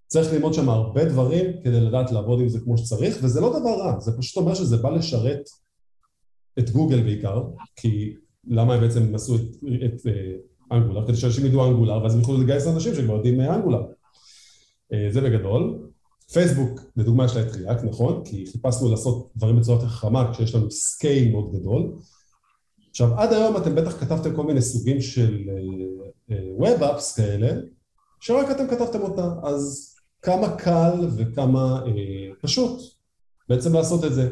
צריך 0.07 0.33
ללמוד 0.33 0.53
שם 0.53 0.69
הרבה 0.69 1.05
דברים 1.05 1.45
כדי 1.63 1.81
לדעת 1.81 2.11
לעבוד 2.11 2.39
עם 2.39 2.49
זה 2.49 2.59
כמו 2.59 2.77
שצריך, 2.77 3.17
וזה 3.21 3.41
לא 3.41 3.59
דבר 3.59 3.79
רע, 3.79 3.99
זה 3.99 4.17
פשוט 4.17 4.37
אומר 4.37 4.53
שזה 4.53 4.77
בא 4.77 4.89
לשרת 4.89 5.49
את 6.59 6.69
גוגל 6.69 7.01
בעיקר, 7.01 7.43
כי 7.75 8.13
למה 8.47 8.73
הם 8.73 8.81
בעצם 8.81 9.15
עשו 9.15 9.35
את, 9.35 9.41
את 9.85 10.01
Angular? 10.71 11.07
כדי 11.07 11.17
שאנשים 11.17 11.45
ידעו 11.45 11.67
Angular, 11.67 12.03
ואז 12.03 12.13
הם 12.13 12.19
יוכלו 12.19 12.37
לגייס 12.37 12.67
אנשים 12.67 12.95
שכבר 12.95 13.13
יודעים 13.13 13.41
Angular. 13.41 13.81
Uh, 14.93 15.13
זה 15.13 15.21
בגדול. 15.21 15.89
פייסבוק, 16.33 16.81
לדוגמה, 16.97 17.25
יש 17.25 17.35
לה 17.35 17.41
את 17.41 17.55
React, 17.55 17.83
נכון? 17.83 18.21
כי 18.25 18.45
חיפשנו 18.51 18.91
לעשות 18.91 19.29
דברים 19.35 19.59
בצורה 19.59 19.77
יותר 19.77 19.89
חכמה, 19.89 20.31
כשיש 20.33 20.55
לנו 20.55 20.71
scale 20.71 21.31
מאוד 21.31 21.51
גדול. 21.53 21.93
עכשיו, 22.89 23.19
עד 23.19 23.33
היום 23.33 23.57
אתם 23.57 23.75
בטח 23.75 23.99
כתבתם 23.99 24.35
כל 24.35 24.43
מיני 24.43 24.61
סוגים 24.61 25.01
של 25.01 25.49
ווב 26.57 26.83
אפס 26.83 27.15
כאלה, 27.15 27.61
שרק 28.19 28.51
אתם 28.51 28.67
כתבתם 28.67 29.01
אותה, 29.01 29.33
אז 29.43 29.95
כמה 30.21 30.57
קל 30.57 31.07
וכמה 31.17 31.81
uh, 31.85 31.89
פשוט 32.41 32.81
בעצם 33.49 33.73
לעשות 33.73 34.05
את 34.05 34.13
זה. 34.13 34.31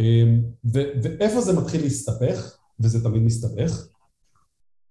אמ, 0.00 0.42
ואיפה 0.64 1.40
זה 1.40 1.60
מתחיל 1.60 1.82
להסתבך, 1.82 2.56
וזה 2.80 3.04
תמיד 3.04 3.22
מסתבך? 3.22 3.86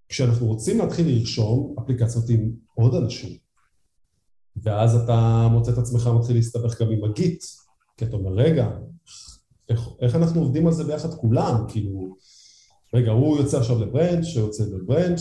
כשאנחנו 0.08 0.46
רוצים 0.46 0.78
להתחיל 0.78 1.08
לרשום 1.08 1.74
אפליקציות 1.78 2.28
עם 2.28 2.52
עוד 2.74 2.94
אנשים, 2.94 3.38
ואז 4.56 4.94
אתה 4.94 5.48
מוצא 5.50 5.72
את 5.72 5.78
עצמך 5.78 6.06
מתחיל 6.06 6.36
להסתבך 6.36 6.82
גם 6.82 6.90
עם 6.90 7.04
הגיט, 7.04 7.44
כי 7.96 8.04
אתה 8.04 8.16
אומר, 8.16 8.32
רגע, 8.32 8.70
איך, 9.68 9.88
איך 10.00 10.14
אנחנו 10.14 10.40
עובדים 10.40 10.66
על 10.66 10.72
זה 10.72 10.84
ביחד 10.84 11.14
כולם? 11.14 11.64
כאילו, 11.68 12.16
רגע, 12.94 13.10
הוא 13.10 13.38
יוצא 13.38 13.58
עכשיו 13.58 13.78
ל 13.78 13.85
branch, 13.85 14.36
הוא 14.36 14.44
יוצא 14.44 14.64
ל 14.64 14.71
branch, 14.71 15.20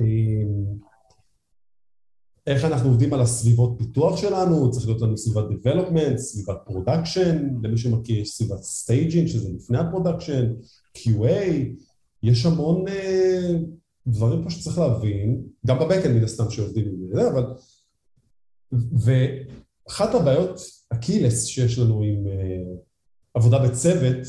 אמ, 0.00 0.87
איך 2.48 2.64
אנחנו 2.64 2.88
עובדים 2.88 3.14
על 3.14 3.20
הסביבות 3.20 3.74
פיתוח 3.78 4.16
שלנו, 4.16 4.70
צריך 4.70 4.86
להיות 4.86 5.00
לנו 5.00 5.18
סביבת 5.18 5.44
development, 5.50 6.16
סביבת 6.16 6.56
production, 6.68 7.36
למי 7.62 7.76
שמכיר 7.78 8.18
יש 8.18 8.30
סביבת 8.30 8.58
staging, 8.58 9.28
שזה 9.28 9.48
לפני 9.56 9.78
ה 9.78 9.84
production, 9.84 10.52
QA, 10.96 11.42
יש 12.22 12.46
המון 12.46 12.84
uh, 12.88 12.90
דברים 14.06 14.42
פה 14.42 14.50
שצריך 14.50 14.78
להבין, 14.78 15.42
גם 15.66 15.78
ב 15.78 15.83
backend 15.83 16.16
מן 16.16 16.24
הסתם 16.24 16.50
שעובדים 16.50 16.88
עם 16.88 17.14
זה, 17.14 17.30
אבל... 17.30 17.44
ואחת 18.72 20.14
הבעיות, 20.14 20.60
הקילס 20.90 21.44
שיש 21.44 21.78
לנו 21.78 22.02
עם 22.02 22.26
uh, 22.26 22.78
עבודה 23.34 23.58
בצוות, 23.58 24.26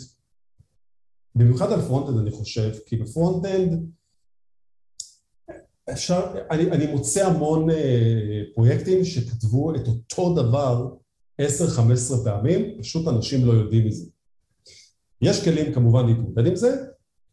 במיוחד 1.36 1.72
על 1.72 1.82
frontend 1.82 2.18
אני 2.18 2.32
חושב, 2.32 2.72
כי 2.86 2.98
ב 2.98 3.08
frontend 3.08 3.90
אפשר, 5.92 6.36
אני, 6.52 6.72
אני 6.72 6.88
מוצא 6.88 7.28
המון 7.28 7.70
אה, 7.70 8.42
פרויקטים 8.56 9.06
שכתבו 9.06 9.76
את 9.76 9.88
אותו 9.88 10.34
דבר 10.34 10.88
10-15 11.42 11.44
פעמים, 12.24 12.78
פשוט 12.80 13.08
אנשים 13.08 13.46
לא 13.46 13.52
יודעים 13.54 13.88
מזה. 13.88 14.06
יש 15.22 15.44
כלים 15.44 15.74
כמובן 15.74 16.06
להתמודד 16.06 16.48
עם 16.48 16.56
זה, 16.56 16.76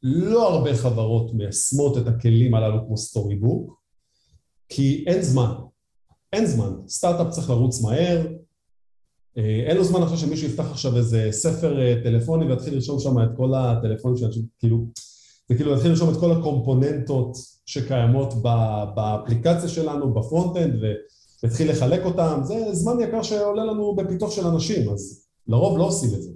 לא 0.03 0.49
הרבה 0.49 0.75
חברות 0.75 1.35
מיישמות 1.35 1.99
את 1.99 2.07
הכלים 2.07 2.55
הללו 2.55 2.87
כמו 2.87 2.97
Storybook, 2.97 3.81
כי 4.69 5.05
אין 5.07 5.23
זמן, 5.23 5.53
אין 6.33 6.47
זמן, 6.47 6.73
סטארט-אפ 6.89 7.31
צריך 7.31 7.51
לרוץ 7.51 7.83
מהר, 7.83 8.27
אה, 9.39 9.65
אין 9.67 9.77
לו 9.77 9.85
זמן 9.85 10.03
עכשיו 10.03 10.19
שמישהו 10.19 10.49
יפתח 10.49 10.71
עכשיו 10.71 10.97
איזה 10.97 11.29
ספר 11.31 11.81
אה, 11.81 11.95
טלפוני 12.05 12.47
ויתחיל 12.47 12.75
לרשום 12.75 13.01
שם 13.01 13.19
את 13.19 13.29
כל 13.37 13.55
הטלפונים 13.55 14.17
של 14.17 14.25
אנשים, 14.25 14.47
כאילו, 14.59 14.87
זה 15.49 15.55
כאילו 15.55 15.73
להתחיל 15.73 15.91
לרשום 15.91 16.11
את 16.15 16.21
כל 16.21 16.33
הקומפוננטות 16.33 17.37
שקיימות 17.67 18.35
באפליקציה 18.95 19.69
שלנו, 19.69 20.15
ב 20.15 20.21
frontend, 20.21 20.75
והתחיל 21.43 21.71
לחלק 21.71 22.05
אותם, 22.05 22.41
זה 22.45 22.55
זמן 22.73 23.01
יקר 23.01 23.23
שעולה 23.23 23.65
לנו 23.65 23.95
בפיתוח 23.97 24.31
של 24.31 24.47
אנשים, 24.47 24.91
אז 24.91 25.27
לרוב 25.49 25.79
לא 25.79 25.85
עושים 25.85 26.15
את 26.15 26.23
זה. 26.23 26.31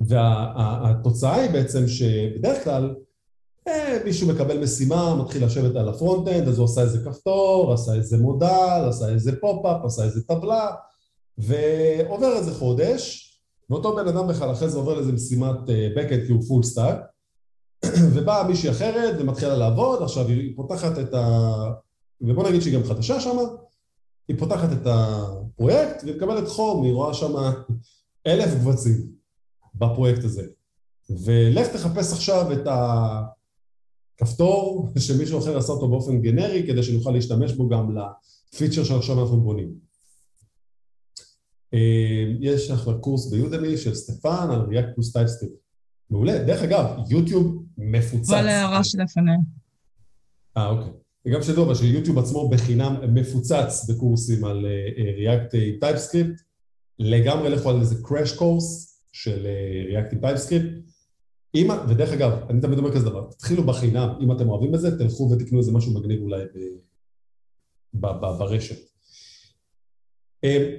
והתוצאה 0.00 1.34
היא 1.34 1.50
בעצם 1.50 1.88
שבדרך 1.88 2.64
כלל 2.64 2.94
אה, 3.68 3.98
מישהו 4.04 4.28
מקבל 4.28 4.58
משימה, 4.58 5.14
מתחיל 5.14 5.44
לשבת 5.44 5.76
על 5.76 5.88
ה 5.88 5.94
frontend, 5.94 6.48
אז 6.48 6.58
הוא 6.58 6.64
עשה 6.64 6.82
איזה 6.82 6.98
כפתור, 7.04 7.72
עשה 7.72 7.94
איזה 7.94 8.18
modal, 8.18 8.86
עשה 8.88 9.08
איזה 9.08 9.40
pop-up, 9.40 9.84
עשה 9.84 10.04
איזה 10.04 10.22
טבלה, 10.26 10.70
ועובר 11.38 12.36
איזה 12.36 12.54
חודש, 12.54 13.28
ואותו 13.70 13.96
בן 13.96 14.08
אדם 14.08 14.28
בכלל 14.28 14.52
אחרי 14.52 14.68
זה 14.68 14.78
עובר 14.78 14.94
לאיזה 14.94 15.12
משימת 15.12 15.56
אה, 15.68 16.24
כי 16.26 16.32
הוא 16.32 16.42
full 16.48 16.62
stack, 16.62 16.98
ובאה 18.14 18.48
מישהי 18.48 18.70
אחרת 18.70 19.16
ומתחילה 19.18 19.56
לעבוד, 19.56 20.02
עכשיו 20.02 20.28
היא 20.28 20.56
פותחת 20.56 20.98
את 20.98 21.14
ה... 21.14 21.48
ובוא 22.20 22.48
נגיד 22.48 22.62
שהיא 22.62 22.78
גם 22.78 22.84
חדשה 22.84 23.20
שם, 23.20 23.36
היא 24.28 24.38
פותחת 24.38 24.72
את 24.72 24.86
הפרויקט 24.86 26.04
ומקבלת 26.06 26.48
חום, 26.48 26.84
היא 26.84 26.92
רואה 26.92 27.14
שם 27.14 27.32
אלף 28.26 28.54
קבצים 28.54 29.06
בפרויקט 29.74 30.24
הזה. 30.24 30.46
ולך 31.10 31.66
תחפש 31.66 32.12
עכשיו 32.12 32.52
את 32.52 32.66
הכפתור 34.20 34.88
שמישהו 35.06 35.38
אחר 35.38 35.58
עשה 35.58 35.72
אותו 35.72 35.88
באופן 35.88 36.22
גנרי, 36.22 36.66
כדי 36.66 36.82
שנוכל 36.82 37.10
להשתמש 37.10 37.52
בו 37.52 37.68
גם 37.68 37.96
ל 37.96 38.07
feature 38.07 38.84
שעכשיו 38.84 39.20
אנחנו 39.20 39.40
בונים. 39.40 39.74
אה, 41.74 42.24
יש 42.40 42.70
אחלה 42.70 42.98
קורס 42.98 43.30
ב 43.30 43.38
Udemy 43.38 43.76
של 43.76 43.94
סטפן 43.94 44.50
על 44.50 44.60
React 44.60 44.94
פלוס 44.94 45.12
TypeScript. 45.12 45.52
מעולה. 46.12 46.44
דרך 46.44 46.62
אגב, 46.62 46.86
יוטיוב 47.08 47.64
מפוצץ. 47.78 48.30
כל 48.30 48.48
הערה 48.48 48.84
שלפניה. 48.84 49.36
אה, 50.56 50.68
אוקיי. 50.68 50.92
וגם 51.26 51.42
שתדעו, 51.42 51.64
אבל 51.64 51.74
שיוטיוב 51.74 52.18
עצמו 52.18 52.48
בחינם 52.48 53.14
מפוצץ 53.14 53.90
בקורסים 53.90 54.44
על 54.44 54.66
React 55.18 55.56
עם 55.56 55.80
TypeScript. 55.80 56.40
לגמרי 56.98 57.50
לכו 57.50 57.70
על 57.70 57.80
איזה 57.80 57.94
crash 57.94 58.38
course 58.38 58.98
של 59.12 59.46
React 59.90 60.12
עם 60.12 60.20
TypeScript. 60.20 60.68
ודרך 61.88 62.12
אגב, 62.12 62.32
אני 62.50 62.60
תמיד 62.60 62.78
אומר 62.78 62.94
כזה 62.94 63.04
דבר, 63.04 63.30
תתחילו 63.30 63.62
בחינם, 63.62 64.08
אם 64.20 64.32
אתם 64.32 64.48
אוהבים 64.48 64.74
את 64.74 64.80
זה, 64.80 64.98
תלכו 64.98 65.30
ותקנו 65.30 65.58
איזה 65.58 65.72
משהו 65.72 65.92
מגניב 65.92 66.22
אולי 66.22 66.44
ב, 66.44 68.06
ב, 68.06 68.06
ב, 68.06 68.38
ברשת. 68.38 68.76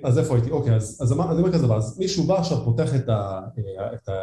אז 0.03 0.19
איפה 0.19 0.35
הייתי? 0.35 0.51
אוקיי, 0.51 0.75
אז, 0.75 0.99
אז 1.01 1.11
אני 1.11 1.39
אומר 1.39 1.53
כזה 1.53 1.65
דבר, 1.65 1.77
אז 1.77 1.99
מישהו 1.99 2.23
בא 2.23 2.39
עכשיו, 2.39 2.57
פותח 2.65 2.95
את 2.95 3.09
ה... 3.09 3.39
את 3.93 4.09
ה 4.09 4.13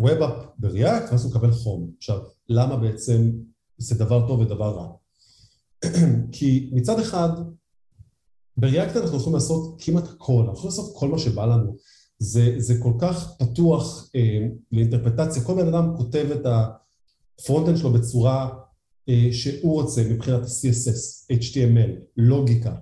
web 0.00 0.32
app 0.58 0.74
ב 0.74 0.79
React, 0.79 1.10
ואז 1.10 1.24
הוא 1.24 1.30
מקבל 1.30 1.52
חום. 1.52 1.90
עכשיו, 1.98 2.18
למה 2.48 2.76
בעצם 2.76 3.30
זה 3.78 3.94
דבר 3.94 4.28
טוב 4.28 4.40
ודבר 4.40 4.70
רע? 4.70 4.88
כי 6.32 6.70
מצד 6.72 6.98
אחד, 6.98 7.28
בריאקט 8.56 8.96
אנחנו 8.96 9.16
יכולים 9.16 9.34
לעשות 9.34 9.76
כמעט 9.78 10.04
הכל, 10.04 10.32
אנחנו 10.32 10.52
יכולים 10.52 10.66
לעשות 10.68 10.96
כל 10.96 11.08
מה 11.08 11.18
שבא 11.18 11.46
לנו. 11.46 11.76
זה, 12.18 12.54
זה 12.58 12.74
כל 12.82 12.92
כך 12.98 13.32
פתוח 13.38 14.10
אה, 14.16 14.46
לאינטרפטציה, 14.72 15.44
כל 15.44 15.54
בן 15.54 15.68
אדם 15.68 15.96
כותב 15.96 16.26
את 16.34 16.46
הפרונט 16.46 17.78
שלו 17.78 17.92
בצורה 17.92 18.48
אה, 19.08 19.28
שהוא 19.32 19.82
רוצה 19.82 20.02
מבחינת 20.10 20.40
ה-CSS, 20.42 21.32
HTML, 21.32 21.90
לוגיקה, 22.16 22.74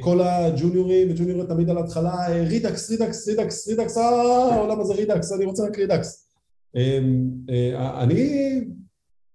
כל 0.00 0.20
הג'וניורים 0.20 1.10
וג'וניורים 1.10 1.46
תמיד 1.46 1.70
על 1.70 1.78
ההתחלה, 1.78 2.26
רידקס, 2.28 2.90
רידקס, 2.90 3.28
רידקס, 3.28 3.68
רידקס, 3.68 3.98
אה, 3.98 4.54
העולם 4.54 4.80
הזה 4.80 4.94
רידקס, 4.94 5.32
אני 5.32 5.44
רוצה 5.44 5.64
רק 5.64 5.78
רידקס. 5.78 6.28
אמ, 6.76 7.30
אה, 7.50 8.02
אני 8.02 8.60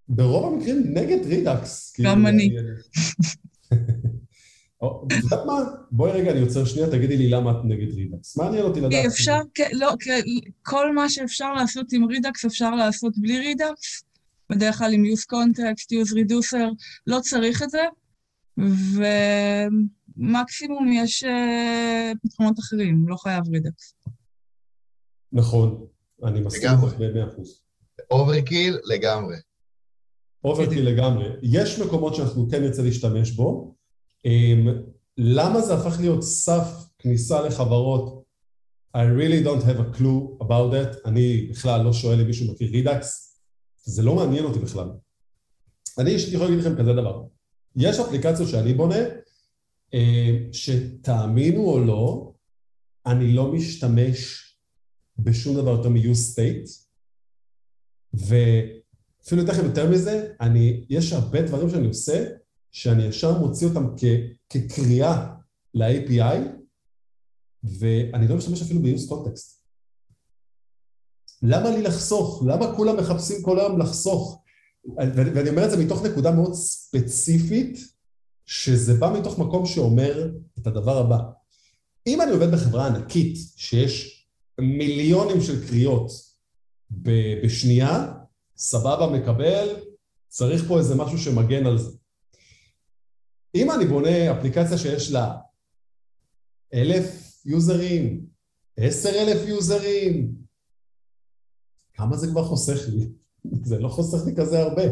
ברוב 0.10 0.54
המקרים 0.54 0.84
נגד 0.94 1.26
רידקס. 1.26 1.92
כאילו, 1.92 2.10
גם 2.10 2.28
אני. 2.28 2.50
את 4.84 5.12
יודעת 5.24 5.46
מה? 5.46 5.64
בואי 5.92 6.12
רגע, 6.12 6.32
אני 6.32 6.42
עוצר 6.42 6.66
שנייה, 6.66 6.90
תגידי 6.90 7.18
לי 7.18 7.30
למה 7.30 7.52
את 7.52 7.58
נגד 7.64 7.94
רידקס. 7.94 8.38
מה 8.38 8.44
מעניין 8.44 8.64
אותי 8.64 8.82
לדעת? 8.82 9.06
אפשר, 9.06 9.40
לא, 9.72 9.94
כל 10.62 10.96
מה 10.96 11.10
שאפשר 11.10 11.54
לעשות 11.54 11.94
עם 11.94 12.04
רידקס 12.06 12.46
אפשר 12.46 12.76
לעשות 12.76 13.14
בלי 13.18 13.40
רידקס. 13.40 14.04
בדרך 14.50 14.78
כלל 14.78 14.94
עם 14.94 15.04
use 15.06 15.26
context, 15.34 15.86
use 15.86 16.14
reducer, 16.14 16.76
לא 17.08 17.20
צריך 17.20 17.64
את 17.64 17.70
זה. 17.70 17.82
ו... 18.60 19.04
מקסימום 20.18 20.92
יש 20.94 21.24
uh, 21.24 22.18
פתרונות 22.24 22.60
אחרים, 22.60 23.08
לא 23.08 23.16
חייב 23.16 23.44
רידקס. 23.54 23.94
נכון, 25.32 25.86
אני 26.24 26.40
מסכים 26.42 26.70
איתך 26.70 26.96
במאה 27.00 27.28
אחוז. 27.28 27.62
overkill 28.12 28.78
לגמרי. 28.86 29.36
overkill 30.44 30.88
לגמרי. 30.88 31.26
יש 31.42 31.80
מקומות 31.80 32.16
שאנחנו 32.16 32.48
כן 32.52 32.62
נרצה 32.62 32.82
להשתמש 32.82 33.32
בו. 33.32 33.76
אמ, 34.26 34.68
למה 35.18 35.62
זה 35.62 35.74
הפך 35.74 36.00
להיות 36.00 36.24
סף 36.24 36.68
כניסה 37.00 37.42
לחברות? 37.42 38.22
I 38.98 39.00
really 39.00 39.46
don't 39.46 39.64
have 39.64 39.80
a 39.80 39.98
clue 39.98 40.44
about 40.44 40.74
that. 40.74 40.98
אני 41.06 41.48
בכלל 41.50 41.82
לא 41.82 41.94
שואל 41.94 42.22
אם 42.22 42.28
מישהו 42.28 42.54
מכיר 42.54 42.72
Redux. 42.72 43.40
זה 43.84 44.04
לא 44.04 44.16
מעניין 44.16 44.44
אותי 44.46 44.60
בכלל. 44.60 44.90
אני 45.98 46.12
אישית 46.12 46.34
יכול 46.34 46.48
להגיד 46.48 46.60
לכם 46.60 46.78
כזה 46.78 46.94
דבר. 46.94 47.24
יש 47.76 48.00
אפליקציות 48.00 48.50
שאני 48.50 48.74
בונה, 48.74 48.96
שתאמינו 50.52 51.70
או 51.70 51.80
לא, 51.80 52.34
אני 53.06 53.34
לא 53.34 53.52
משתמש 53.54 54.48
בשום 55.20 55.56
דבר 55.56 55.72
יותר 55.72 55.90
מ-use 55.90 56.36
state, 56.36 56.86
ואפילו 58.14 59.42
יותר 59.42 59.66
יותר 59.66 59.90
מזה, 59.90 60.34
אני, 60.42 60.86
יש 60.90 61.14
הרבה 61.14 61.42
דברים 61.42 61.70
שאני 61.70 61.88
עושה, 61.88 62.30
שאני 62.72 63.04
ישר 63.04 63.40
מוציא 63.40 63.68
אותם 63.68 63.86
כ, 63.98 64.04
כקריאה 64.50 65.36
ל-API, 65.74 66.38
ואני 67.64 68.28
לא 68.28 68.38
משתמש 68.38 68.62
אפילו 68.62 68.82
ב-use 68.82 69.12
context. 69.12 69.62
למה 71.44 71.70
לי 71.70 71.82
לחסוך? 71.82 72.44
למה 72.48 72.76
כולם 72.76 72.98
מחפשים 72.98 73.42
כל 73.42 73.60
היום 73.60 73.80
לחסוך? 73.80 74.44
ואני 75.16 75.50
אומר 75.50 75.66
את 75.66 75.72
זה 75.72 75.86
מתוך 75.86 76.06
נקודה 76.06 76.32
מאוד 76.32 76.54
ספציפית, 76.54 77.80
שזה 78.52 78.94
בא 78.94 79.14
מתוך 79.20 79.40
מקום 79.40 79.66
שאומר 79.66 80.30
את 80.60 80.68
הדבר 80.68 80.98
הבא. 80.98 81.18
אם 82.08 82.22
אני 82.22 82.32
עובד 82.32 82.52
בחברה 82.52 82.88
ענקית, 82.88 83.38
שיש 83.56 84.26
מיליונים 84.62 85.42
של 85.42 85.68
קריאות 85.68 86.12
בשנייה, 86.92 88.14
סבבה, 88.58 89.08
מקבל, 89.08 89.68
צריך 90.28 90.64
פה 90.68 90.80
איזה 90.80 90.96
משהו 90.96 91.18
שמגן 91.18 91.66
על 91.66 91.78
זה. 91.78 91.98
אם 93.56 93.72
אני 93.72 93.86
בונה 93.86 94.40
אפליקציה 94.40 94.78
שיש 94.78 95.12
לה 95.12 95.38
אלף 96.74 97.42
יוזרים, 97.46 98.26
עשר 98.78 99.10
אלף 99.10 99.48
יוזרים, 99.48 100.36
כמה 101.94 102.18
זה 102.18 102.28
כבר 102.28 102.44
חוסך 102.44 102.80
לי? 102.88 103.10
זה 103.70 103.80
לא 103.80 103.90
חוסך 103.90 104.26
לי 104.26 104.36
כזה 104.36 104.60
הרבה. 104.60 104.84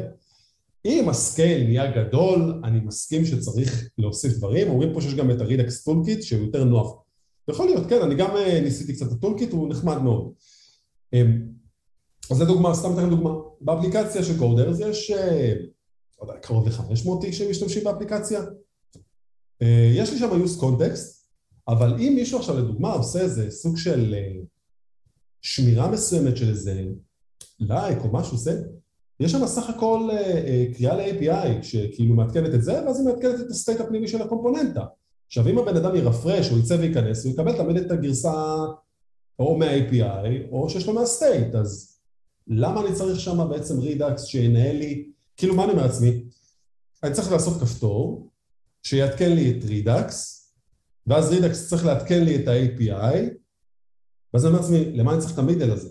אם 0.86 1.10
ה 1.10 1.18
scale 1.18 1.64
נהיה 1.64 1.92
גדול, 1.92 2.62
אני 2.64 2.80
מסכים 2.80 3.26
שצריך 3.26 3.90
להוסיף 3.98 4.34
דברים. 4.34 4.70
אומרים 4.70 4.94
פה 4.94 5.02
שיש 5.02 5.14
גם 5.14 5.32
את 5.32 5.42
ה-Redux 5.42 5.90
Toolkit 5.90 6.22
שהוא 6.22 6.42
יותר 6.42 6.64
נוח. 6.64 6.96
יכול 7.50 7.66
להיות, 7.66 7.90
כן, 7.90 8.02
אני 8.02 8.16
גם 8.16 8.38
אה, 8.38 8.62
ניסיתי 8.62 8.94
קצת 8.94 9.08
את 9.08 9.12
ה 9.12 9.16
toolkit, 9.16 9.52
הוא 9.52 9.70
נחמד 9.70 9.98
מאוד. 9.98 10.32
אמ, 11.14 11.48
אז 12.32 12.42
לדוגמה, 12.42 12.76
סתם 12.76 12.94
אתן 12.94 13.10
דוגמה, 13.10 13.30
באפליקציה 13.62 14.24
של 14.24 14.40
קורדרס 14.40 14.80
יש, 14.80 15.12
אה, 15.12 15.54
לא 16.22 16.28
יודע, 16.28 16.40
קרוב 16.40 16.68
ל-500 16.68 17.24
איש 17.24 17.38
שמשתמשים 17.38 17.84
באפליקציה. 17.84 18.42
אה, 19.62 19.92
יש 19.96 20.12
לי 20.12 20.20
שם 20.20 20.30
use 20.44 20.62
context, 20.62 21.20
אבל 21.68 21.94
אם 22.00 22.14
מישהו 22.16 22.40
עכשיו 22.40 22.58
לדוגמה 22.58 22.94
עושה 22.94 23.22
איזה 23.22 23.52
סוג 23.52 23.78
של 23.78 24.16
שמירה 25.42 25.92
מסוימת 25.92 26.38
של 26.38 26.50
איזה 26.50 26.84
לייק 27.60 27.98
או 28.04 28.14
משהו, 28.14 28.38
זה, 28.38 28.64
יש 29.20 29.32
שם 29.32 29.47
סך 29.47 29.70
הכל 29.70 30.09
קריאה 30.78 30.95
ל-API 30.95 31.63
שכאילו 31.63 32.15
מעדכנת 32.15 32.53
את 32.53 32.63
זה, 32.63 32.86
ואז 32.86 32.99
היא 32.99 33.07
מעדכנת 33.07 33.39
את 33.39 33.51
ה 33.52 33.56
state 33.56 33.80
הפנימי 33.80 34.07
של 34.07 34.22
הקומפוננטה. 34.22 34.86
עכשיו 35.28 35.47
אם 35.47 35.57
הבן 35.57 35.78
אדם 35.78 35.95
ירפרש, 35.95 36.49
הוא 36.49 36.59
יצא 36.59 36.74
וייכנס, 36.74 37.26
הוא 37.26 37.34
יקבל 37.34 37.57
תמיד 37.57 37.78
את 37.78 37.91
הגרסה 37.91 38.55
או 39.39 39.57
מה-API 39.57 40.51
או 40.51 40.70
שיש 40.70 40.88
לו 40.88 40.93
מה-state, 40.93 41.57
אז 41.57 41.99
למה 42.47 42.82
אני 42.82 42.95
צריך 42.95 43.20
שם 43.20 43.49
בעצם 43.49 43.80
Redux 43.80 44.24
שינהל 44.24 44.76
לי, 44.76 45.09
כאילו 45.38 45.55
מה 45.55 45.63
אני 45.63 45.72
אומר 45.72 45.86
לעצמי? 45.86 46.24
אני 47.03 47.13
צריך 47.13 47.32
לעשות 47.32 47.61
כפתור 47.61 48.30
שיעדכן 48.84 49.32
לי 49.32 49.51
את 49.51 49.63
Redux, 49.64 50.36
ואז 51.07 51.32
Redux 51.32 51.70
צריך 51.70 51.86
לעדכן 51.86 52.24
לי 52.24 52.36
את 52.36 52.47
ה-API, 52.47 53.17
ואז 54.34 54.45
אני 54.45 54.53
אומר 54.53 54.61
לעצמי, 54.61 54.91
למה 54.93 55.13
אני 55.13 55.22
צריך 55.22 55.34
את 55.34 55.39
ה 55.39 55.44
middle 55.44 55.72
הזה? 55.72 55.89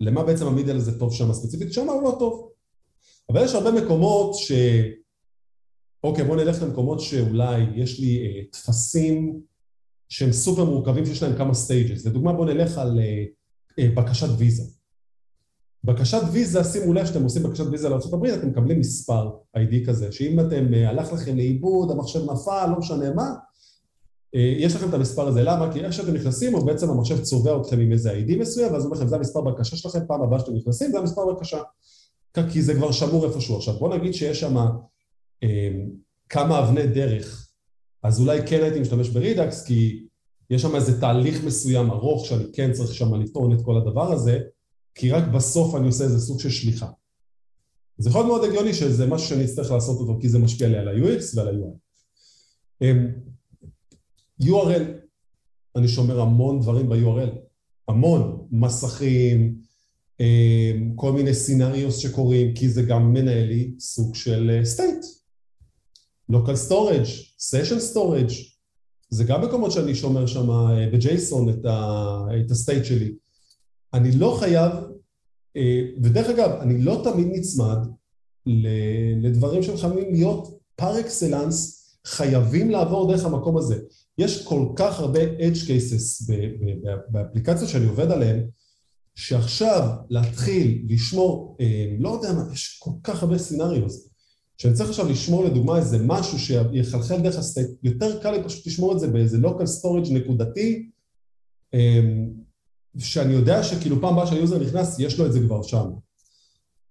למה 0.00 0.24
בעצם 0.24 0.46
ה 0.46 0.50
middle 0.50 0.76
הזה 0.76 0.98
טוב 0.98 1.12
שם 1.12 1.32
ספציפית? 1.32 1.72
שם 1.72 1.88
הוא 1.88 2.02
לא 2.02 2.16
טוב. 2.18 2.48
אבל 3.30 3.44
יש 3.44 3.54
הרבה 3.54 3.70
מקומות 3.70 4.34
ש... 4.34 4.52
אוקיי, 6.04 6.24
בואו 6.24 6.36
נלך 6.36 6.62
למקומות 6.62 7.00
שאולי 7.00 7.62
יש 7.74 8.00
לי 8.00 8.18
אה, 8.18 8.42
טפסים 8.50 9.40
שהם 10.08 10.32
סופר 10.32 10.64
מורכבים 10.64 11.06
שיש 11.06 11.22
להם 11.22 11.36
כמה 11.36 11.54
stages. 11.54 12.06
לדוגמה, 12.06 12.32
בואו 12.32 12.44
נלך 12.44 12.78
על 12.78 13.00
אה, 13.00 13.24
אה, 13.78 13.90
בקשת 13.94 14.28
ויזה. 14.38 14.62
בקשת 15.84 16.20
ויזה, 16.32 16.64
שימו 16.64 16.92
לב 16.92 17.06
שאתם 17.06 17.22
עושים 17.22 17.42
בקשת 17.42 17.64
ויזה 17.70 17.88
לארה"ב, 17.88 18.24
אתם 18.24 18.48
מקבלים 18.48 18.80
מספר 18.80 19.30
ID 19.56 19.86
כזה, 19.86 20.12
שאם 20.12 20.40
אתם, 20.40 20.74
אה, 20.74 20.88
הלך 20.88 21.12
לכם 21.12 21.36
לאיבוד, 21.36 21.90
המחשב 21.90 22.30
נפל, 22.30 22.66
לא 22.70 22.78
משנה 22.78 23.14
מה, 23.14 23.34
יש 24.34 24.76
לכם 24.76 24.88
את 24.88 24.94
המספר 24.94 25.28
הזה. 25.28 25.42
למה? 25.42 25.72
כי 25.72 25.80
איך 25.80 25.92
שאתם 25.92 26.14
נכנסים, 26.14 26.54
או 26.54 26.64
בעצם 26.64 26.90
המחשב 26.90 27.20
צובע 27.20 27.60
אתכם 27.60 27.80
עם 27.80 27.92
איזה 27.92 28.12
ID 28.12 28.38
מסוים, 28.38 28.72
ואז 28.72 28.82
הוא 28.82 28.90
אומר 28.90 29.00
לכם, 29.00 29.08
זה 29.08 29.16
המספר 29.16 29.40
בקשה 29.40 29.76
שלכם, 29.76 29.98
פעם 30.06 30.22
הבאה 30.22 30.38
שאתם 30.38 30.54
נכנסים, 30.54 30.92
זה 30.92 30.98
המספר 30.98 31.32
בקשה. 31.32 31.58
כי 32.52 32.62
זה 32.62 32.74
כבר 32.74 32.92
שמור 32.92 33.26
איפשהו. 33.26 33.56
עכשיו, 33.56 33.74
בואו 33.74 33.96
נגיד 33.96 34.14
שיש 34.14 34.40
שם 34.40 34.56
אמ, 35.42 35.90
כמה 36.28 36.58
אבני 36.58 36.86
דרך, 36.86 37.48
אז 38.02 38.20
אולי 38.20 38.46
כן 38.46 38.62
הייתי 38.62 38.80
משתמש 38.80 39.08
ברידאקס, 39.08 39.64
כי 39.64 40.06
יש 40.50 40.62
שם 40.62 40.76
איזה 40.76 41.00
תהליך 41.00 41.44
מסוים 41.44 41.90
ארוך 41.90 42.26
שאני 42.26 42.44
כן 42.52 42.72
צריך 42.72 42.94
שם 42.94 43.14
לטעון 43.14 43.52
את 43.52 43.64
כל 43.64 43.76
הדבר 43.76 44.12
הזה, 44.12 44.40
כי 44.94 45.10
רק 45.10 45.24
בסוף 45.24 45.74
אני 45.74 45.86
עושה 45.86 46.04
איזה 46.04 46.20
סוג 46.20 46.40
של 46.40 46.50
שליחה. 46.50 46.86
זה 47.98 48.10
יכול 48.10 48.20
להיות 48.20 48.30
מאוד 48.32 48.50
הגיוני 48.50 48.74
שזה 48.74 49.06
משהו 49.06 49.28
שאני 49.28 49.44
אצטרך 49.44 49.70
לעשות 49.70 50.00
אותו 50.00 50.18
כי 50.20 50.28
זה 50.28 50.38
משפיע 50.38 50.68
לי 50.68 50.78
על 50.78 50.88
ה-UX 50.88 51.22
ועל 51.36 51.48
ה-UI. 51.48 51.76
URL, 54.42 54.82
אני 55.76 55.88
שומר 55.88 56.20
המון 56.20 56.60
דברים 56.60 56.88
ב-URL, 56.88 57.36
המון, 57.88 58.46
מסכים, 58.50 59.58
אמ, 60.20 60.92
כל 60.96 61.12
מיני 61.12 61.34
scenarios 61.34 61.96
שקורים, 61.96 62.54
כי 62.54 62.68
זה 62.68 62.82
גם 62.82 63.12
מנהל 63.12 63.44
לי 63.44 63.74
סוג 63.78 64.14
של. 64.14 64.50
אה, 64.50 64.64
local 66.32 66.56
storage, 66.68 67.10
session 67.38 67.94
storage, 67.94 68.34
זה 69.10 69.24
גם 69.24 69.42
מקומות 69.44 69.72
שאני 69.72 69.94
שומר 69.94 70.26
שם 70.26 70.50
אה, 70.50 70.88
ב 70.92 71.03
JSON 71.03 71.48
את, 71.48 71.66
את 72.40 72.50
ה 72.50 72.56
state 72.56 72.84
שלי. 72.84 73.14
אני 73.94 74.12
לא 74.12 74.36
חייב, 74.40 74.72
אה, 75.56 75.80
ודרך 76.02 76.28
אגב, 76.28 76.50
אני 76.60 76.82
לא 76.82 77.00
תמיד 77.04 77.26
נצמד 77.32 77.78
לדברים 79.22 79.62
שחייבים 79.62 80.12
להיות 80.12 80.58
פר 80.76 81.00
אקסלנס, 81.00 81.82
חייבים 82.06 82.70
לעבור 82.70 83.12
דרך 83.12 83.24
המקום 83.24 83.58
הזה. 83.58 83.80
יש 84.18 84.46
כל 84.46 84.66
כך 84.76 85.00
הרבה 85.00 85.20
edge 85.20 85.66
cases 85.66 86.32
באפליקציות 87.08 87.70
שאני 87.70 87.86
עובד 87.86 88.10
עליהן, 88.10 88.40
שעכשיו 89.14 89.88
להתחיל 90.10 90.82
לשמור, 90.88 91.56
אה, 91.60 91.86
לא 91.98 92.08
יודע 92.08 92.32
מה, 92.32 92.44
יש 92.52 92.78
כל 92.82 92.90
כך 93.02 93.22
הרבה 93.22 93.38
scenarios. 93.38 94.08
שאני 94.58 94.74
צריך 94.74 94.90
עכשיו 94.90 95.08
לשמור 95.08 95.44
לדוגמה 95.44 95.78
איזה 95.78 95.98
משהו 96.06 96.38
שיחלחל 96.38 97.20
דרך 97.20 97.36
ה 97.36 97.41
state, 97.41 97.68
יותר 97.82 98.22
קל 98.22 98.30
לי 98.30 98.44
פשוט 98.44 98.66
לשמור 98.66 98.92
את 98.92 99.00
זה 99.00 99.08
באיזה 99.08 99.38
local 99.38 99.66
storage 99.82 100.12
נקודתי, 100.12 100.90
אמ, 101.74 102.30
שאני 102.98 103.32
יודע 103.32 103.62
שכאילו 103.62 104.00
פעם 104.00 104.12
הבאה 104.14 104.26
שה 104.26 104.40
user 104.40 104.58
נכנס, 104.58 104.98
יש 104.98 105.18
לו 105.18 105.26
את 105.26 105.32
זה 105.32 105.40
כבר 105.40 105.62
שם. 105.62 105.86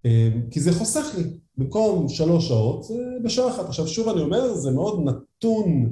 אמ, 0.06 0.42
כי 0.52 0.60
זה 0.60 0.74
חוסך 0.74 1.06
לי, 1.18 1.24
במקום 1.58 2.10
שלוש 2.10 2.48
שעות, 2.48 2.84
זה 2.84 2.94
בשעה 3.24 3.50
אחת. 3.50 3.66
עכשיו 3.66 3.88
שוב 3.88 4.10
אני 4.10 4.22
אומר, 4.22 4.54
זה 4.56 4.72
מאוד 4.72 5.00
נתון 5.06 5.86
אה, 5.86 5.90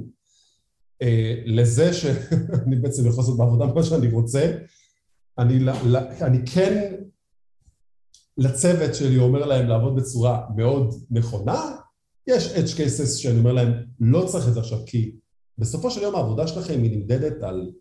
לזה 1.46 1.92
שאני 1.92 2.76
בעצם 2.82 3.06
יכול 3.06 3.22
לעשות 3.22 3.38
בעבודה 3.38 3.66
מה 3.66 3.82
שאני 3.82 4.08
רוצה. 4.10 4.52
אני, 5.38 5.70
אני 6.22 6.38
כן 6.46 6.94
לצוות 8.38 8.94
שלי 8.94 9.18
אומר 9.18 9.46
להם 9.46 9.68
לעבוד 9.68 9.96
בצורה 9.96 10.46
מאוד 10.56 10.94
נכונה, 11.10 11.76
יש 12.26 12.46
edge 12.46 12.76
cases 12.76 13.18
שאני 13.18 13.38
אומר 13.38 13.52
להם, 13.52 13.72
לא 14.00 14.26
צריך 14.26 14.48
את 14.48 14.54
זה 14.54 14.60
עכשיו, 14.60 14.78
כי 14.86 15.16
בסופו 15.58 15.90
של 15.90 16.02
יום 16.02 16.14
העבודה 16.14 16.46
שלכם 16.46 16.82
היא 16.82 16.96
נמדדת 16.96 17.42
על, 17.42 17.72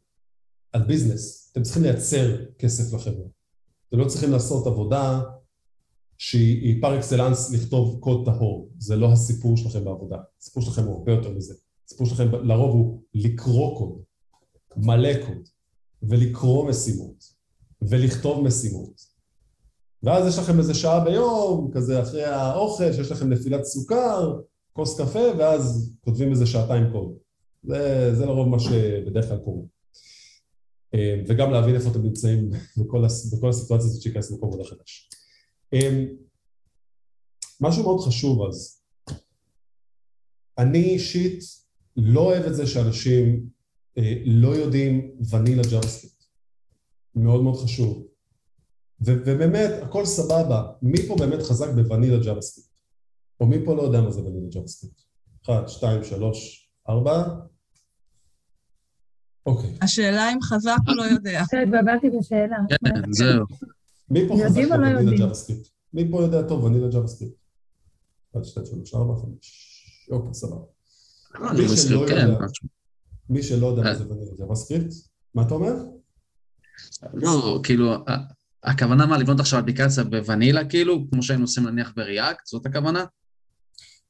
על 0.73 0.83
ביזנס. 0.83 1.49
אתם 1.51 1.63
צריכים 1.63 1.83
לייצר 1.83 2.45
כסף 2.59 2.93
לחברה. 2.93 3.25
אתם 3.89 3.97
לא 3.97 4.05
צריכים 4.05 4.31
לעשות 4.31 4.67
עבודה 4.67 5.21
שהיא 6.17 6.81
פר 6.81 6.97
אקסלנס 6.97 7.51
לכתוב 7.51 7.99
קוד 7.99 8.25
טהור. 8.25 8.69
זה 8.77 8.95
לא 8.95 9.11
הסיפור 9.11 9.57
שלכם 9.57 9.85
בעבודה. 9.85 10.17
הסיפור 10.41 10.63
שלכם 10.63 10.83
הוא 10.83 10.97
הרבה 10.97 11.11
יותר 11.11 11.29
מזה. 11.29 11.53
הסיפור 11.89 12.07
שלכם 12.07 12.35
לרוב 12.45 12.71
הוא 12.71 13.01
לקרוא 13.13 13.77
קוד, 13.77 14.01
מלא 14.77 15.25
קוד, 15.25 15.49
ולקרוא 16.03 16.69
משימות, 16.69 17.33
ולכתוב 17.81 18.47
משימות, 18.47 19.01
ואז 20.03 20.27
יש 20.27 20.39
לכם 20.39 20.59
איזה 20.59 20.73
שעה 20.73 21.05
ביום, 21.05 21.71
כזה 21.73 22.01
אחרי 22.01 22.23
האוכל, 22.25 22.93
שיש 22.93 23.11
לכם 23.11 23.29
נפילת 23.29 23.63
סוכר, 23.63 24.39
כוס 24.73 25.01
קפה, 25.01 25.37
ואז 25.37 25.93
כותבים 26.01 26.31
איזה 26.31 26.45
שעתיים 26.45 26.91
קוד. 26.91 27.17
זה, 27.63 28.15
זה 28.15 28.25
לרוב 28.25 28.47
מה 28.47 28.59
שבדרך 28.59 29.27
כלל 29.27 29.37
קורה. 29.37 29.61
אה, 30.93 31.21
וגם 31.27 31.51
להבין 31.51 31.75
איפה 31.75 31.89
אתם 31.91 32.01
נמצאים 32.01 32.49
בכל, 32.77 33.05
בכל 33.31 33.49
הסיטואציה 33.49 33.87
הזאת 33.87 34.01
שייכנס 34.01 34.31
למקום 34.31 34.49
עבודה 34.49 34.69
חדש. 34.69 35.09
אמ, 35.73 36.05
משהו 37.61 37.83
מאוד 37.83 38.07
חשוב 38.07 38.47
אז. 38.47 38.81
אני 40.57 40.83
אישית 40.83 41.58
לא 42.03 42.19
אוהב 42.21 42.43
את 42.43 42.55
זה 42.55 42.67
שאנשים 42.67 43.45
אה, 43.97 44.13
לא 44.25 44.47
יודעים 44.55 45.11
vanilla 45.31 45.63
JavaScript. 45.71 46.23
מאוד 47.15 47.43
מאוד 47.43 47.63
חשוב. 47.63 48.07
ו- 49.05 49.21
ובאמת, 49.25 49.69
הכל 49.83 50.05
סבבה. 50.05 50.71
מי 50.81 51.07
פה 51.07 51.15
באמת 51.19 51.41
חזק 51.41 51.67
ב 51.75 51.81
vanilla 51.81 52.23
JavaScript? 52.23 52.69
או 53.39 53.45
מי 53.47 53.65
פה 53.65 53.75
לא 53.75 53.81
יודע 53.81 54.01
מה 54.01 54.11
זה 54.11 54.21
vanilla 54.21 54.47
JavaScript? 54.49 55.01
אחת, 55.45 55.69
שתיים, 55.69 56.03
שלוש, 56.03 56.69
ארבע. 56.89 57.23
אוקיי. 59.45 59.77
השאלה 59.81 60.33
אם 60.33 60.41
חזק 60.41 60.77
או 60.87 60.93
לא 60.93 61.03
יודע. 61.03 61.41
התבלבלתי 61.63 62.07
בשאלה. 62.19 62.57
כן, 62.69 63.11
זהו. 63.11 63.45
מי 64.09 64.27
פה 64.27 64.35
חזק 64.45 64.61
לא 64.61 64.77
ב 64.77 64.82
vanilla? 64.82 65.17
JavaScript? 65.17 65.67
מי 65.93 66.11
פה 66.11 66.21
יודע 66.21 66.47
טוב 66.47 66.63
vanilla 66.63 66.87
JavaScript? 66.87 67.35
אחת, 68.35 68.45
שתיים, 68.45 68.65
שלוש, 68.65 68.95
ארבע, 68.95 69.13
חמש. 69.21 69.75
אוקיי, 70.11 70.33
סבבה. 70.33 70.78
מי 71.37 71.77
שלא 71.77 72.05
כן, 72.07 72.27
יודע. 72.27 72.45
מי 73.29 73.43
שלא 73.43 73.67
יודע 73.67 73.81
מה 73.81 73.89
אה. 73.89 73.95
זה 73.95 74.09
vanilla 74.09 74.31
JavaScript, 74.37 74.93
מה 75.35 75.41
אתה 75.43 75.53
אומר? 75.53 75.73
לא, 77.13 77.59
כאילו, 77.63 77.93
הכוונה 78.63 79.05
מה, 79.05 79.17
לבנות 79.17 79.39
עכשיו 79.39 79.59
אפליקציה 79.59 80.03
בוונילה, 80.03 80.69
כאילו, 80.69 81.05
כמו 81.11 81.23
שהיינו 81.23 81.43
עושים 81.43 81.67
נניח 81.67 81.93
ב 81.95 82.02
React, 82.02 82.45
זאת 82.45 82.65
הכוונה? 82.65 83.05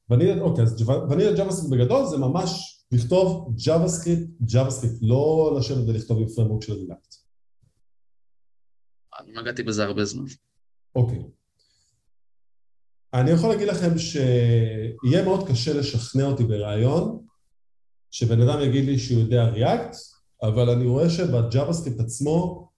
ונילה, 0.10 0.42
אוקיי, 0.42 0.64
אז 0.64 0.90
vanilla 1.10 1.38
JavaScript 1.38 1.72
בגדול 1.72 2.06
זה 2.06 2.18
ממש 2.18 2.80
לכתוב 2.92 3.56
JavaScript, 3.66 4.30
JavaScript, 4.42 4.98
לא 5.02 5.56
לשבת 5.60 5.88
ולכתוב 5.88 6.20
עם 6.20 6.28
framework 6.28 6.64
של 6.64 6.74
React. 6.74 7.16
אני 9.20 9.42
נגעתי 9.42 9.64
בזה 9.64 9.84
הרבה 9.84 10.06
זמן. 10.06 10.26
אוקיי. 10.96 11.24
אני 13.14 13.32
יכול 13.32 13.50
להגיד 13.50 13.68
לכם 13.68 13.98
שיהיה 13.98 15.24
מאוד 15.24 15.48
קשה 15.48 15.74
לשכנע 15.74 16.26
אותי 16.26 16.44
ברעיון 16.44 17.20
שבן 18.12 18.42
אדם 18.42 18.62
יגיד 18.62 18.86
לי 18.86 19.00
שהוא 19.00 19.20
יודע 19.20 19.44
React, 19.44 19.96
אבל 20.44 20.70
אני 20.70 20.86
רואה 20.86 21.10
שב 21.10 21.30
JavaScript 21.30 22.00
עצמו 22.00 22.70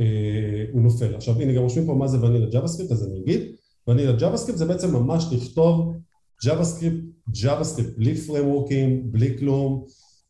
אה, 0.00 0.64
הוא 0.72 0.82
נופל. 0.82 1.14
עכשיו 1.14 1.40
הנה 1.40 1.52
גם 1.52 1.62
רושמים 1.62 1.86
פה 1.86 1.94
מה 1.94 2.08
זה 2.08 2.20
vanilla 2.20 2.46
JavaScript, 2.46 2.92
אז 2.92 3.06
אני 3.06 3.20
אגיד, 3.20 3.52
vanilla 3.88 4.12
JavaScript 4.12 4.58
זה 4.58 4.64
בעצם 4.64 4.96
ממש 4.96 5.24
לכתוב 5.32 5.96
JavaScript, 6.44 7.04
JavaScript 7.42 7.92
בלי 7.96 8.16
framework 8.16 8.88
ים, 8.88 9.12
בלי 9.12 9.38
כלום, 9.38 9.84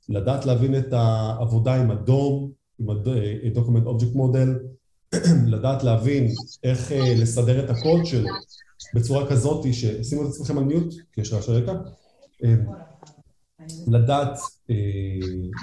לדעת 0.08 0.46
להבין 0.46 0.78
את 0.78 0.92
העבודה 0.92 1.74
עם 1.74 1.90
ה 1.90 2.02
DOM, 2.02 2.50
עם 2.80 2.90
ה-Document 2.90 3.86
Object 3.86 4.16
Model, 4.16 4.48
לדעת 5.52 5.82
להבין 5.82 6.28
איך 6.64 6.92
אה, 6.92 7.14
לסדר 7.16 7.64
את 7.64 7.70
הקוד 7.70 8.06
שלו 8.06 8.28
בצורה 8.94 9.30
כזאת 9.30 9.66
ששימו 9.72 10.22
את 10.22 10.28
עצמכם 10.28 10.58
על 10.58 10.64
mute, 10.64 10.94
כי 11.12 11.20
יש 11.20 11.32
רעשי 11.32 11.52
רקע, 11.52 11.72
אה, 12.44 12.54
לדעת 13.88 14.38
אה, 14.70 14.76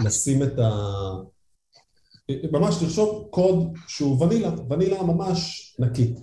לשים 0.06 0.44
את 0.44 0.60
ה... 0.60 0.70
אה, 2.30 2.36
ממש 2.52 2.84
לרשום 2.84 3.28
קוד 3.30 3.74
שהוא 3.88 4.24
vanilla, 4.24 4.52
vanilla 4.70 5.04
ממש 5.04 5.76
נקי. 5.80 6.14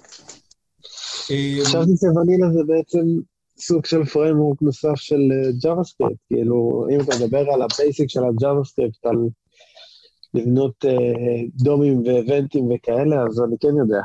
חשבתי 1.65 1.93
שונילה 2.15 2.53
זה 2.53 2.61
בעצם 2.67 3.07
סוג 3.59 3.87
של 3.87 4.05
framework 4.05 4.63
נוסף 4.63 4.95
של 4.95 5.21
JavaScript, 5.65 6.17
כאילו, 6.29 6.87
אם 6.91 7.01
אתה 7.01 7.13
מדבר 7.21 7.51
על 7.51 7.63
ה 7.63 7.71
basic 7.71 8.11
של 8.11 8.21
ה-JavaScript, 8.21 9.09
על 9.09 9.17
לבנות 10.35 10.85
דומים 11.55 12.03
ואבנטים 12.07 12.69
וכאלה, 12.71 13.23
אז 13.29 13.43
אני 13.49 13.57
כן 13.61 13.77
יודע. 13.79 14.03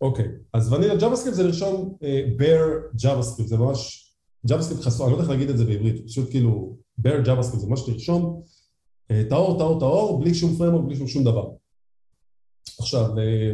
אוקיי, 0.00 0.28
אז 0.52 0.72
ונילה 0.72 0.94
JavaScript 0.94 1.34
זה 1.34 1.42
לרשום 1.42 1.96
אה, 2.02 2.24
bare 2.38 2.96
JavaScript, 3.02 3.46
זה 3.46 3.56
ממש 3.56 4.10
JavaScript 4.48 4.82
חסום, 4.82 5.06
אני 5.06 5.12
לא 5.12 5.16
יודע 5.16 5.22
איך 5.22 5.30
להגיד 5.30 5.50
את 5.50 5.58
זה 5.58 5.64
בעברית, 5.64 6.06
פשוט 6.06 6.30
כאילו 6.30 6.76
bare 7.00 7.26
JavaScript, 7.26 7.58
זה 7.58 7.66
ממש 7.66 7.88
לרשום 7.88 8.42
אה, 9.10 9.22
טהור, 9.28 9.58
טהור, 9.58 9.80
טהור, 9.80 10.20
בלי 10.20 10.34
שום 10.34 10.56
פרמורק, 10.56 10.84
בלי 10.84 10.96
שום 10.96 11.08
שום 11.08 11.24
דבר. 11.24 11.50
עכשיו, 12.78 13.18
אה, 13.18 13.52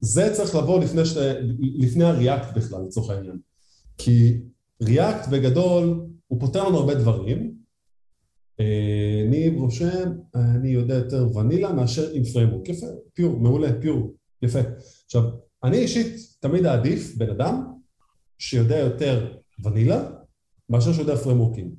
זה 0.00 0.30
צריך 0.34 0.54
לבוא 0.54 0.80
לפני, 0.80 1.06
ש... 1.06 1.16
לפני 1.58 2.04
הריאקט 2.04 2.56
בכלל, 2.56 2.82
לצורך 2.86 3.10
העניין. 3.10 3.38
כי 3.98 4.40
ריאקט 4.82 5.28
בגדול, 5.28 6.06
הוא 6.26 6.40
פותר 6.40 6.68
לנו 6.68 6.78
הרבה 6.78 6.94
דברים. 6.94 7.60
ניב 9.30 9.54
רושם, 9.56 10.12
אני 10.34 10.68
יודע 10.68 10.94
יותר 10.94 11.36
ונילה 11.36 11.72
מאשר 11.72 12.10
עם 12.12 12.24
פרמורק. 12.24 12.68
יפה, 12.68 12.86
פיור, 13.14 13.40
מעולה, 13.40 13.80
פיור, 13.80 14.14
יפה. 14.42 14.58
עכשיו, 15.10 15.22
אני 15.64 15.78
אישית 15.78 16.16
תמיד 16.40 16.66
אעדיף 16.66 17.16
בן 17.16 17.30
אדם 17.30 17.64
שיודע 18.38 18.78
יותר 18.78 19.36
ונילה 19.64 20.10
מאשר 20.68 20.92
שיודע 20.92 21.16
פרמורקים. 21.16 21.74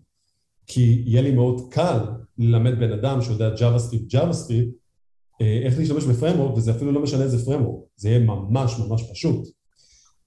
כי 0.67 1.03
יהיה 1.05 1.21
לי 1.21 1.31
מאוד 1.31 1.73
קל 1.73 1.99
ללמד 2.37 2.79
בן 2.79 2.91
אדם 2.91 3.21
שיודע 3.21 3.55
JavaScript, 3.55 4.13
JavaScript, 4.15 4.71
אה, 5.41 5.61
איך 5.65 5.77
להשתמש 5.77 6.03
בפרמורק, 6.03 6.57
וזה 6.57 6.71
אפילו 6.71 6.91
לא 6.91 7.01
משנה 7.01 7.23
איזה 7.23 7.45
פרמורק, 7.45 7.85
זה 7.95 8.09
יהיה 8.09 8.19
ממש 8.19 8.79
ממש 8.79 9.11
פשוט. 9.11 9.47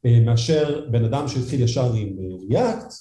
אה, 0.07 0.21
מאשר 0.21 0.89
בן 0.91 1.05
אדם 1.05 1.29
שהתחיל 1.29 1.61
ישר 1.61 1.95
עם 1.95 2.17
אה, 2.19 2.59
React, 2.59 2.93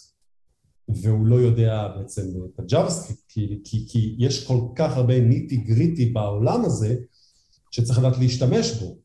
והוא 0.89 1.27
לא 1.27 1.35
יודע 1.35 1.87
בעצם 1.97 2.21
את 2.21 2.59
ה-JavaScript, 2.59 3.23
כי, 3.27 3.59
כי, 3.63 3.85
כי 3.89 4.15
יש 4.19 4.47
כל 4.47 4.59
כך 4.75 4.97
הרבה 4.97 5.19
ניטי 5.19 5.57
גריטי 5.57 6.05
בעולם 6.05 6.65
הזה, 6.65 6.95
שצריך 7.71 7.99
לדעת 7.99 8.17
להשתמש 8.17 8.71
בו. 8.71 9.02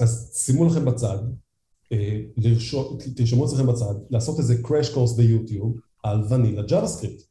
אז 0.00 0.32
שימו 0.34 0.64
לכם 0.64 0.84
בצד, 0.84 1.18
לרשום, 2.36 2.98
תרשמו 3.16 3.44
אצלכם 3.46 3.66
בצד, 3.66 3.94
לעשות 4.10 4.38
איזה 4.38 4.54
crash 4.64 4.94
course 4.94 5.16
ביוטיוב 5.16 5.76
על 6.04 6.22
ונילה 6.30 6.62
JavaScript, 6.62 7.22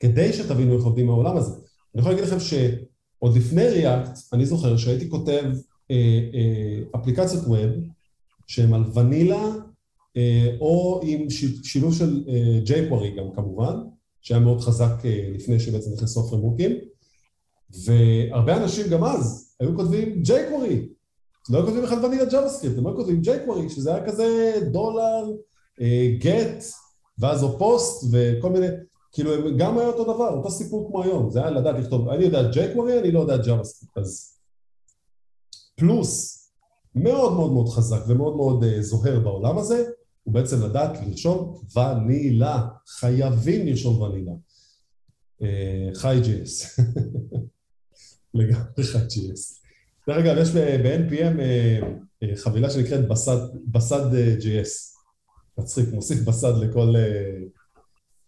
כדי 0.00 0.32
שתבינו 0.32 0.76
איך 0.76 0.84
עובדים 0.84 1.10
העולם 1.10 1.36
הזה. 1.36 1.52
אני 1.94 2.00
יכול 2.00 2.12
להגיד 2.12 2.24
לכם 2.24 2.40
שעוד 2.40 3.36
לפני 3.36 3.62
React, 3.68 4.18
אני 4.32 4.46
זוכר 4.46 4.76
שהייתי 4.76 5.10
כותב 5.10 5.44
אה, 5.90 6.20
אה, 6.34 7.00
אפליקציות 7.00 7.44
ווב 7.44 7.70
שהן 8.46 8.74
על 8.74 8.84
ונילה 8.94 9.44
אה, 10.16 10.56
או 10.60 11.00
עם 11.04 11.30
שילוב 11.62 11.94
של 11.94 12.24
אה, 12.28 12.60
jQuery 12.64 13.18
גם 13.18 13.24
כמובן, 13.34 13.76
שהיה 14.20 14.40
מאוד 14.40 14.60
חזק 14.60 15.04
אה, 15.04 15.28
לפני 15.34 15.60
שבעצם 15.60 15.90
נכנסו 15.92 16.26
הפרמורקים, 16.26 16.72
והרבה 17.84 18.56
אנשים 18.56 18.86
גם 18.90 19.04
אז 19.04 19.43
היו 19.60 19.76
כותבים 19.76 20.22
jQuery, 20.22 20.86
לא 21.50 21.56
היו 21.58 21.64
כותבים 21.64 21.82
בכלל 21.82 22.04
ונילה 22.04 22.24
JavaScript, 22.24 22.78
הם 22.78 22.86
היו 22.86 22.96
כותבים 22.96 23.20
jQuery, 23.24 23.68
שזה 23.74 23.94
היה 23.94 24.06
כזה 24.06 24.52
דולר, 24.72 25.30
אה, 25.80 26.16
get, 26.20 26.64
ואז 27.18 27.42
או 27.42 27.58
פוסט 27.58 28.04
וכל 28.12 28.50
מיני, 28.50 28.66
כאילו 29.12 29.34
הם 29.34 29.56
גם 29.56 29.78
היה 29.78 29.88
אותו 29.88 30.14
דבר, 30.14 30.28
אותו 30.28 30.50
סיפור 30.50 30.88
כמו 30.88 31.02
היום, 31.02 31.30
זה 31.30 31.40
היה 31.40 31.50
לדעת 31.50 31.76
לכתוב, 31.78 32.08
אני 32.08 32.24
יודע 32.24 32.50
jQuery, 32.50 32.98
אני 33.00 33.12
לא 33.12 33.20
יודע 33.20 33.36
JavaScript, 33.36 34.00
אז 34.00 34.38
פלוס 35.76 36.40
מאוד 36.94 37.32
מאוד 37.32 37.52
מאוד 37.52 37.68
חזק 37.68 38.00
ומאוד 38.08 38.36
מאוד 38.36 38.64
uh, 38.64 38.80
זוהר 38.80 39.20
בעולם 39.20 39.58
הזה, 39.58 39.84
הוא 40.22 40.34
בעצם 40.34 40.62
לדעת 40.62 40.98
לרשום 41.06 41.60
ונילה, 41.76 42.68
חייבים 42.86 43.66
לרשום 43.66 44.00
ונילה. 44.00 44.32
Uh, 45.42 45.46
חי 45.94 46.20
JS, 46.24 46.82
לגמרי 48.34 48.82
חי 48.82 48.98
JS. 48.98 49.64
דרך 50.08 50.16
אגב, 50.16 50.36
יש 50.38 50.50
ב-NPM 50.50 51.38
uh, 51.38 51.84
uh, 52.24 52.36
חבילה 52.36 52.70
שנקראת 52.70 53.08
בסד, 53.08 53.38
בסד 53.66 54.12
uh, 54.12 54.42
JS. 54.42 54.94
מצחיק, 55.58 55.88
מוסיף 55.92 56.18
בסד 56.24 56.52
לכל, 56.60 56.94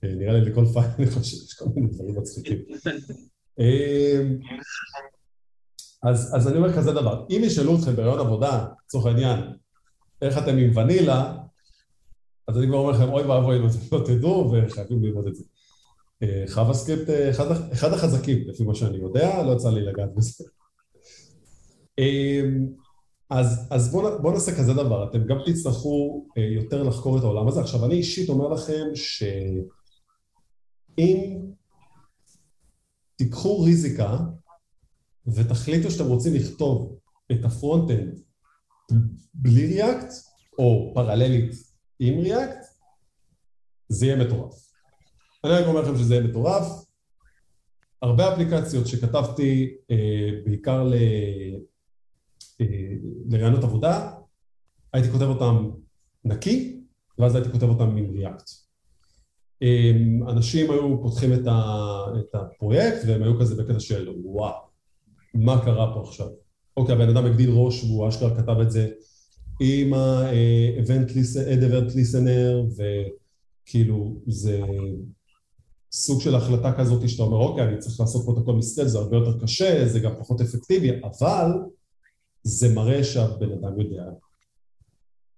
נראה 0.03 0.33
לי 0.33 0.51
לכל 0.51 0.65
פייל, 0.73 0.87
אני 0.99 1.07
חושב, 1.07 1.37
יש 1.37 1.55
כל 1.55 1.65
מיני 1.75 1.89
דברים 1.89 2.19
מצחיקים. 2.19 2.59
אז, 6.03 6.37
אז 6.37 6.49
אני 6.49 6.57
אומר 6.57 6.77
כזה 6.77 6.93
דבר, 6.93 7.27
אם 7.31 7.41
ישאלו 7.45 7.79
אתכם 7.79 7.97
ברעיון 7.97 8.19
עבודה, 8.19 8.67
לצורך 8.85 9.07
העניין, 9.07 9.41
איך 10.23 10.39
אתם 10.39 10.57
עם 10.57 10.77
ונילה, 10.77 11.37
אז 12.49 12.59
אני 12.59 12.67
כבר 12.67 12.77
אומר 12.77 12.91
לכם, 12.91 13.09
אוי 13.09 13.23
ואבוי 13.23 13.57
אם 13.57 13.67
אתם 13.67 13.97
לא 13.97 14.05
תדעו, 14.07 14.53
וחייבים 14.53 15.05
ללמוד 15.05 15.27
את 15.27 15.35
זה. 15.35 15.45
אה, 16.23 16.45
חווה 16.49 16.75
סקריפט, 16.75 17.11
אה, 17.11 17.31
אחד, 17.73 17.93
החזקים, 17.93 18.49
לפי 18.49 18.63
מה 18.63 18.75
שאני 18.75 18.99
יודע, 18.99 19.43
לא 19.43 19.53
יצא 19.53 19.71
לי 19.71 19.81
לגעת 19.85 20.15
בזה. 20.15 20.45
אה, 21.99 22.43
אז, 23.31 23.69
אז 23.71 23.93
בואו 23.93 24.23
בוא 24.23 24.33
נעשה 24.33 24.59
כזה 24.59 24.75
דבר, 24.75 25.11
אתם 25.11 25.27
גם 25.27 25.37
תצטרכו 25.47 26.27
יותר 26.57 26.83
לחקור 26.83 27.19
את 27.19 27.23
העולם 27.23 27.49
הזה. 27.49 27.61
עכשיו, 27.61 27.85
אני 27.85 27.95
אישית 27.95 28.29
אומר 28.29 28.49
לכם 28.49 28.85
שאם 28.95 29.37
תיקחו 33.17 33.61
ריזיקה, 33.61 34.19
ותחליטו 35.27 35.91
שאתם 35.91 36.07
רוצים 36.07 36.35
לכתוב 36.35 36.99
את 37.33 37.45
ה 37.45 37.53
front-end 37.53 38.21
בלי 39.35 39.67
React, 39.67 40.13
או 40.59 40.93
פרללית 40.95 41.53
עם 41.99 42.19
React, 42.19 42.65
זה 43.89 44.07
יהיה 44.07 44.17
מטורף. 44.17 44.66
אני 45.47 45.55
רק 45.55 45.67
אומר 45.67 45.81
לכם 45.81 45.99
שזה 45.99 46.21
מטורף. 46.21 46.67
הרבה 48.03 48.33
אפליקציות 48.35 48.87
שכתבתי, 48.87 49.75
אה, 49.91 50.31
בעיקר 50.45 50.91
לרעיונות 53.29 53.65
עבודה, 53.65 54.13
הייתי 54.93 55.11
כותב 55.11 55.25
אותם 55.25 55.71
נקי, 56.25 56.81
ואז 57.19 57.35
הייתי 57.35 57.51
כותב 57.51 57.69
אותם 57.69 57.97
עם 57.97 58.11
React. 58.11 58.51
אנשים 60.29 60.71
היו 60.71 61.03
פותחים 61.03 61.33
את, 61.33 61.47
ה, 61.47 61.61
את 62.21 62.35
הפרויקט 62.35 62.99
והם 63.07 63.23
היו 63.23 63.41
כזה 63.41 63.63
בקטע 63.63 63.81
של 63.81 64.15
וואו, 64.25 64.55
מה 65.35 65.65
קרה 65.65 65.95
פה 65.95 66.01
עכשיו? 66.09 66.29
אוקיי, 66.77 66.95
הבן 66.95 67.09
אדם 67.09 67.25
הגדיל 67.25 67.51
ראש 67.51 67.85
והוא 67.85 68.09
אשכרה 68.09 68.37
כתב 68.37 68.61
את 68.63 68.71
זה 68.71 68.89
עם 69.61 69.95
ה-event 69.95 71.11
listener 71.95 72.83
וכאילו 73.67 74.21
זה 74.27 74.63
סוג 75.99 76.21
של 76.21 76.35
החלטה 76.35 76.73
כזאת 76.79 77.09
שאתה 77.09 77.23
אומר 77.23 77.37
אוקיי, 77.37 77.65
אני 77.65 77.79
צריך 77.79 78.01
לעשות 78.01 78.27
פה 78.27 78.33
את 78.33 78.39
הכל 78.43 78.53
מסטל, 78.53 78.89
זה 78.89 78.99
הרבה 78.99 79.17
יותר 79.17 79.41
קשה, 79.43 79.89
זה 79.89 80.01
גם 80.01 80.13
פחות 80.19 80.41
אפקטיבי, 80.41 80.91
אבל 81.05 81.51
זה 82.43 82.75
מראה 82.75 83.05
שהבן 83.05 83.53
אדם 83.53 83.81
יודע 83.81 84.05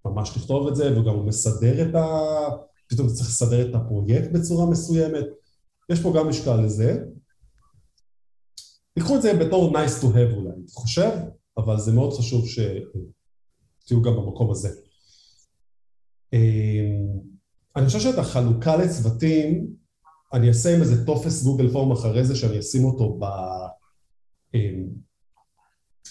ממש 0.05 0.37
לכתוב 0.37 0.69
את 0.69 0.77
זה 0.77 1.01
וגם 1.01 1.15
הוא 1.15 1.25
מסדר 1.25 1.89
את 1.89 1.95
ה... 1.95 2.07
פתאום 2.87 3.09
צריך 3.09 3.29
לסדר 3.29 3.71
את 3.71 3.75
הפרויקט 3.75 4.31
בצורה 4.33 4.71
מסוימת, 4.71 5.25
יש 5.93 6.01
פה 6.03 6.13
גם 6.17 6.29
משקל 6.29 6.57
לזה. 6.57 7.05
תיקחו 8.95 9.17
את 9.17 9.23
זה 9.23 9.35
בתור 9.35 9.79
nice 9.79 10.03
to 10.03 10.05
have 10.05 10.35
אולי, 10.35 10.51
אני 10.51 10.65
חושב, 10.75 11.11
אבל 11.57 11.79
זה 11.79 11.93
מאוד 11.93 12.13
חשוב 12.13 12.49
שתהיו 12.49 14.03
גם 14.03 14.17
במקום 14.17 14.51
הזה. 14.51 14.69
אמ, 16.33 17.07
אני 17.77 17.87
חושב 17.87 18.01
שאת 18.01 18.19
החלוקה 18.19 18.77
לצוותים, 18.77 19.78
אני 20.33 20.49
אעשה 20.49 20.75
עם 20.75 20.81
איזה 20.81 21.07
טופס 21.07 21.43
גוגל 21.43 21.73
פורם 21.73 21.93
אחרי 21.93 22.25
זה, 22.25 22.37
שאני 22.37 22.59
אשים 22.59 22.85
אותו 22.85 23.19
ב... 23.21 23.25
אמ, 24.55 24.89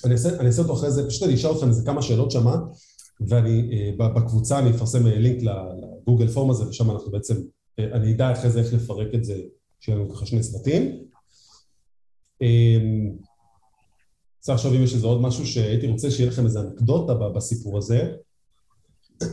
אני 0.06 0.14
אעשה, 0.14 0.40
אני 0.40 0.48
אעשה 0.48 0.62
אותו 0.62 0.74
אחרי 0.74 0.92
זה, 0.92 1.08
פשוט 1.08 1.24
אני 1.24 1.34
אשאל 1.34 1.52
אתכם 1.52 1.68
איזה 1.68 1.86
כמה 1.86 2.02
שאלות 2.02 2.32
שמה, 2.32 2.56
ואני, 3.28 3.70
אה, 3.72 3.92
בקבוצה 3.98 4.60
אני 4.60 4.70
אפרסם 4.70 5.08
לינק 5.08 5.44
לגוגל 5.44 6.28
פורם 6.28 6.50
הזה, 6.50 6.68
ושם 6.68 6.92
אנחנו 6.92 7.12
בעצם, 7.12 7.36
אה, 7.80 7.86
אני 7.94 8.14
אדע 8.14 8.32
אחרי 8.32 8.50
זה 8.50 8.60
איך 8.60 8.74
לפרק 8.74 9.08
את 9.16 9.24
זה, 9.24 9.42
שיהיה 9.80 9.98
לנו 9.98 10.10
ככה 10.10 10.26
שני 10.26 10.42
צוותים. 10.42 11.08
אמ, 12.42 13.16
צריך 14.40 14.58
לחשוב 14.58 14.74
אם 14.74 14.84
יש 14.84 14.94
איזה 14.94 15.08
עוד 15.08 15.22
משהו 15.22 15.48
שהייתי 15.48 15.88
רוצה 15.88 16.12
שיהיה 16.12 16.30
לכם 16.30 16.46
איזה 16.46 16.60
אנקדוטה 16.60 17.14
בסיפור 17.14 17.78
הזה. 17.78 18.14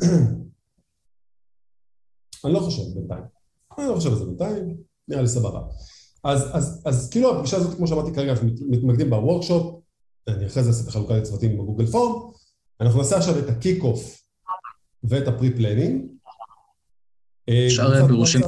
אני 2.44 2.52
לא 2.52 2.60
חושב 2.60 2.82
בינתיים. 2.94 3.33
אני 3.78 3.88
לא 3.88 3.94
חושב 3.94 4.12
על 4.12 4.18
זה 4.18 4.24
בינתיים, 4.24 4.76
נראה 5.08 5.22
לי 5.22 5.28
סבבה. 5.28 5.60
אז, 6.24 6.48
אז, 6.52 6.82
אז 6.84 7.10
כאילו 7.10 7.36
הפגישה 7.36 7.56
הזאת, 7.56 7.76
כמו 7.76 7.86
שאמרתי 7.86 8.14
כרגע, 8.14 8.32
אנחנו 8.32 8.48
מתמקדים 8.70 9.10
ב 9.10 9.17
workshop, 9.17 9.80
אני 10.28 10.46
אחרי 10.46 10.62
זה 10.62 10.68
אעשה 10.68 10.82
את 10.82 10.88
החלוקה 10.88 11.16
לצוותים 11.16 11.50
עם 11.50 11.60
ה 11.60 11.64
Google 11.64 11.86
Form, 11.86 12.30
אנחנו 12.80 12.98
נעשה 12.98 13.16
עכשיו 13.16 13.38
את 13.38 13.48
ה 13.48 13.82
kickoff 13.82 14.22
ואת 15.04 15.28
ה 15.28 15.35
pre 15.35 15.56
planning. 15.56 16.06
אפשר 17.66 18.06
פירושים 18.06 18.40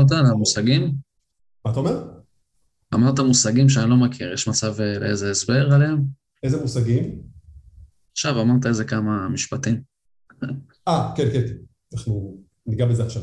אמרת 0.00 0.12
על 0.12 0.26
המושגים? 0.26 0.94
מה 1.64 1.72
אתה 1.72 1.80
אומר? 1.80 2.08
אמרת 2.94 3.20
מושגים 3.20 3.68
שאני 3.68 3.90
לא 3.90 3.96
מכיר, 3.96 4.32
יש 4.32 4.48
מצב 4.48 4.80
אה, 4.80 4.98
לאיזה 4.98 5.30
הסבר 5.30 5.72
עליהם? 5.74 6.04
איזה 6.42 6.62
מושגים? 6.62 7.22
עכשיו 8.12 8.40
אמרת 8.40 8.66
איזה 8.66 8.84
כמה 8.84 9.28
משפטים. 9.28 9.82
אה, 10.88 11.12
כן, 11.16 11.30
כן, 11.32 11.44
אנחנו 11.94 12.36
ניגע 12.66 12.86
בזה 12.86 13.04
עכשיו. 13.04 13.22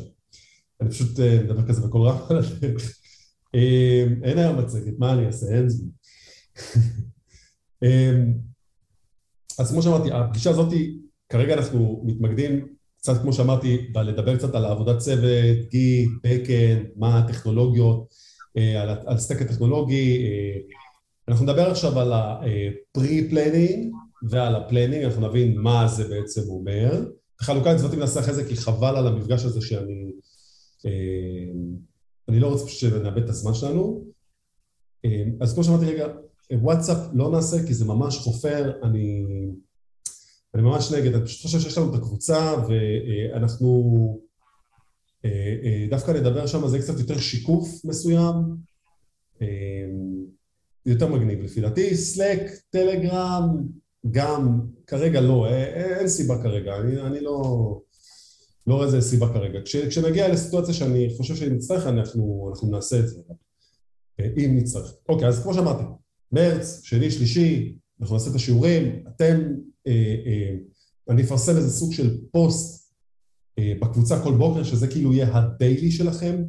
אני 0.81 0.89
פשוט 0.89 1.19
אה, 1.19 1.39
מדבר 1.43 1.67
כזה 1.67 1.87
בקול 1.87 2.07
רם 2.07 2.17
על 2.29 2.37
הדרך. 2.37 2.97
אה, 3.55 4.05
אין 4.23 4.37
היום 4.37 4.59
מצגת, 4.59 4.93
מה 4.99 5.13
אני 5.13 5.27
אעשה? 5.27 5.45
אין 5.55 5.69
זמן. 5.69 5.89
אז 9.59 9.71
כמו 9.71 9.81
שאמרתי, 9.81 10.11
הפגישה 10.11 10.49
הזאת, 10.49 10.73
כרגע 11.29 11.53
אנחנו 11.53 12.03
מתמקדים 12.05 12.67
קצת, 12.97 13.21
כמו 13.21 13.33
שאמרתי, 13.33 13.77
בלדבר 13.91 14.37
קצת 14.37 14.55
על 14.55 14.65
עבודת 14.65 14.97
צוות, 14.97 15.57
גיט, 15.69 16.09
בקן, 16.23 16.83
מה 16.95 17.19
הטכנולוגיות, 17.19 18.07
אה, 18.57 18.81
על, 18.81 18.89
על 19.05 19.17
סטק 19.17 19.41
הטכנולוגי. 19.41 20.25
אה, 20.25 20.59
אנחנו 21.27 21.45
נדבר 21.45 21.71
עכשיו 21.71 21.99
על 21.99 22.13
ה-pre-planning 22.13 23.89
ועל 24.29 24.55
ה-planning, 24.55 25.05
אנחנו 25.05 25.27
נבין 25.27 25.57
מה 25.57 25.87
זה 25.87 26.07
בעצם 26.07 26.41
אומר. 26.49 27.05
חלוקה 27.41 27.73
לצוותים 27.73 27.99
נעשה 27.99 28.19
אחרי 28.19 28.33
זה, 28.33 28.47
כי 28.47 28.55
חבל 28.55 28.95
על 28.97 29.07
המפגש 29.07 29.45
הזה 29.45 29.61
שאני... 29.61 30.11
אה, 30.85 30.91
אני 32.29 32.39
לא 32.39 32.47
רוצה 32.47 32.69
שנאבד 32.69 33.23
את 33.23 33.29
הזמן 33.29 33.53
שלנו. 33.53 34.11
אז 35.41 35.53
כמו 35.53 35.63
שאמרתי 35.63 35.85
רגע, 35.85 36.07
וואטסאפ 36.51 36.97
לא 37.13 37.31
נעשה 37.31 37.67
כי 37.67 37.73
זה 37.73 37.85
ממש 37.85 38.17
חופר, 38.17 38.71
אני, 38.83 39.25
אני 40.53 40.63
ממש 40.63 40.91
נגד, 40.91 41.13
אני 41.13 41.25
פשוט 41.25 41.41
חושב 41.41 41.59
שיש 41.59 41.77
לנו 41.77 41.89
את 41.89 41.99
הקבוצה 41.99 42.55
ואנחנו 42.67 44.21
אה, 45.25 45.55
אה, 45.63 45.87
דווקא 45.89 46.11
נדבר 46.11 46.47
שם, 46.47 46.67
זה 46.67 46.79
קצת 46.79 46.99
יותר 46.99 47.19
שיקוף 47.19 47.85
מסוים, 47.85 48.35
אה, 49.41 49.47
יותר 50.85 51.07
מגניב 51.07 51.41
לפי 51.41 51.61
דעתי, 51.61 51.95
סלק, 51.95 52.41
טלגרם, 52.69 53.67
גם, 54.11 54.61
כרגע 54.87 55.21
לא, 55.21 55.47
אין 55.49 56.07
סיבה 56.07 56.43
כרגע, 56.43 56.77
אני, 56.79 57.01
אני 57.01 57.21
לא, 57.21 57.81
לא 58.67 58.73
רואה 58.75 58.85
איזה 58.85 59.01
סיבה 59.01 59.33
כרגע. 59.33 59.59
כש, 59.65 59.75
כשנגיע 59.75 60.27
לסיטואציה 60.27 60.73
שאני 60.73 61.13
חושב 61.17 61.35
שאני 61.35 61.55
נצטרך, 61.55 61.87
אנחנו, 61.87 62.49
אנחנו 62.51 62.71
נעשה 62.71 62.99
את 62.99 63.07
זה, 63.07 63.21
אם 64.19 64.57
נצטרך. 64.57 64.93
אוקיי, 65.09 65.27
אז 65.27 65.43
כמו 65.43 65.53
שאמרתי, 65.53 65.83
מרץ, 66.31 66.81
שני, 66.83 67.11
שלישי, 67.11 67.75
אנחנו 68.01 68.15
נעשה 68.15 68.29
את 68.29 68.35
השיעורים, 68.35 69.03
אתם, 69.07 69.41
אה, 69.87 70.15
אה, 70.25 70.55
אני 71.09 71.23
אפרסם 71.23 71.57
איזה 71.57 71.69
סוג 71.69 71.93
של 71.93 72.17
פוסט 72.31 72.93
אה, 73.59 73.73
בקבוצה 73.81 74.23
כל 74.23 74.33
בוקר, 74.33 74.63
שזה 74.63 74.87
כאילו 74.87 75.13
יהיה 75.13 75.37
הדיילי 75.37 75.91
שלכם. 75.91 76.43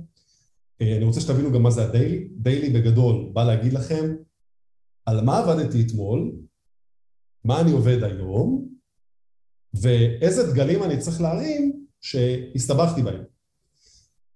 אה, 0.81 0.97
אני 0.97 1.05
רוצה 1.05 1.21
שתבינו 1.21 1.53
גם 1.53 1.63
מה 1.63 1.71
זה 1.71 1.85
הדיילי. 1.85 2.29
דיילי 2.37 2.71
בגדול 2.71 3.31
בא 3.33 3.45
להגיד 3.45 3.73
לכם 3.73 4.15
על 5.07 5.21
מה 5.21 5.39
עבדתי 5.39 5.83
אתמול, 5.87 6.33
מה 7.45 7.61
אני 7.61 7.73
עובד 7.73 8.03
היום, 8.03 8.69
ואיזה 9.75 10.53
דגלים 10.53 10.83
אני 10.83 10.99
צריך 10.99 11.21
להרים 11.21 11.87
שהסתבכתי 12.03 13.03
בהם. 13.03 13.23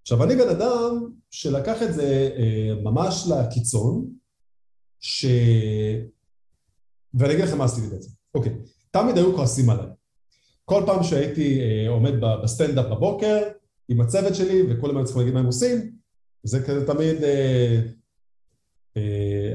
עכשיו, 0.03 0.25
אני 0.25 0.37
בן 0.37 0.49
אדם 0.49 1.11
שלקח 1.31 1.83
את 1.83 1.95
זה 1.95 2.31
אה, 2.37 2.75
ממש 2.83 3.27
לקיצון, 3.31 4.07
ש... 5.01 5.27
ואני 7.15 7.35
אגיד 7.35 7.45
לכם 7.45 7.59
מה 7.59 7.65
עשיתי 7.65 7.87
בעצם. 7.87 8.11
אוקיי, 8.35 8.53
תמיד 8.91 9.17
היו 9.17 9.37
כועסים 9.37 9.71
עליי. 9.71 9.87
כל 10.65 10.83
פעם 10.87 11.03
שהייתי 11.03 11.61
אה, 11.61 11.89
עומד 11.89 12.13
בסטנדאפ 12.43 12.87
בבוקר 12.87 13.43
עם 13.89 14.01
הצוות 14.01 14.35
שלי 14.35 14.63
וכולם 14.69 14.97
היו 14.97 15.05
צריכים 15.05 15.21
להגיד 15.21 15.35
מה 15.35 15.41
הם 15.41 15.47
עושים, 15.47 15.93
זה 16.43 16.63
כזה 16.63 16.87
תמיד 16.87 17.25
אה, 17.25 17.81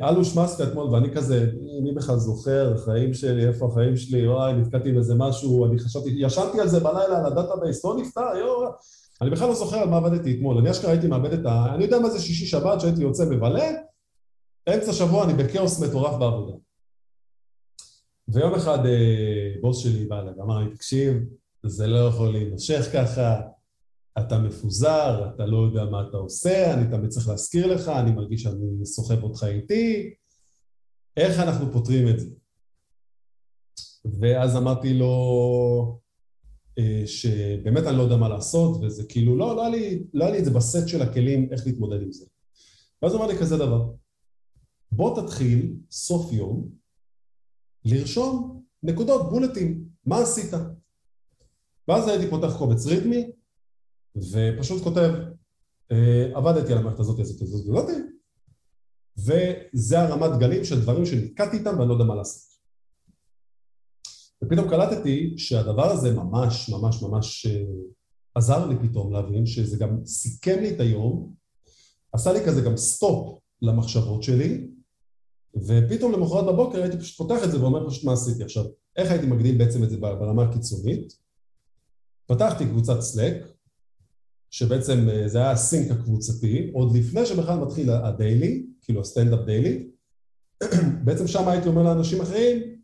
אלוש 0.09 0.37
מסקה 0.37 0.63
אתמול 0.63 0.85
ואני 0.87 1.11
כזה, 1.11 1.51
מי 1.81 1.91
בכלל 1.91 2.17
זוכר, 2.17 2.73
החיים 2.73 3.13
שלי, 3.13 3.47
איפה 3.47 3.65
החיים 3.65 3.97
שלי, 3.97 4.27
וואי, 4.27 4.53
נתקעתי 4.53 4.91
באיזה 4.91 5.15
משהו, 5.15 5.65
אני 5.65 5.79
חשבתי, 5.79 6.09
ישנתי 6.17 6.61
על 6.61 6.67
זה 6.67 6.79
בלילה, 6.79 7.17
על 7.17 7.25
ה 7.25 7.31
database, 7.31 7.85
לא 7.85 7.95
נפתר, 7.97 8.37
יואו, 8.39 8.71
אני 9.21 9.29
בכלל 9.29 9.47
לא 9.47 9.55
זוכר 9.55 9.77
על 9.77 9.89
מה 9.89 9.97
עבדתי 9.97 10.35
אתמול, 10.35 10.57
אני 10.57 10.71
אשכרה 10.71 10.91
הייתי 10.91 11.07
מאבד 11.07 11.33
את 11.33 11.45
ה... 11.45 11.75
אני 11.75 11.83
יודע 11.83 11.99
מה 11.99 12.09
זה 12.09 12.19
שישי 12.19 12.45
שבת 12.45 12.81
שהייתי 12.81 13.01
יוצא 13.01 13.25
מבלה, 13.25 13.69
אמצע 14.75 14.93
שבוע 14.93 15.23
אני 15.23 15.33
בכאוס 15.33 15.79
מטורף 15.79 16.19
בעבודה. 16.19 16.53
ויום 18.27 18.55
אחד 18.55 18.85
אה, 18.85 19.53
בוס 19.61 19.77
שלי 19.77 20.05
בא 20.05 20.19
אליי 20.19 20.33
ואמר 20.37 20.57
לי, 20.57 20.75
תקשיב, 20.75 21.17
זה 21.63 21.87
לא 21.87 21.97
יכול 21.97 22.31
להימשך 22.31 22.89
ככה, 22.93 23.41
אתה 24.19 24.37
מפוזר, 24.39 25.29
אתה 25.35 25.45
לא 25.45 25.57
יודע 25.57 25.85
מה 25.85 26.01
אתה 26.09 26.17
עושה, 26.17 26.73
אני 26.73 26.91
תמיד 26.91 27.09
צריך 27.09 27.27
להזכיר 27.27 27.67
לך, 27.67 27.87
אני 27.87 28.11
מרגיש 28.11 28.43
שאני 28.43 28.85
סוחב 28.85 29.23
אותך 29.23 29.43
איתי, 29.43 30.13
איך 31.17 31.39
אנחנו 31.39 31.71
פותרים 31.71 32.07
את 32.09 32.19
זה? 32.19 32.29
ואז 34.19 34.55
אמרתי 34.55 34.93
לו 34.93 36.01
אה, 36.79 37.03
שבאמת 37.05 37.83
אני 37.83 37.97
לא 37.97 38.01
יודע 38.01 38.17
מה 38.17 38.29
לעשות, 38.29 38.83
וזה 38.83 39.03
כאילו, 39.09 39.37
לא, 39.37 39.55
לא 39.55 39.61
היה 39.61 39.69
לי, 39.69 40.03
לא 40.13 40.23
היה 40.23 40.33
לי 40.33 40.39
את 40.39 40.45
זה 40.45 40.51
בסט 40.51 40.87
של 40.87 41.01
הכלים 41.01 41.49
איך 41.51 41.67
להתמודד 41.67 42.01
עם 42.01 42.11
זה. 42.11 42.25
ואז 43.01 43.13
הוא 43.13 43.21
אמר 43.21 43.31
לי 43.31 43.39
כזה 43.39 43.57
דבר, 43.57 43.89
בוא 44.91 45.21
תתחיל 45.21 45.75
סוף 45.91 46.33
יום 46.33 46.69
לרשום 47.85 48.63
נקודות, 48.83 49.29
בולטים, 49.29 49.83
מה 50.05 50.17
עשית? 50.21 50.53
ואז 51.87 52.07
הייתי 52.07 52.29
פותח 52.29 52.57
קובץ 52.57 52.85
רידמי 52.85 53.31
ופשוט 54.15 54.83
כותב 54.83 55.13
אה, 55.91 56.31
עבדתי 56.35 56.71
על 56.71 56.77
המערכת 56.77 56.99
הזאת, 56.99 57.19
הזאת, 57.19 57.41
הזאת, 57.41 57.61
הזאת, 57.61 58.10
וזה 59.17 59.99
הרמת 60.01 60.39
גלים 60.39 60.65
של 60.65 60.81
דברים 60.81 61.05
שנתקעתי 61.05 61.57
איתם 61.57 61.75
ואני 61.77 61.89
לא 61.89 61.93
יודע 61.93 62.05
מה 62.05 62.15
לעשות. 62.15 62.51
ופתאום 64.43 64.69
קלטתי 64.69 65.33
שהדבר 65.37 65.91
הזה 65.91 66.13
ממש 66.13 66.69
ממש 66.69 67.01
ממש 67.03 67.45
אה, 67.45 67.63
עזר 68.35 68.67
לי 68.67 68.75
פתאום 68.89 69.13
להבין 69.13 69.45
שזה 69.45 69.77
גם 69.77 70.05
סיכם 70.05 70.59
לי 70.59 70.75
את 70.75 70.79
היום, 70.79 71.33
עשה 72.13 72.33
לי 72.33 72.39
כזה 72.45 72.61
גם 72.61 72.77
סטופ 72.77 73.39
למחשבות 73.61 74.23
שלי, 74.23 74.67
ופתאום 75.55 76.11
למחרת 76.11 76.45
בבוקר 76.45 76.81
הייתי 76.81 76.97
פשוט 76.97 77.17
פותח 77.17 77.43
את 77.43 77.51
זה 77.51 77.61
ואומר 77.61 77.89
פשוט 77.89 78.03
מה 78.03 78.13
עשיתי. 78.13 78.43
עכשיו, 78.43 78.65
איך 78.95 79.11
הייתי 79.11 79.25
מגדיל 79.25 79.57
בעצם 79.57 79.83
את 79.83 79.89
זה 79.89 79.97
ברמה 79.97 80.43
הקיצונית? 80.43 81.13
פתחתי 82.25 82.65
קבוצת 82.65 82.99
Slack, 82.99 83.47
שבעצם 84.51 85.09
אה, 85.09 85.27
זה 85.27 85.37
היה 85.37 85.51
ה 85.51 85.59
sync 85.59 85.91
הקבוצתי, 85.91 86.71
עוד 86.73 86.95
לפני 86.95 87.25
שבכלל 87.25 87.59
מתחיל 87.59 87.89
ה 87.89 88.00
daily, 88.00 88.65
כאילו 88.81 89.01
ה 89.01 89.06
standup 89.06 89.39
daily, 89.45 89.87
בעצם 91.05 91.27
שם 91.27 91.47
הייתי 91.47 91.67
אומר 91.67 91.83
לאנשים 91.83 92.21
אחרים, 92.21 92.75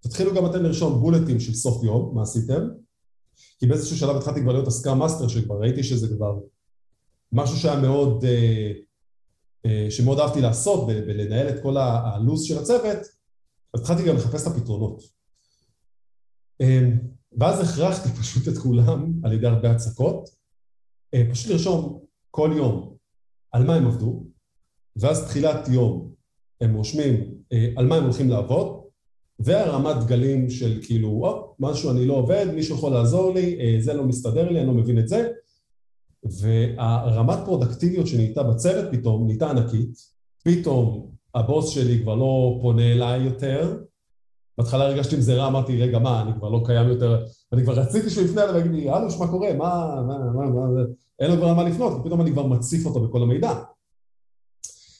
תתחילו 0.00 0.34
גם 0.34 0.46
אתם 0.46 0.62
לרשום 0.62 1.00
bullet 1.00 1.30
ים 1.30 1.40
של 1.40 1.54
סוף 1.54 1.84
יום, 1.84 2.14
מה 2.14 2.22
עשיתם? 2.22 2.68
כי 3.58 3.66
באיזשהו 3.66 3.96
שלב 3.96 4.16
התחלתי 4.16 4.40
כבר 4.40 4.52
להיות 4.52 4.66
ה 4.66 4.71
scrum 4.71 4.98
master, 4.98 5.28
שכבר 5.28 5.60
ראיתי 5.60 5.82
שזה 5.82 6.08
כבר 6.16 6.38
משהו 7.32 7.56
שהיה 7.56 7.80
מאוד, 7.80 8.24
אה, 8.24 8.72
אה, 9.66 9.86
שמאוד 9.90 10.18
אהבתי 10.18 10.40
לעשות, 10.40 10.86
בלנהל 10.86 11.48
את 11.48 11.62
כל 11.62 11.76
הלו"ז 11.76 12.44
של 12.44 12.58
הצוות, 12.58 12.98
אז 13.74 13.80
התחלתי 13.80 14.04
גם 14.04 14.16
לחפש 14.16 14.42
את 14.42 14.52
הפתרונות. 14.52 15.02
ואז 17.38 17.60
הכרחתי 17.60 18.08
פשוט 18.20 18.48
את 18.48 18.58
כולם 18.58 19.12
על 19.24 19.32
ידי 19.32 19.46
הרבה 19.46 19.70
הצקות, 19.70 20.43
פשוט 21.30 21.50
לרשום 21.50 22.00
כל 22.30 22.50
יום 22.56 22.94
על 23.52 23.66
מה 23.66 23.74
הם 23.74 23.86
עבדו, 23.86 24.24
ואז 24.96 25.24
תחילת 25.24 25.68
יום 25.68 26.10
הם 26.60 26.74
רושמים 26.74 27.34
אה, 27.52 27.68
על 27.76 27.86
מה 27.86 27.96
הם 27.96 28.04
הולכים 28.04 28.28
לעבוד, 28.28 28.80
והרמת 29.38 29.96
דגלים 30.04 30.50
של 30.50 30.80
כאילו, 30.82 31.08
או, 31.08 31.54
משהו 31.58 31.90
אני 31.90 32.06
לא 32.06 32.14
עובד, 32.14 32.46
מישהו 32.54 32.76
יכול 32.76 32.92
לעזור 32.92 33.34
לי, 33.34 33.58
אה, 33.60 33.76
זה 33.80 33.94
לא 33.94 34.04
מסתדר 34.04 34.50
לי, 34.50 34.58
אני 34.58 34.66
לא 34.66 34.74
מבין 34.74 34.98
את 34.98 35.08
זה, 35.08 35.28
והרמת 36.24 37.38
פרודקטיביות 37.44 38.06
שנהייתה 38.06 38.42
בצוות 38.42 38.84
פתאום 38.92 39.26
נהייתה 39.26 39.50
ענקית, 39.50 39.98
פתאום 40.44 41.10
הבוס 41.34 41.68
שלי 41.68 42.02
כבר 42.02 42.14
לא 42.14 42.58
פונה 42.62 42.92
אליי 42.92 43.22
יותר, 43.22 43.78
בהתחלה 44.58 44.84
הרגשתי 44.84 45.14
עם 45.14 45.20
זה 45.20 45.34
רע, 45.34 45.46
אמרתי, 45.46 45.82
רגע, 45.82 45.98
מה, 45.98 46.22
אני 46.22 46.32
כבר 46.38 46.48
לא 46.48 46.62
קיים 46.66 46.88
יותר, 46.88 47.24
אני 47.52 47.62
כבר 47.62 47.72
רציתי 47.72 48.10
שהוא 48.10 48.24
יפנה 48.24 48.42
אליי 48.42 48.54
ויגיד 48.54 48.72
לי, 48.72 48.90
אלוש, 48.90 49.18
מה 49.18 49.28
קורה, 49.28 49.54
מה, 49.54 50.02
מה, 50.06 50.18
מה, 50.18 50.50
מה, 50.50 50.82
אין 51.20 51.30
לו 51.30 51.36
כבר 51.36 51.46
על 51.46 51.54
מה 51.54 51.64
לפנות, 51.64 52.00
ופתאום 52.00 52.20
אני 52.20 52.32
כבר 52.32 52.46
מציף 52.46 52.86
אותו 52.86 53.08
בכל 53.08 53.22
המידע. 53.22 53.62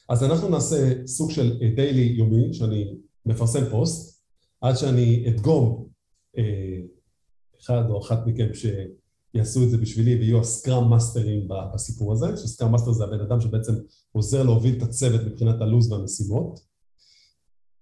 אז 0.09 0.25
אנחנו 0.25 0.49
נעשה 0.49 1.07
סוג 1.07 1.31
של 1.31 1.59
דיילי 1.77 2.15
יומי, 2.17 2.55
שאני 2.55 2.95
מפרסם 3.27 3.71
פוסט, 3.71 4.25
עד 4.61 4.77
שאני 4.77 5.25
אדגום 5.29 5.89
אה, 6.39 6.81
אחד 7.61 7.91
או 7.91 8.01
אחת 8.01 8.27
מכם 8.27 8.49
שיעשו 8.55 9.63
את 9.63 9.71
זה 9.71 9.79
בשבילי 9.79 10.15
ויהיו 10.15 10.41
הסקראם 10.41 10.91
מאסטרים 10.91 11.49
בסיפור 11.75 12.13
הזה, 12.13 12.37
ש 12.37 12.47
scrum 12.47 12.73
master 12.73 12.93
זה 12.93 13.05
הבן 13.05 13.21
אדם 13.21 13.41
שבעצם 13.41 13.73
עוזר 14.13 14.43
להוביל 14.43 14.77
את 14.77 14.83
הצוות 14.83 15.21
מבחינת 15.21 15.61
הלו"ז 15.61 15.93
והמשימות. 15.93 16.61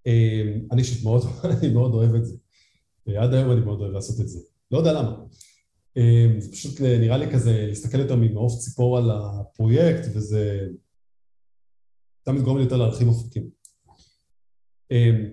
אה, 0.07 0.43
אני 0.73 0.83
אישית 0.83 1.05
מאוד, 1.05 1.23
אני 1.61 1.69
מאוד 1.69 1.95
אוהב 1.95 2.15
את 2.15 2.27
זה. 2.27 2.37
אה, 3.09 3.23
עד 3.23 3.35
היום 3.35 3.53
אני 3.53 3.61
מאוד 3.61 3.81
אוהב 3.81 3.93
לעשות 3.93 4.21
את 4.21 4.29
זה. 4.29 4.39
לא 4.71 4.79
יודע 4.79 4.93
למה. 4.93 5.17
זה 6.39 6.53
פשוט 6.53 6.81
נראה 6.81 7.17
לי 7.17 7.33
כזה 7.33 7.67
להסתכל 7.69 7.99
יותר 8.01 8.17
ממעוף 8.17 8.59
ציפור 8.59 8.99
על 8.99 9.11
הפרויקט, 9.11 10.09
וזה 10.15 10.67
תמיד 12.23 12.43
גורם 12.43 12.57
לי 12.57 12.65
יותר 12.65 12.77
להרחיב 12.77 13.09
אופקים. 13.09 13.51
אמ, 14.91 15.31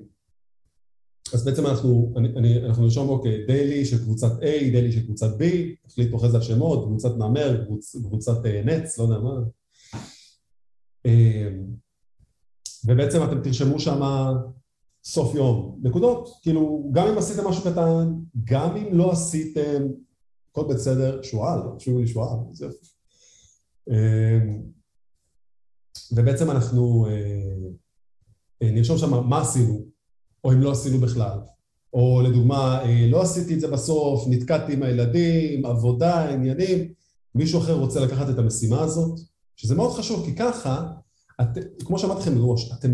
אז 1.33 1.45
בעצם 1.45 1.65
אנחנו, 1.65 2.13
אני, 2.17 2.27
אני, 2.37 2.65
אנחנו 2.65 2.83
נרשום, 2.83 3.09
אוקיי, 3.09 3.45
daily 3.45 3.85
של 3.85 4.03
קבוצת 4.03 4.31
A, 4.39 4.71
daily 4.71 4.91
של 4.91 5.05
קבוצת 5.05 5.29
B, 5.39 5.43
תחליטו 5.87 6.17
אחרי 6.17 6.29
זה 6.29 6.37
על 6.37 6.43
שמות, 6.43 6.85
קבוצת 6.85 7.15
מהמר, 7.17 7.65
קבוצ, 7.65 7.95
קבוצת 7.95 8.45
uh, 8.45 8.65
נץ, 8.65 8.97
לא 8.97 9.03
יודע 9.03 9.19
מה. 9.19 9.39
Um, 11.07 11.09
ובעצם 12.85 13.23
אתם 13.23 13.41
תרשמו 13.43 13.79
שם 13.79 14.01
סוף 15.03 15.35
יום, 15.35 15.79
נקודות, 15.83 16.29
כאילו, 16.41 16.89
גם 16.91 17.07
אם 17.07 17.17
עשיתם 17.17 17.47
משהו 17.47 17.71
קטן, 17.71 18.13
גם 18.43 18.77
אם 18.77 18.97
לא 18.97 19.11
עשיתם, 19.11 19.83
הכל 20.51 20.73
בסדר, 20.73 21.21
שועל, 21.21 21.59
תקשיבו 21.75 21.99
לי 21.99 22.07
שועל, 22.07 22.39
זה 22.51 22.65
יפה. 22.65 22.87
Um, 23.89 23.93
ובעצם 26.11 26.51
אנחנו 26.51 27.05
אה, 27.05 27.11
אה, 28.61 28.71
נרשום 28.71 28.97
שם 28.97 29.27
מה 29.29 29.41
עשינו, 29.41 29.85
או 30.43 30.51
אם 30.51 30.61
לא 30.61 30.71
עשינו 30.71 30.99
בכלל. 30.99 31.39
או 31.93 32.21
לדוגמה, 32.21 32.81
אה, 32.83 33.07
לא 33.07 33.21
עשיתי 33.21 33.53
את 33.53 33.59
זה 33.59 33.67
בסוף, 33.67 34.25
נתקעתי 34.27 34.73
עם 34.73 34.83
הילדים, 34.83 35.65
עבודה, 35.65 36.29
עניינים, 36.29 36.93
מישהו 37.35 37.59
אחר 37.59 37.73
רוצה 37.73 37.99
לקחת 37.99 38.29
את 38.29 38.37
המשימה 38.37 38.81
הזאת, 38.81 39.19
שזה 39.55 39.75
מאוד 39.75 39.91
חשוב, 39.91 40.25
כי 40.25 40.35
ככה, 40.35 40.91
את, 41.41 41.47
כמו 41.85 41.99
שאמרתי 41.99 42.21
לכם 42.21 42.35
מראש, 42.35 42.71
אתם, 42.79 42.93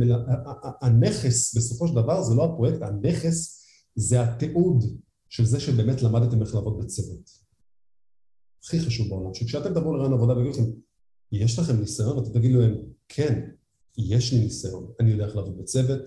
הנכס 0.82 1.56
בסופו 1.56 1.88
של 1.88 1.96
דבר 1.96 2.24
זה 2.24 2.36
לא 2.36 2.46
הפרויקט, 2.46 2.82
הנכס 2.82 3.66
זה 3.96 4.22
התיעוד 4.22 4.84
של 5.30 5.46
זה 5.46 5.60
שבאמת 5.60 6.02
למדתם 6.02 6.42
איך 6.42 6.56
לעבוד 6.56 6.80
בצוות. 6.80 7.45
הכי 8.66 8.80
חשוב 8.80 9.10
בעולם, 9.10 9.34
שכשאתם 9.34 9.74
תבואו 9.74 9.94
לרעיון 9.94 10.14
עבודה 10.14 10.38
ויגידו 10.38 10.52
לכם, 10.52 10.72
יש 11.32 11.60
לכם 11.60 11.80
ניסיון? 11.80 12.24
אתם 12.24 12.34
תגידו 12.34 12.60
להם, 12.60 12.76
כן, 13.08 13.50
יש 13.98 14.34
לי 14.34 14.40
ניסיון. 14.40 14.92
אני 15.00 15.12
יודע 15.12 15.26
איך 15.26 15.36
לעבוד 15.36 15.58
בצוות, 15.58 16.02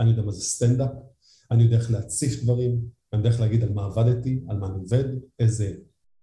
אני 0.00 0.10
יודע 0.10 0.22
מה 0.22 0.32
זה 0.32 0.40
סטנדאפ, 0.40 0.90
אני 1.50 1.62
יודע 1.62 1.76
איך 1.76 1.90
להציף 1.90 2.42
דברים, 2.42 2.80
אני 3.12 3.20
יודע 3.20 3.30
איך 3.30 3.40
להגיד 3.40 3.62
על 3.62 3.72
מה 3.72 3.84
עבדתי, 3.84 4.44
על 4.48 4.58
מה 4.58 4.66
אני 4.66 4.78
עובד, 4.78 5.04
איזה 5.38 5.74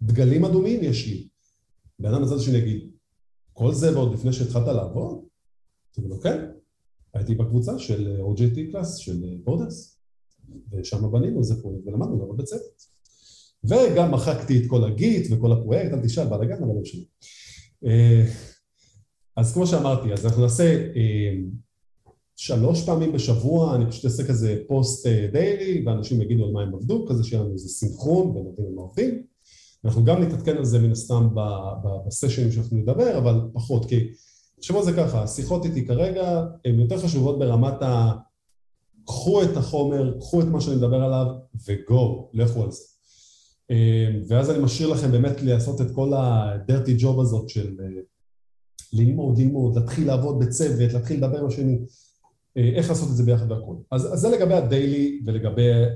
דגלים 0.01 0.45
אדומים 0.45 0.83
יש 0.83 1.07
לי. 1.07 1.27
בן 1.99 2.13
אדם 2.13 2.23
מצד 2.23 2.39
שני 2.39 2.57
יגיד, 2.57 2.89
כל 3.53 3.73
זה 3.73 3.97
ועוד 3.97 4.13
לפני 4.13 4.33
שהתחלת 4.33 4.67
לעבוד? 4.67 5.25
תגידו 5.91 6.15
לו, 6.15 6.21
כן, 6.21 6.51
הייתי 7.13 7.35
בקבוצה 7.35 7.79
של 7.79 8.21
OJT 8.21 8.71
class, 8.71 8.95
של 8.95 9.23
בורדס, 9.43 9.99
ושם 10.71 11.11
בנינו 11.11 11.39
איזה 11.39 11.61
פרויקט 11.61 11.87
ולמדנו 11.87 12.19
לעבוד 12.19 12.37
בצוות. 12.37 12.96
וגם 13.63 14.11
מחקתי 14.11 14.57
את 14.57 14.63
כל 14.67 14.83
ה 14.83 14.94
Git 14.94 15.27
וכל 15.31 15.51
הפרויקט, 15.51 15.93
אל 15.93 15.99
תשאל, 16.03 16.25
בלאגן, 16.25 16.63
אבל 16.63 16.67
לא 16.67 16.81
משנה. 16.81 17.01
אה, 17.85 18.25
אז 19.37 19.53
כמו 19.53 19.67
שאמרתי, 19.67 20.13
אז 20.13 20.25
אנחנו 20.25 20.41
נעשה 20.41 20.63
אה, 20.95 21.33
שלוש 22.35 22.85
פעמים 22.85 23.11
בשבוע, 23.11 23.75
אני 23.75 23.85
פשוט 23.91 24.05
אעשה 24.05 24.27
כזה 24.27 24.61
פוסט 24.67 25.07
אה, 25.07 25.27
דיילי, 25.31 25.83
ואנשים 25.85 26.21
יגידו 26.21 26.45
על 26.45 26.51
מה 26.51 26.61
הם 26.61 26.75
עבדו, 26.75 27.05
כזה 27.09 27.23
שיהיה 27.23 27.43
לנו 27.43 27.53
איזה 27.53 27.69
סינכרון 27.69 28.33
בין 28.33 28.45
עובדים 28.45 28.65
למעובדים. 28.71 29.23
אנחנו 29.85 30.05
גם 30.05 30.21
נתעדכן 30.21 30.57
על 30.57 30.65
זה 30.65 30.79
מן 30.79 30.91
הסתם 30.91 31.29
בסשנים 32.07 32.51
שאנחנו 32.51 32.77
נדבר, 32.77 33.17
אבל 33.17 33.41
פחות, 33.53 33.85
כי 33.85 34.09
תחשבו 34.59 34.79
על 34.79 34.85
זה 34.85 34.93
ככה, 34.93 35.23
השיחות 35.23 35.65
איתי 35.65 35.85
כרגע 35.85 36.45
הן 36.65 36.79
יותר 36.79 36.97
חשובות 36.97 37.39
ברמת 37.39 37.81
ה... 37.81 38.11
קחו 39.07 39.43
את 39.43 39.57
החומר, 39.57 40.17
קחו 40.19 40.41
את 40.41 40.45
מה 40.45 40.61
שאני 40.61 40.75
מדבר 40.75 41.03
עליו, 41.03 41.25
וגו, 41.67 42.29
לכו 42.33 42.63
על 42.63 42.71
זה. 42.71 42.83
ואז 44.27 44.49
אני 44.49 44.59
משאיר 44.63 44.89
לכם 44.89 45.11
באמת 45.11 45.41
לעשות 45.41 45.81
את 45.81 45.87
כל 45.95 46.13
ה-dirty 46.13 47.01
job 47.01 47.21
הזאת 47.21 47.49
של 47.49 47.75
ללמוד, 48.93 49.37
ללמוד, 49.37 49.75
להתחיל 49.77 50.07
לעבוד 50.07 50.39
בצוות, 50.39 50.93
להתחיל 50.93 51.17
לדבר 51.17 51.39
עם 51.39 51.47
השני, 51.47 51.79
אה, 52.57 52.71
איך 52.75 52.89
לעשות 52.89 53.09
את 53.09 53.15
זה 53.15 53.23
ביחד 53.23 53.51
והכל. 53.51 53.75
אז, 53.91 54.13
אז 54.13 54.19
זה 54.19 54.29
לגבי 54.29 54.53
הדיילי 54.53 55.21
ולגבי 55.25 55.69
אה, 55.69 55.89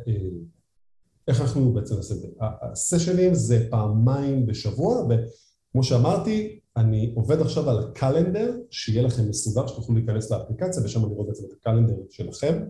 איך 1.28 1.42
אנחנו 1.42 1.74
בעצם 1.74 1.96
נעשה 1.96 2.14
את 2.14 2.20
זה. 2.20 2.28
הסשנים 2.42 3.34
זה 3.34 3.68
פעמיים 3.70 4.46
בשבוע, 4.46 5.06
וכמו 5.06 5.84
שאמרתי, 5.84 6.60
אני 6.78 7.14
עובד 7.16 7.42
עכשיו 7.42 7.70
על 7.70 7.80
הקלנדר, 7.80 8.58
שיהיה 8.72 9.02
לכם 9.02 9.30
מסודר, 9.30 9.68
שתוכלו 9.68 9.96
להיכנס 9.96 10.32
לאפליקציה, 10.32 10.84
ושם 10.84 11.06
אני 11.06 11.14
רואה 11.14 11.28
בעצם 11.28 11.44
את 11.46 11.54
הקלנדר 11.60 11.96
שלכם, 12.10 12.64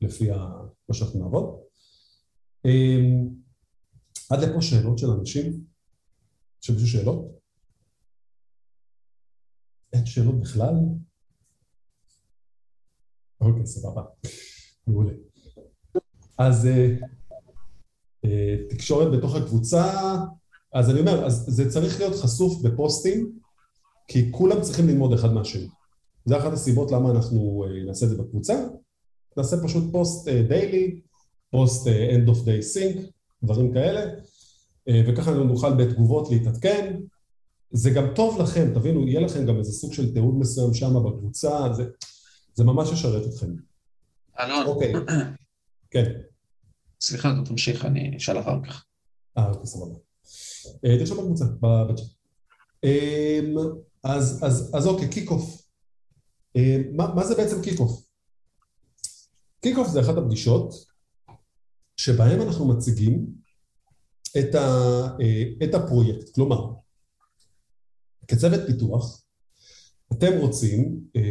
לפי 0.00 0.30
מה 0.88 0.94
שאנחנו 0.94 1.20
נעבוד. 1.20 1.56
אה, 4.32 4.36
עד 4.36 4.44
לפה 4.44 4.62
שאלות 4.62 4.98
של 4.98 5.10
אנשים? 5.10 5.64
יש 6.62 6.70
למישהו 6.70 6.88
שאלות? 6.88 7.40
אין 9.92 10.06
שאלות 10.06 10.40
בכלל? 10.40 10.74
אוקיי, 13.40 13.66
סבבה. 13.66 14.02
מעולה. 14.86 15.12
אז 16.38 16.66
אה, 16.66 16.96
אה, 18.24 18.56
תקשורת 18.70 19.18
בתוך 19.18 19.36
הקבוצה, 19.36 19.84
אז 20.74 20.90
אני 20.90 21.00
אומר, 21.00 21.26
אז 21.26 21.44
זה 21.48 21.70
צריך 21.70 22.00
להיות 22.00 22.14
חשוף 22.14 22.62
בפוסטים, 22.62 23.38
כי 24.08 24.32
כולם 24.32 24.60
צריכים 24.62 24.88
ללמוד 24.88 25.12
אחד 25.12 25.32
מהשני. 25.32 25.68
זה 26.24 26.38
אחת 26.38 26.52
הסיבות 26.52 26.90
למה 26.90 27.10
אנחנו 27.10 27.64
אה, 27.64 27.84
נעשה 27.84 28.06
את 28.06 28.10
זה 28.10 28.16
בקבוצה. 28.16 28.66
נעשה 29.36 29.56
פשוט 29.64 29.92
פוסט 29.92 30.28
דיילי, 30.28 31.00
פוסט 31.50 31.86
end 31.86 32.28
of 32.28 32.36
day 32.36 32.74
sync, 32.74 33.00
דברים 33.42 33.72
כאלה, 33.72 34.14
וככה 35.08 35.30
נוכל 35.30 35.74
בתגובות 35.74 36.30
להתעדכן, 36.30 37.00
זה 37.70 37.90
גם 37.90 38.14
טוב 38.14 38.40
לכם, 38.40 38.74
תבינו, 38.74 39.08
יהיה 39.08 39.20
לכם 39.20 39.46
גם 39.46 39.58
איזה 39.58 39.72
סוג 39.72 39.92
של 39.92 40.12
תיעוד 40.12 40.34
מסוים 40.38 40.74
שם 40.74 40.94
בקבוצה, 41.04 41.72
זה, 41.72 41.84
זה 42.54 42.64
ממש 42.64 42.92
ישרת 42.92 43.26
אתכם. 43.26 43.46
אלון. 44.40 44.66
אוקיי, 44.66 44.92
כן. 45.92 46.04
סליחה, 47.00 47.34
תמשיך, 47.44 47.84
אני 47.84 48.16
אשאל 48.16 48.40
אחר 48.40 48.58
כך. 48.64 48.84
אה, 49.38 49.50
אוקיי, 49.50 49.66
סבבה. 49.66 49.94
אה, 50.84 50.98
תרשום 50.98 51.18
בקבוצה, 51.18 51.44
בצ'אט. 51.44 52.06
אז, 54.04 54.40
אז, 54.42 54.70
אז 54.74 54.86
אוקיי, 54.86 55.08
kickoff. 55.08 55.62
מה, 56.96 57.14
מה 57.14 57.24
זה 57.24 57.34
בעצם 57.34 57.62
kickoff? 57.62 58.10
kickoff 59.60 59.88
זה 59.88 60.00
אחת 60.00 60.16
הפגישות 60.16 60.89
שבהן 62.00 62.40
אנחנו 62.40 62.68
מציגים 62.68 63.26
את, 64.38 64.54
ה, 64.54 64.60
אה, 65.20 65.44
את 65.64 65.74
הפרויקט. 65.74 66.34
כלומר, 66.34 66.72
כצוות 68.28 68.60
פיתוח, 68.66 69.22
אתם 70.12 70.38
רוצים, 70.38 71.00
אה, 71.16 71.22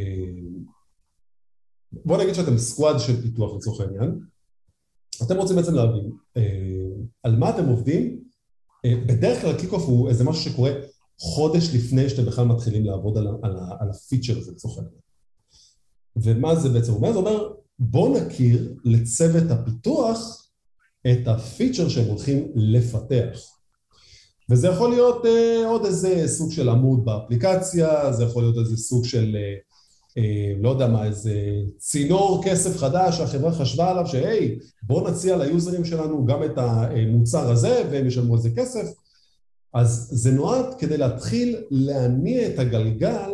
בואו 1.91 2.21
נגיד 2.21 2.33
שאתם 2.33 2.57
squad 2.57 2.99
של 2.99 3.21
פיתוח 3.21 3.55
לצורך 3.55 3.81
העניין, 3.81 4.19
אתם 5.23 5.37
רוצים 5.37 5.55
בעצם 5.55 5.73
להבין 5.73 6.11
אה, 6.37 6.41
על 7.23 7.35
מה 7.35 7.49
אתם 7.49 7.65
עובדים, 7.65 8.23
בדרך 9.07 9.41
כלל 9.41 9.59
kickoff 9.59 9.83
הוא 9.83 10.09
איזה 10.09 10.23
משהו 10.23 10.51
שקורה 10.51 10.71
חודש 11.19 11.75
לפני 11.75 12.09
שאתם 12.09 12.25
בכלל 12.25 12.45
מתחילים 12.45 12.85
לעבוד 12.85 13.17
על, 13.17 13.27
על, 13.27 13.55
על 13.79 13.89
הפיצ'ר 13.89 14.37
הזה 14.37 14.51
לצורך 14.51 14.77
העניין. 14.77 15.01
ומה 16.15 16.55
זה 16.55 16.69
בעצם 16.69 16.91
אומר? 16.91 17.11
זה 17.11 17.17
אומר 17.17 17.53
בואו 17.79 18.25
נכיר 18.25 18.75
לצוות 18.83 19.51
הפיתוח 19.51 20.38
את 21.07 21.27
הפיצ'ר 21.27 21.89
שהם 21.89 22.05
הולכים 22.05 22.51
לפתח. 22.55 23.39
וזה 24.49 24.67
יכול 24.67 24.89
להיות 24.89 25.25
uh, 25.25 25.67
עוד 25.67 25.85
איזה 25.85 26.27
סוג 26.27 26.51
של 26.51 26.69
עמוד 26.69 27.05
באפליקציה, 27.05 28.13
זה 28.13 28.23
יכול 28.23 28.43
להיות 28.43 28.57
איזה 28.57 28.77
סוג 28.77 29.05
של, 29.05 29.35
uh, 29.35 30.19
uh, 30.19 30.63
לא 30.63 30.69
יודע 30.69 30.87
מה, 30.87 31.05
איזה 31.05 31.33
צינור 31.77 32.41
כסף 32.45 32.77
חדש 32.77 33.17
שהחברה 33.17 33.51
חשבה 33.51 33.89
עליו, 33.89 34.07
שהי, 34.07 34.59
בואו 34.83 35.09
נציע 35.09 35.37
ליוזרים 35.37 35.85
שלנו 35.85 36.25
גם 36.25 36.43
את 36.43 36.57
המוצר 36.57 37.51
הזה 37.51 37.83
והם 37.91 38.07
ישלמו 38.07 38.35
איזה 38.35 38.49
כסף. 38.55 38.87
אז 39.73 40.09
זה 40.11 40.31
נועד 40.31 40.65
כדי 40.79 40.97
להתחיל 40.97 41.63
להניע 41.71 42.47
את 42.47 42.59
הגלגל 42.59 43.31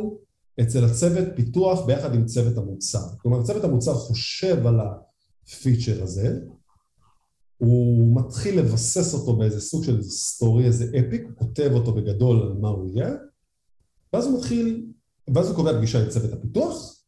אצל 0.62 0.86
הצוות 0.86 1.28
פיתוח 1.36 1.86
ביחד 1.86 2.16
עם 2.16 2.26
צוות 2.26 2.58
המוצר. 2.58 3.08
כלומר, 3.18 3.44
צוות 3.44 3.64
המוצר 3.64 3.94
חושב 3.94 4.68
על 4.68 4.80
הפיצ'ר 4.80 6.04
הזה, 6.04 6.40
הוא 7.58 8.16
מתחיל 8.22 8.60
לבסס 8.60 9.14
אותו 9.14 9.38
באיזה 9.38 9.62
סוג 9.62 9.84
של 9.84 10.02
סטורי, 10.02 10.66
איזה 10.66 10.86
אפיק, 10.86 11.24
הוא 11.24 11.36
כותב 11.36 11.70
אותו 11.74 11.94
בגדול 11.94 12.42
על 12.42 12.54
מה 12.54 12.70
הוא 12.70 12.90
יהיה, 12.90 13.14
ואז 14.14 14.26
הוא 14.26 14.40
מתחיל, 14.40 14.92
ואז 15.36 15.48
הוא 15.48 15.56
קובע 15.56 15.78
פגישה 15.78 16.04
עם 16.04 16.10
צוות 16.10 16.34
הפיתוח, 16.34 17.04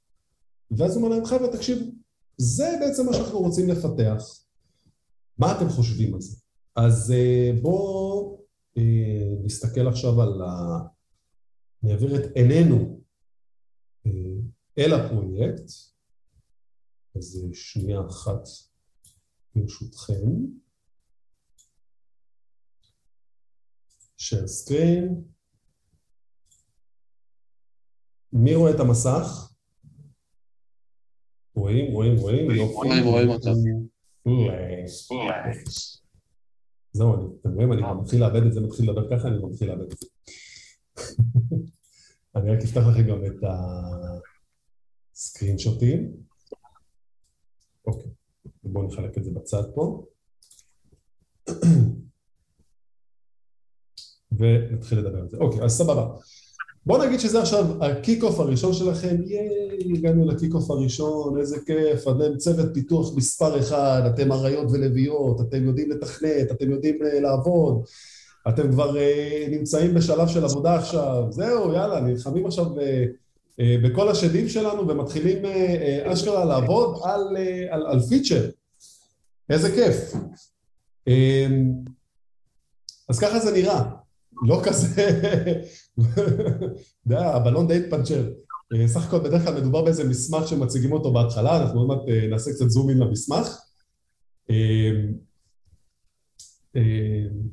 ואז 0.72 0.96
הוא 0.96 1.04
אומר 1.04 1.16
להם, 1.16 1.26
חבר'ה, 1.26 1.48
תקשיבו, 1.48 1.92
זה 2.38 2.78
בעצם 2.80 3.06
מה 3.06 3.14
שאנחנו 3.14 3.40
רוצים 3.40 3.70
לפתח. 3.70 4.24
מה 5.38 5.58
אתם 5.58 5.70
חושבים 5.70 6.14
על 6.14 6.22
זה? 6.22 6.38
אז 6.76 7.12
אה, 7.12 7.52
בואו 7.62 8.40
אה, 8.78 9.36
נסתכל 9.44 9.88
עכשיו 9.88 10.22
על 10.22 10.42
ה... 10.42 10.80
נעביר 11.84 12.16
את 12.16 12.32
עינינו 12.36 13.02
אה, 14.06 14.12
אל 14.78 14.94
הפרויקט, 14.94 15.72
אז 17.16 17.46
שנייה 17.54 18.02
אחת 18.10 18.48
ברשותכם. 19.62 20.28
share 24.20 24.48
screen. 24.48 25.06
מי 28.34 28.56
רואה 28.56 28.72
את 28.72 28.80
המסך? 28.80 29.54
רואים, 31.56 31.94
רואים, 31.94 32.16
רואים, 32.18 32.46
רואים, 32.46 33.04
רואים 33.04 33.30
אותם. 33.30 33.50
זהו, 36.94 37.40
אתם 37.40 37.50
רואים, 37.50 37.74
אני 37.74 37.82
מתחיל 38.02 38.22
לאבד 38.22 38.46
את 38.46 38.54
זה, 38.54 38.62
מתחיל 38.62 38.90
לדבר 38.90 39.18
ככה, 39.18 39.28
אני 39.28 39.38
מתחיל 39.44 39.68
לאבד 39.68 39.92
את 39.92 39.98
זה. 39.98 40.08
אני 42.36 42.52
רק 42.52 42.64
אפתח 42.64 42.82
לכם 42.92 43.08
גם 43.08 43.26
את 43.26 43.44
ה 45.14 45.18
screenshot 45.18 45.58
ים. 45.58 46.12
אוקיי. 47.88 48.12
בואו 48.72 48.88
נחלק 48.88 49.18
את 49.18 49.24
זה 49.24 49.32
בצד 49.32 49.64
פה. 49.76 50.04
ונתחיל 54.40 55.00
לדבר 55.00 55.20
על 55.20 55.30
זה. 55.30 55.38
אוקיי, 55.38 55.64
אז 55.64 55.72
סבבה. 55.72 56.08
בואו 56.86 57.06
נגיד 57.06 57.20
שזה 57.20 57.42
עכשיו 57.42 57.84
ה 57.84 57.90
kick-off 57.90 58.40
הראשון 58.40 58.74
שלכם, 58.74 59.16
ייי, 59.26 59.98
הגענו 59.98 60.26
ל 60.26 60.31
kick-off 60.31 60.72
הראשון, 60.72 61.40
איזה 61.40 61.58
כיף, 61.66 62.08
אתם 62.08 62.38
צוות 62.38 62.74
פיתוח 62.74 63.16
מספר 63.16 63.60
אחד, 63.60 64.02
אתם 64.14 64.32
אריות 64.32 64.68
ולוויות, 64.72 65.42
אתם 65.42 65.66
יודעים 65.66 65.92
לתכנת, 65.92 66.52
אתם 66.52 66.72
יודעים 66.72 67.00
אה, 67.04 67.20
לעבוד, 67.20 67.84
אתם 68.50 68.72
כבר 68.72 68.98
אה, 68.98 69.48
נמצאים 69.52 69.94
בשלב 69.94 70.28
של 70.28 70.44
עבודה 70.44 70.76
עכשיו, 70.76 71.24
זהו, 71.30 71.74
יאללה, 71.74 72.02
נלחמים 72.02 72.46
עכשיו 72.46 72.66
אה, 72.80 73.06
בכל 73.84 74.10
השדים 74.10 74.50
שלנו 74.50 74.88
ומתחילים 74.88 75.38
אשכרה 76.04 76.46
לעבוד 76.46 77.00
על, 77.04 77.38
על, 77.70 77.88
על 77.88 78.00
פיצ'ר. 78.00 78.50
איזה 79.50 79.72
כיף. 79.72 80.14
אמ, 81.08 81.72
אז 83.10 83.20
ככה 83.20 83.40
זה 83.40 83.52
נראה, 83.52 83.84
לא 84.48 84.62
כזה, 84.64 84.88
אתה 86.00 86.22
יודע, 87.06 87.36
הבלון 87.36 87.68
די 87.68 87.78
התפנצ'ר. 87.78 88.30
אה, 88.74 88.88
סך 88.88 89.08
הכל 89.08 89.20
בדרך 89.20 89.44
כלל 89.44 89.62
מדובר 89.62 89.82
באיזה 89.82 90.10
מסמך 90.10 90.48
שמציגים 90.48 90.92
אותו 90.92 91.14
בהתחלה, 91.14 91.62
אנחנו 91.62 91.80
עוד 91.80 91.88
מעט 91.88 92.10
אה, 92.10 92.28
נעשה 92.28 92.52
קצת 92.52 92.70
זום 92.70 92.90
אין 92.90 92.98
למסמך. 92.98 93.48
אמ, 94.50 95.14
אמ, 96.76 97.48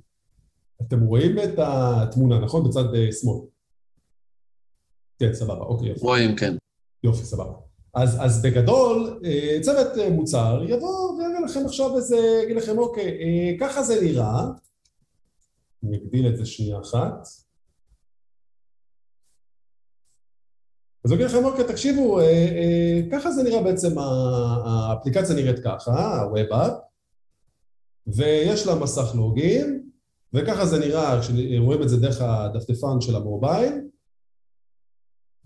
אתם 0.82 1.00
רואים 1.00 1.38
את 1.38 1.58
התמונה, 1.58 2.38
נכון? 2.38 2.68
בצד 2.68 2.94
אה, 2.94 3.12
שמאל. 3.12 3.38
כן, 5.18 5.34
סבבה, 5.34 5.60
אוקיי. 5.60 5.94
רואים, 6.00 6.36
כן. 6.36 6.56
יופי, 7.04 7.24
סבבה. 7.24 7.73
אז, 7.94 8.18
אז 8.20 8.42
בגדול, 8.42 9.20
אה, 9.24 9.58
צוות 9.62 9.98
אה, 9.98 10.10
מוצר 10.10 10.62
יבוא 10.68 11.12
ויראה 11.12 11.40
לכם 11.40 11.60
עכשיו 11.64 11.96
איזה, 11.96 12.16
יגיד 12.44 12.56
לכם, 12.56 12.78
אוקיי, 12.78 13.08
אה, 13.08 13.54
ככה 13.60 13.82
זה 13.82 14.00
נראה, 14.02 14.44
אני 15.84 15.96
אגדיל 15.96 16.28
את 16.28 16.36
זה 16.36 16.46
שנייה 16.46 16.80
אחת. 16.80 17.26
אז 21.04 21.10
הוא 21.10 21.14
יגיד 21.14 21.26
לכם, 21.26 21.44
אוקיי, 21.44 21.64
תקשיבו, 21.64 22.18
ככה 23.12 23.30
זה 23.30 23.42
נראה 23.42 23.62
בעצם, 23.62 23.98
האפליקציה 23.98 25.34
נראית 25.34 25.58
ככה, 25.58 25.92
ה-Web 25.92 26.54
ויש 28.06 28.66
לה 28.66 28.74
מסך 28.74 29.14
login, 29.14 29.90
וככה 30.32 30.66
זה 30.66 30.78
נראה 30.78 31.20
כשרואים 31.20 31.82
את 31.82 31.88
זה 31.88 31.96
דרך 31.96 32.20
הדפדפן 32.20 33.00
של 33.00 33.16
המובייל, 33.16 33.80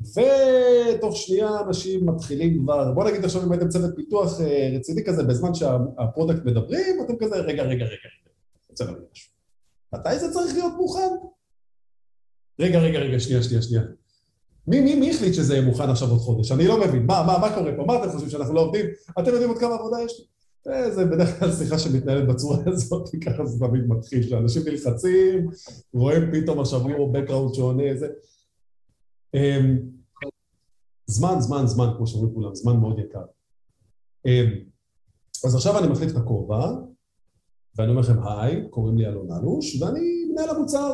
ותוך 0.00 1.16
שנייה 1.16 1.60
אנשים 1.66 2.06
מתחילים 2.06 2.58
כבר, 2.62 2.92
בוא 2.92 3.04
נגיד 3.04 3.24
עכשיו 3.24 3.44
אם 3.44 3.52
הייתם 3.52 3.68
צוות 3.68 3.90
פיתוח 3.96 4.40
אה, 4.40 4.70
רציני 4.76 5.04
כזה, 5.04 5.22
בזמן 5.22 5.54
שה 5.54 5.81
product 5.81 6.44
מדברים, 6.44 7.00
אתם 7.04 7.16
כזה, 7.20 7.36
רגע, 7.36 7.62
רגע, 7.62 7.84
רגע, 7.84 7.84
רגע, 7.84 8.30
רוצה 8.70 8.84
להגיד 8.84 9.02
משהו. 9.12 9.30
מתי 9.94 10.18
זה 10.18 10.32
צריך 10.32 10.54
להיות 10.54 10.72
מוכן? 10.76 11.08
רגע, 12.60 12.78
רגע, 12.78 12.98
רגע, 12.98 13.20
שנייה, 13.20 13.42
שנייה, 13.42 13.62
שנייה. 13.62 13.82
מי, 14.66 14.80
מי, 14.80 14.94
מי 14.94 15.10
החליט 15.10 15.34
שזה 15.34 15.54
יהיה 15.54 15.66
מוכן 15.66 15.90
עכשיו 15.90 16.10
עוד 16.10 16.18
חודש? 16.18 16.52
אני 16.52 16.66
לא 16.66 16.80
מבין. 16.80 17.06
מה, 17.06 17.24
מה, 17.26 17.38
מה 17.38 17.54
קורה 17.54 17.72
פה? 17.76 17.84
מה 17.84 17.96
אתם 17.96 18.10
חושבים 18.10 18.30
שאנחנו 18.30 18.54
לא 18.54 18.60
עובדים? 18.60 18.86
אתם 19.18 19.30
יודעים 19.30 19.48
עוד 19.48 19.58
כמה 19.58 19.74
עבודה 19.74 19.96
יש 20.04 20.20
לי? 20.20 20.24
אה, 20.72 20.90
זה 20.90 21.04
בדרך 21.04 21.38
כלל 21.38 21.52
שיחה 21.52 21.78
שמתנהלת 21.78 22.28
בצורה 22.28 22.56
הזאת, 22.66 23.08
ככה 23.24 23.46
זה 23.46 23.66
תמיד 23.66 23.86
מתחיל, 23.86 24.22
שאנשים 24.22 24.62
נלחצים, 24.64 25.48
רואים 25.94 26.22
פתאום 26.32 26.60
עכשיו 26.60 26.80
הוא 26.80 27.14
בקראונד 27.14 27.54
שעונה, 27.54 27.96
זה... 27.96 28.08
אמ, 29.34 29.78
זמן, 31.06 31.34
זמן, 31.40 31.66
זמן, 31.66 31.86
כמו 31.96 32.06
שאומרים 32.06 32.34
כולם, 32.34 32.54
זמן 32.54 32.76
מאוד 32.76 32.98
יקר. 32.98 33.24
אמ, 34.26 34.64
אז 35.44 35.54
עכשיו 35.54 35.78
אני 35.78 35.88
מחליף 35.88 36.12
את 36.12 36.16
הכובע, 36.16 36.70
ואני 37.76 37.90
אומר 37.90 38.00
לכם, 38.00 38.22
היי, 38.28 38.68
קוראים 38.70 38.98
לי 38.98 39.06
אלון 39.06 39.32
אלוש, 39.32 39.82
ואני 39.82 40.24
מנהל 40.32 40.50
המוצר 40.50 40.92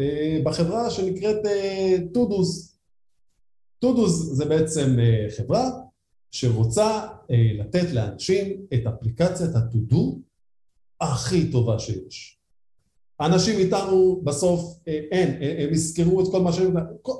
אה, 0.00 0.40
בחברה 0.44 0.90
שנקראת 0.90 1.46
טודוז. 2.14 2.78
טודוז 3.78 4.36
זה 4.36 4.44
בעצם 4.44 4.96
אה, 4.98 5.26
חברה 5.36 5.70
שרוצה 6.30 7.08
אה, 7.30 7.52
לתת 7.58 7.92
לאנשים 7.92 8.66
את 8.74 8.86
אפליקציית 8.86 9.54
ה-to-do 9.54 10.18
הכי 11.00 11.52
טובה 11.52 11.78
שיש. 11.78 12.41
האנשים 13.20 13.58
איתנו 13.58 14.20
בסוף 14.24 14.78
אה, 14.88 15.00
אין, 15.10 15.42
אה, 15.42 15.64
הם 15.64 15.74
יזכרו 15.74 16.20
את 16.20 16.26
כל 16.30 16.42
מה 16.42 16.52
שהם, 16.52 16.74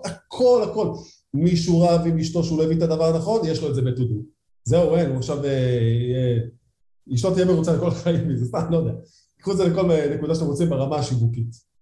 הכל 0.05 0.62
הכל. 0.70 0.93
מישהו 1.34 1.80
רב 1.80 2.01
עם 2.07 2.18
אשתו 2.18 2.45
שהוא 2.45 2.59
לא 2.59 2.64
הביא 2.64 2.76
את 2.76 2.82
הדבר 2.82 3.05
הנכון, 3.05 3.40
יש 3.45 3.62
לו 3.62 3.70
את 3.70 3.74
זה 3.74 3.82
בטודו. 3.82 4.22
זהו, 4.64 4.97
אין, 4.97 5.11
הוא 5.11 5.16
עכשיו... 5.16 5.45
אה, 5.45 6.38
אשתו 7.14 7.34
תהיה 7.34 7.47
מרוצה 7.47 7.76
לכל 7.76 7.88
החיים 7.88 8.28
מזה, 8.28 8.47
סתם, 8.47 8.66
לא 8.70 8.76
יודע. 8.76 8.93
קחו 9.38 9.53
את 9.53 9.57
זה 9.57 9.64
לכל 9.64 9.90
נקודה 10.16 10.34
שאתם 10.34 10.47
רוצים 10.47 10.70
ברמה 10.70 10.97
השיווקית. 10.97 11.72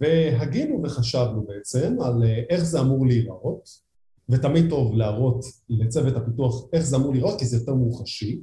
והגינו 0.00 0.82
וחשבנו 0.84 1.46
בעצם 1.46 1.96
על 2.02 2.22
איך 2.50 2.64
זה 2.64 2.80
אמור 2.80 3.06
להיראות, 3.06 3.68
ותמיד 4.28 4.70
טוב 4.70 4.94
להראות 4.94 5.44
לצוות 5.68 6.16
הפיתוח 6.16 6.68
איך 6.72 6.82
זה 6.82 6.96
אמור 6.96 7.12
להיראות, 7.12 7.38
כי 7.38 7.46
זה 7.46 7.56
יותר 7.56 7.74
מוחשי, 7.74 8.40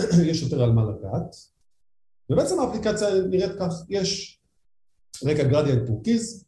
יש 0.30 0.42
יותר 0.42 0.62
על 0.62 0.72
מה 0.72 0.82
לגעת. 0.82 1.53
ובעצם 2.30 2.60
האפליקציה 2.60 3.08
נראית 3.30 3.52
כך, 3.58 3.74
יש 3.88 4.40
רקע 5.24 5.44
gradient 5.44 5.86
טורקיז, 5.86 6.44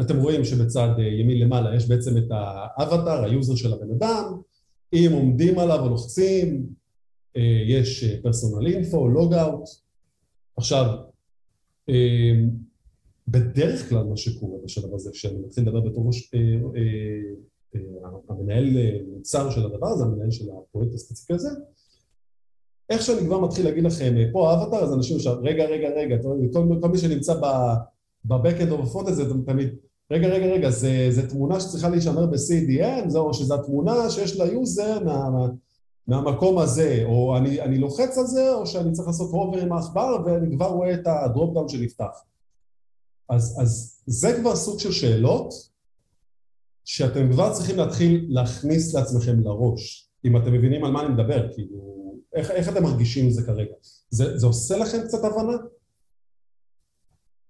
אתם 0.00 0.16
רואים 0.16 0.44
שבצד 0.44 0.88
אה, 0.98 1.04
ימין 1.04 1.38
למעלה 1.38 1.76
יש 1.76 1.88
בעצם 1.88 2.16
את 2.16 2.30
האבטר, 2.30 3.24
היוזר 3.24 3.56
של 3.56 3.72
הבן 3.72 3.90
אדם, 3.90 4.40
אם 4.92 5.10
עומדים 5.12 5.58
עליו 5.58 5.80
או 5.80 5.88
לוחצים, 5.88 6.66
אה, 7.36 7.62
יש 7.66 8.04
פרסונל 8.22 8.66
אינפו, 8.66 9.08
לוג 9.08 9.34
אאוט. 9.34 9.64
עכשיו, 10.56 10.84
אה, 11.88 12.32
בדרך 13.28 13.88
כלל 13.88 14.04
מה 14.04 14.16
שקורה 14.16 14.58
בשלב 14.64 14.94
הזה, 14.94 15.10
כשאני 15.12 15.38
מתחיל 15.38 15.64
לדבר 15.64 15.80
בתור 15.80 16.06
ראש, 16.06 16.30
המנהל 18.28 18.64
מוצר 19.08 19.50
של 19.50 19.66
הדבר 19.66 19.86
הזה, 19.86 20.04
המנהל 20.04 20.30
של 20.30 20.44
הפרויקט 20.50 20.94
הספציפי 20.94 21.34
הזה, 21.34 21.48
איך 22.90 23.02
שאני 23.02 23.20
כבר 23.20 23.40
מתחיל 23.40 23.64
להגיד 23.64 23.84
לכם, 23.84 24.14
פה 24.32 24.50
האבטר, 24.50 24.76
אז 24.76 24.92
אנשים 24.92 25.16
עכשיו, 25.16 25.36
רגע, 25.42 25.64
רגע, 25.64 25.88
רגע, 25.88 26.16
כל, 26.52 26.68
כל 26.80 26.88
מי 26.88 26.98
שנמצא 26.98 27.34
ב-Backend 28.24 28.70
או 28.70 28.82
בפרונט 28.82 29.08
הזה, 29.08 29.24
תמיד, 29.46 29.68
רגע, 30.10 30.28
רגע, 30.28 30.46
רגע, 30.46 30.70
זה, 30.70 31.06
זה 31.10 31.28
תמונה 31.28 31.60
שצריכה 31.60 31.88
להישמר 31.88 32.26
ב-CDN, 32.26 33.08
זהו, 33.08 33.34
שזו 33.34 33.54
התמונה 33.54 34.10
שיש 34.10 34.40
ליוזר 34.40 35.04
מה, 35.04 35.28
מהמקום 36.06 36.58
הזה, 36.58 37.02
או 37.04 37.36
אני, 37.36 37.60
אני 37.60 37.78
לוחץ 37.78 38.18
על 38.18 38.26
זה, 38.26 38.54
או 38.54 38.66
שאני 38.66 38.92
צריך 38.92 39.08
לעשות 39.08 39.30
hover 39.30 39.58
עם 39.58 39.72
העכבר, 39.72 40.16
ואני 40.26 40.56
כבר 40.56 40.66
רואה 40.66 40.94
את 40.94 41.06
ה 41.06 41.16
drop 41.16 41.54
down 41.54 41.68
שנפתח. 41.68 42.24
אז, 43.28 43.58
אז 43.62 44.00
זה 44.06 44.38
כבר 44.40 44.56
סוג 44.56 44.78
של 44.78 44.92
שאלות 44.92 45.54
שאתם 46.84 47.32
כבר 47.32 47.52
צריכים 47.52 47.76
להתחיל 47.76 48.26
להכניס 48.28 48.94
לעצמכם 48.94 49.40
לראש, 49.40 50.10
אם 50.24 50.36
אתם 50.36 50.52
מבינים 50.52 50.84
על 50.84 50.90
מה 50.92 51.02
אני 51.02 51.14
מדבר, 51.14 51.52
כאילו, 51.54 51.97
איך, 52.38 52.50
איך 52.50 52.68
אתם 52.68 52.82
מרגישים 52.82 53.24
עם 53.24 53.30
זה 53.30 53.42
כרגע? 53.46 53.72
זה, 54.10 54.38
זה 54.38 54.46
עושה 54.46 54.78
לכם 54.78 54.98
קצת 55.04 55.24
הבנה? 55.24 55.56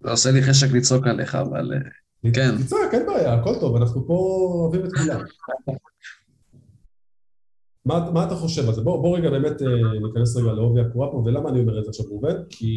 זה 0.05 0.11
עושה 0.11 0.31
לי 0.31 0.43
חשק 0.43 0.67
לצעוק 0.73 1.07
עליך, 1.07 1.35
אבל 1.35 1.73
אה, 1.75 2.33
כן. 2.33 2.63
תצעק, 2.63 2.95
אין 2.95 3.07
בעיה, 3.07 3.35
הכל 3.35 3.55
טוב, 3.61 3.77
אנחנו 3.77 4.07
פה 4.07 4.15
אוהבים 4.15 4.85
את 4.85 4.93
כולם. 4.93 5.21
מה, 7.85 8.11
מה 8.11 8.27
אתה 8.27 8.35
חושב 8.35 8.69
על 8.69 8.75
זה? 8.75 8.83
בוא, 8.83 9.03
בוא 9.03 9.19
רגע 9.19 9.31
באמת 9.31 9.63
אה, 9.63 10.01
ניכנס 10.07 10.37
רגע 10.37 10.53
לעובי 10.53 10.81
הקורה 10.81 11.11
פה, 11.11 11.17
ולמה 11.17 11.49
אני 11.51 11.61
אומר 11.61 11.79
את 11.79 11.85
זה 11.85 11.91
עכשיו, 11.91 12.07
ראובן? 12.07 12.37
כי 12.51 12.77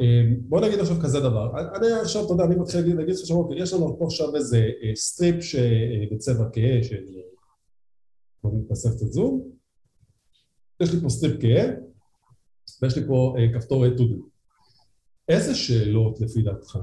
אה, 0.00 0.22
בוא 0.40 0.60
נגיד 0.60 0.78
עכשיו 0.78 0.96
כזה 1.02 1.20
דבר, 1.20 1.50
אני 1.76 1.86
עכשיו, 2.02 2.24
אתה 2.24 2.32
יודע, 2.32 2.44
אני 2.44 2.54
מתחיל 2.56 2.80
להגיד, 2.80 2.96
להגיד 2.96 3.14
עכשיו, 3.14 3.36
אוקיי, 3.36 3.62
יש 3.62 3.72
לנו 3.72 3.98
פה 3.98 4.04
עכשיו 4.04 4.36
איזה 4.36 4.68
strip 4.94 5.42
שבצבע 5.42 6.44
כהה, 6.52 6.82
של... 6.82 7.04
בוא 8.42 8.50
נוסיף 8.54 8.90
קצת 8.90 9.06
זום, 9.06 9.53
יש 10.84 10.94
לי 10.94 11.00
פה 11.00 11.08
strip 11.08 11.40
כהה, 11.40 11.66
ויש 12.82 12.98
לי 12.98 13.06
פה 13.06 13.34
uh, 13.36 13.58
כפתור 13.58 13.86
to 13.86 14.00
do. 14.00 14.34
איזה 15.28 15.54
שאלות 15.54 16.20
לפי 16.20 16.42
דעתך, 16.42 16.78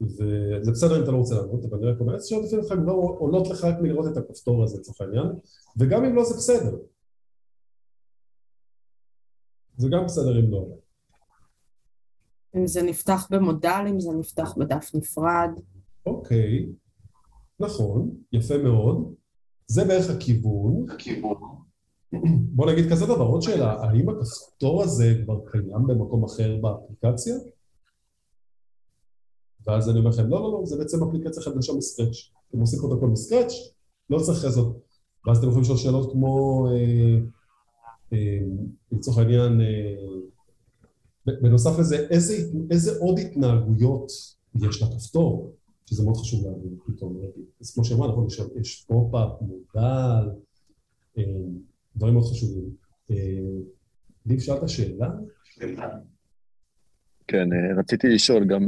וזה 0.00 0.70
בסדר 0.72 0.98
אם 0.98 1.02
אתה 1.02 1.10
לא 1.10 1.16
רוצה 1.16 1.34
לענות, 1.34 1.64
אבל 1.64 1.78
אני 1.78 1.86
רק 1.86 2.00
אומר, 2.00 2.14
איזה 2.14 2.28
שאלות 2.28 2.44
לפי 2.44 2.56
דעתך 2.56 2.74
כבר 2.82 2.92
עולות 2.92 3.48
לך 3.48 3.64
רק 3.64 3.74
מלראות 3.82 4.12
את 4.12 4.16
הכפתור 4.16 4.64
הזה 4.64 4.78
לצורך 4.78 5.00
העניין, 5.00 5.26
וגם 5.78 6.04
אם 6.04 6.14
לא 6.14 6.24
זה 6.24 6.34
בסדר. 6.34 6.76
זה 9.76 9.88
גם 9.92 10.04
בסדר 10.04 10.40
אם 10.40 10.50
לא. 10.50 10.66
אם 12.56 12.66
זה 12.66 12.82
נפתח 12.82 13.28
במודל, 13.30 13.84
אם 13.90 14.00
זה 14.00 14.10
נפתח 14.18 14.54
בדף 14.58 14.90
נפרד. 14.94 15.50
אוקיי, 16.06 16.66
נכון, 17.60 18.10
יפה 18.32 18.58
מאוד. 18.58 19.14
זה 19.66 19.84
בערך 19.84 20.10
הכיוון. 20.10 20.86
הכיוון. 20.90 21.63
בוא 22.56 22.72
נגיד 22.72 22.90
כזה 22.90 23.06
דבר, 23.06 23.24
עוד 23.24 23.42
שאלה, 23.42 23.72
האם 23.72 24.08
הכפתור 24.08 24.82
הזה 24.82 25.14
כבר 25.24 25.40
קיים 25.50 25.86
במקום 25.86 26.24
אחר 26.24 26.56
באפליקציה? 26.60 27.34
ואז 29.66 29.90
אני 29.90 29.98
אומר 29.98 30.10
לכם, 30.10 30.28
לא, 30.28 30.42
לא, 30.42 30.52
לא, 30.52 30.66
זה 30.66 30.76
בעצם 30.78 31.02
אפליקציה 31.02 31.42
חדשה 31.42 31.72
מסקרץ'. 31.72 32.30
אתם 32.50 32.60
עושים 32.60 32.80
פה 32.80 32.86
את 32.86 32.92
הכל 32.98 33.06
מסקרץ', 33.06 33.52
לא 34.10 34.18
צריך 34.18 34.44
לעשות. 34.44 34.84
ואז 35.26 35.38
אתם 35.38 35.46
יכולים 35.46 35.62
לשאול 35.62 35.78
שאלות 35.78 36.12
כמו, 36.12 36.66
אה, 36.70 37.18
אה, 38.12 38.38
לצורך 38.92 39.18
העניין, 39.18 39.60
אה, 39.60 39.94
בנוסף 41.42 41.78
לזה, 41.78 42.06
איזה, 42.10 42.34
איזה 42.70 42.98
עוד 43.00 43.18
התנהגויות 43.18 44.12
יש 44.54 44.82
לכפתור, 44.82 45.54
שזה 45.86 46.04
מאוד 46.04 46.16
חשוב 46.16 46.46
להבין 46.46 46.76
פתאום. 46.86 47.16
אז 47.60 47.74
כמו 47.74 47.84
שאמרנו, 47.84 48.26
יש 48.60 48.84
pop-up, 48.88 49.30
modal, 49.40 50.28
דברים 51.96 52.14
מאוד 52.14 52.24
חשובים. 52.24 52.70
ניב, 54.26 54.38
אה, 54.38 54.44
שאלת 54.44 54.68
שאלה? 54.68 55.08
כן, 57.26 57.52
אה, 57.52 57.78
רציתי 57.78 58.08
לשאול 58.08 58.44
גם, 58.44 58.66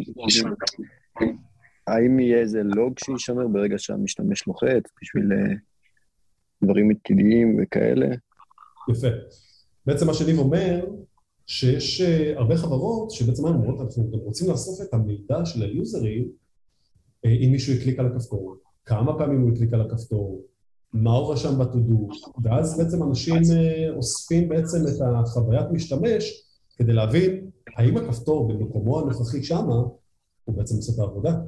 האם 1.86 2.20
יהיה 2.20 2.38
איזה 2.38 2.62
log 2.62 2.98
שישמר 2.98 3.48
ברגע 3.48 3.78
שהמשתמש 3.78 4.46
לוחץ 4.46 4.82
בשביל 5.02 5.32
אה, 5.32 5.54
דברים 6.64 6.90
עתידיים 6.90 7.58
וכאלה? 7.62 8.06
יפה. 8.90 9.08
בעצם 9.86 10.06
מה 10.06 10.14
שניב 10.14 10.38
אומר, 10.38 10.84
שיש 11.46 12.00
הרבה 12.36 12.56
חברות 12.56 13.10
שבעצם 13.10 13.42
מה 13.42 13.48
אומרות, 13.48 13.80
אנחנו 13.80 14.10
גם 14.10 14.18
רוצים 14.18 14.50
לאסוף 14.50 14.88
את 14.88 14.94
המידע 14.94 15.44
של 15.44 15.62
היוזרים 15.62 16.28
אם 17.24 17.48
מישהו 17.52 17.74
הקליק 17.74 17.98
על 17.98 18.06
הכפתור, 18.06 18.56
כמה 18.84 19.18
פעמים 19.18 19.40
הוא 19.40 19.52
הקליק 19.52 19.72
על 19.72 19.80
הכפתור, 19.80 20.42
מה 20.92 21.12
הוא 21.12 21.32
רשם 21.32 21.58
ב-to-do, 21.58 22.28
ואז 22.42 22.78
בעצם 22.78 23.02
אנשים 23.02 23.36
אה, 23.36 23.90
אוספים 23.96 24.48
בעצם 24.48 24.78
את 24.78 25.00
החוויית 25.14 25.66
משתמש 25.72 26.44
כדי 26.76 26.92
להבין 26.92 27.50
האם 27.76 27.96
הכפתור 27.96 28.48
במקומו 28.48 29.00
הנוכחי 29.00 29.42
שמה 29.42 29.74
הוא 30.44 30.56
בעצם 30.56 30.76
עושה 30.76 30.92
את 30.92 30.98
העבודה. 30.98 31.38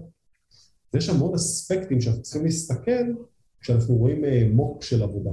ויש 0.95 1.09
המון 1.09 1.35
אספקטים 1.35 2.01
שאנחנו 2.01 2.23
צריכים 2.23 2.45
להסתכל 2.45 3.13
כשאנחנו 3.61 3.95
רואים 3.95 4.25
אה, 4.25 4.49
מוק 4.53 4.83
של 4.83 5.03
עבודה. 5.03 5.31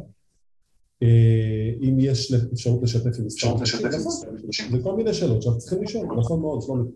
אה, 1.04 1.72
אם 1.82 2.00
יש 2.00 2.34
אפשרות 2.54 2.84
לשתף 2.84 3.20
עם 3.20 3.26
מספר 3.26 3.60
אנשים, 3.60 3.80
נכון, 3.80 4.78
זה 4.78 4.84
כל 4.84 4.96
מיני 4.96 5.14
שאלות 5.14 5.42
שאנחנו 5.42 5.60
צריכים 5.60 5.84
לשאול, 5.84 6.08
נכון 6.18 6.42
מאוד, 6.42 6.62
שלומי. 6.62 6.90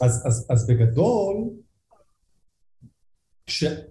אז, 0.00 0.22
אז, 0.26 0.46
אז 0.50 0.66
בגדול, 0.66 1.36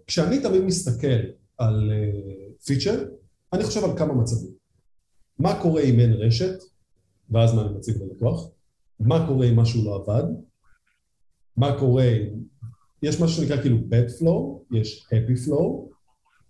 כשאני 0.08 0.41
תמיד 0.41 0.62
מסתכל 0.62 1.20
על 1.58 1.91
פיצ'ר, 2.66 3.03
uh, 3.03 3.08
אני 3.53 3.64
חושב 3.64 3.84
על 3.84 3.97
כמה 3.97 4.14
מצבים. 4.14 4.51
מה 5.39 5.62
קורה 5.62 5.82
אם 5.82 5.99
אין 5.99 6.14
רשת, 6.14 6.64
ואז 7.30 7.53
מה 7.53 7.62
אני 7.62 7.78
מציג 7.78 7.95
ללקוח? 7.97 8.49
מה 8.99 9.28
קורה 9.28 9.49
אם 9.49 9.56
משהו 9.56 9.86
לא 9.86 9.95
עבד? 9.95 10.24
מה 11.58 11.80
קורה 11.80 12.03
אם... 12.03 12.45
יש 13.03 13.22
משהו 13.22 13.43
שנקרא 13.43 13.62
כאילו 13.62 13.78
bad 13.78 14.22
flow, 14.22 14.76
יש 14.78 15.08
happy 15.08 15.47
flow, 15.47 15.95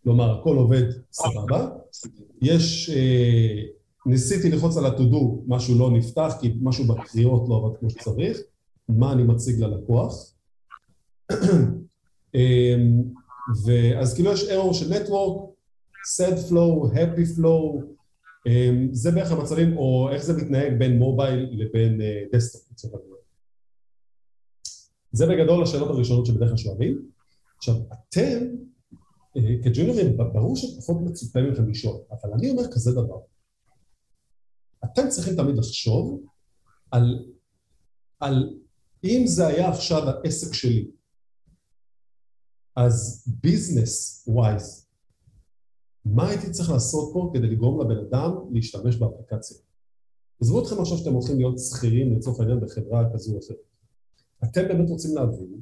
כלומר 0.03 0.39
הכל 0.39 0.58
עובד 0.58 0.84
סבבה, 1.12 1.70
יש... 2.41 2.89
Uh, 2.89 3.76
ניסיתי 4.08 4.51
ללחוץ 4.51 4.78
על 4.78 4.86
ה-to-do, 4.86 5.43
משהו 5.47 5.80
לא 5.80 5.91
נפתח 5.91 6.34
כי 6.41 6.53
משהו 6.62 6.86
בקריאות 6.86 7.49
לא 7.49 7.58
עבד 7.58 7.78
כמו 7.80 7.89
שצריך, 7.89 8.38
מה 8.89 9.14
אני 9.14 9.24
מציג 9.24 9.60
ללקוח? 9.60 10.34
אמ, 12.36 13.03
ואז 13.65 14.13
כאילו 14.13 14.31
יש 14.31 14.43
error 14.43 14.73
של 14.73 14.93
network, 14.93 15.41
sad 16.17 16.49
flow, 16.49 16.93
happy 16.93 17.39
flow, 17.39 17.83
אמ, 18.47 18.89
זה 18.91 19.11
בערך 19.11 19.31
המצבים, 19.31 19.77
או 19.77 20.09
איך 20.11 20.23
זה 20.23 20.33
מתנהג 20.43 20.79
בין 20.79 20.99
מובייל 20.99 21.49
לבין 21.51 22.01
desktop, 22.34 22.72
לצורך 22.71 22.93
העניין. 22.93 23.15
זה 25.11 25.25
בגדול 25.25 25.63
השאלות 25.63 25.89
הראשונות 25.89 26.25
שבדרך 26.25 26.49
כלל 26.49 26.57
שואלים. 26.57 27.09
עכשיו, 27.57 27.75
אתם, 27.93 28.45
אה, 29.38 29.41
כג'וניורים, 29.63 30.17
ברור 30.17 30.55
שפחות 30.55 30.97
מצופה 31.05 31.41
מכם 31.41 31.69
לשאול, 31.69 31.97
אבל 32.11 32.33
אני 32.33 32.49
אומר 32.49 32.63
כזה 32.71 32.91
דבר. 32.91 33.19
אתם 34.86 35.09
צריכים 35.09 35.36
תמיד 35.36 35.57
לחשוב 35.57 36.23
על, 36.91 37.25
על 38.19 38.49
אם 39.03 39.23
זה 39.27 39.47
היה 39.47 39.69
עכשיו 39.69 40.09
העסק 40.09 40.53
שלי, 40.53 40.88
אז 42.76 43.26
ביזנס 43.41 44.23
ווייז, 44.28 44.88
מה 46.05 46.30
הייתי 46.30 46.51
צריך 46.51 46.69
לעשות 46.69 47.13
פה 47.13 47.32
כדי 47.34 47.47
לגרום 47.47 47.82
לבן 47.82 48.05
אדם 48.07 48.32
להשתמש 48.51 48.95
באפליקציה? 48.95 49.57
עזבו 50.41 50.63
אתכם 50.63 50.82
עכשיו 50.82 50.97
שאתם 50.97 51.13
הולכים 51.13 51.38
להיות 51.38 51.59
שכירים 51.59 52.15
לצורך 52.15 52.39
העניין 52.39 52.59
בחברה 52.59 53.09
כזו 53.13 53.34
או 53.34 53.39
אחרת. 53.39 53.57
אתם 54.43 54.67
באמת 54.67 54.89
רוצים 54.89 55.15
להבין 55.15 55.61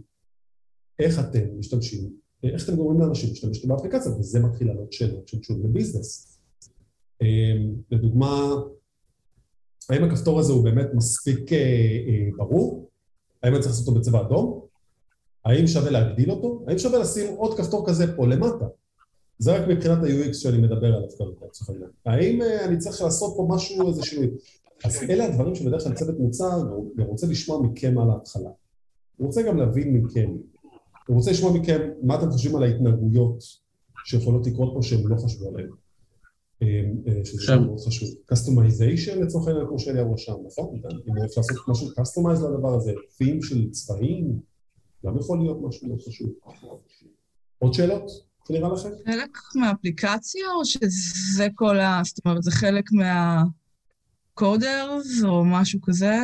איך 0.99 1.19
אתם 1.19 1.59
משתמשים, 1.59 2.13
איך 2.43 2.65
אתם 2.65 2.75
גורמים 2.75 3.01
לאנשים 3.01 3.29
להשתמש 3.29 3.65
באפליקציה, 3.65 4.11
וזה 4.11 4.39
מתחיל 4.39 4.67
לעלות 4.67 4.93
שאלות 4.93 5.27
שקשורות 5.27 5.63
לביזנס. 5.63 6.39
אמ, 7.21 7.75
לדוגמה, 7.91 8.55
האם 9.89 10.03
הכפתור 10.03 10.39
הזה 10.39 10.53
הוא 10.53 10.63
באמת 10.63 10.87
מספיק 10.93 11.53
אה, 11.53 11.57
אה, 11.57 12.29
ברור? 12.37 12.89
האם 13.43 13.53
אני 13.53 13.61
צריך 13.61 13.73
לעשות 13.73 13.87
אותו 13.87 13.99
בצבע 13.99 14.21
אדום? 14.21 14.65
האם 15.45 15.67
שווה 15.67 15.91
להגדיל 15.91 16.31
אותו? 16.31 16.63
האם 16.67 16.77
שווה 16.77 16.99
לשים 16.99 17.35
עוד 17.35 17.57
כפתור 17.57 17.87
כזה 17.87 18.15
פה 18.15 18.27
למטה? 18.27 18.65
זה 19.39 19.55
רק 19.55 19.67
מבחינת 19.67 19.97
ה-UX 20.03 20.33
שאני 20.33 20.57
מדבר 20.57 20.87
עליו 20.87 21.09
כרגע, 21.17 21.45
לצורך 21.47 21.69
העניין. 21.69 21.89
האם 22.05 22.41
אה, 22.41 22.65
אני 22.65 22.77
צריך 22.77 23.01
לעשות 23.01 23.33
פה 23.37 23.47
משהו, 23.49 23.89
איזה 23.89 24.03
שינוי? 24.03 24.29
אז 24.83 25.03
אלה 25.09 25.25
הדברים 25.25 25.55
שבדרך 25.55 25.83
כלל 25.83 25.93
צוות 25.93 26.19
מוצר 26.19 26.61
גם 26.97 27.05
רוצה 27.05 27.27
לשמוע 27.27 27.61
מכם 27.61 27.97
על 27.99 28.09
ההתחלה. 28.09 28.49
הוא 29.17 29.27
רוצה 29.27 29.41
גם 29.41 29.57
להבין 29.57 29.93
מכם. 29.93 30.31
הוא 31.07 31.15
רוצה 31.15 31.31
לשמוע 31.31 31.53
מכם 31.53 31.89
מה 32.01 32.15
אתם 32.15 32.31
חושבים 32.31 32.55
על 32.55 32.63
ההתנהגויות 32.63 33.43
שיכולות 34.05 34.47
לקרות 34.47 34.73
פה 34.73 34.81
שהם 34.81 35.07
לא 35.07 35.15
חשבו 35.15 35.49
עליהן. 35.49 35.69
אה, 36.61 36.67
אה, 37.07 37.25
שזה 37.25 37.55
מאוד 37.55 37.79
חשוב. 37.79 38.09
קסטומייזיישן 38.25 39.21
לצורך 39.21 39.47
העניין, 39.47 39.67
כמו 39.67 39.79
שאליהו 39.79 40.13
רשם, 40.13 40.33
נכון? 40.47 40.75
אם 41.07 41.23
אפשר 41.25 41.41
לעשות 41.41 41.67
משהו 41.67 41.87
קסטומייז 41.95 42.43
לדבר 42.43 42.75
הזה, 42.75 42.91
פים 43.17 43.43
של 43.43 43.71
צבעים, 43.71 44.39
גם 45.05 45.17
יכול 45.17 45.39
להיות 45.39 45.57
משהו 45.67 45.87
מאוד 45.87 46.01
חשוב. 46.01 46.29
עוד 47.59 47.73
שאלות? 47.73 48.11
זה 48.47 48.53
נראה 48.53 48.73
לכם? 48.73 48.89
חלק 49.05 49.37
מהאפליקציה, 49.55 50.41
או 50.55 50.65
שזה 50.65 51.47
כל 51.55 51.79
ה... 51.79 52.01
זאת 52.05 52.19
אומרת, 52.25 52.43
זה 52.43 52.51
חלק 52.51 52.89
מהקודרס, 54.33 55.23
או 55.23 55.45
משהו 55.45 55.79
כזה? 55.83 56.15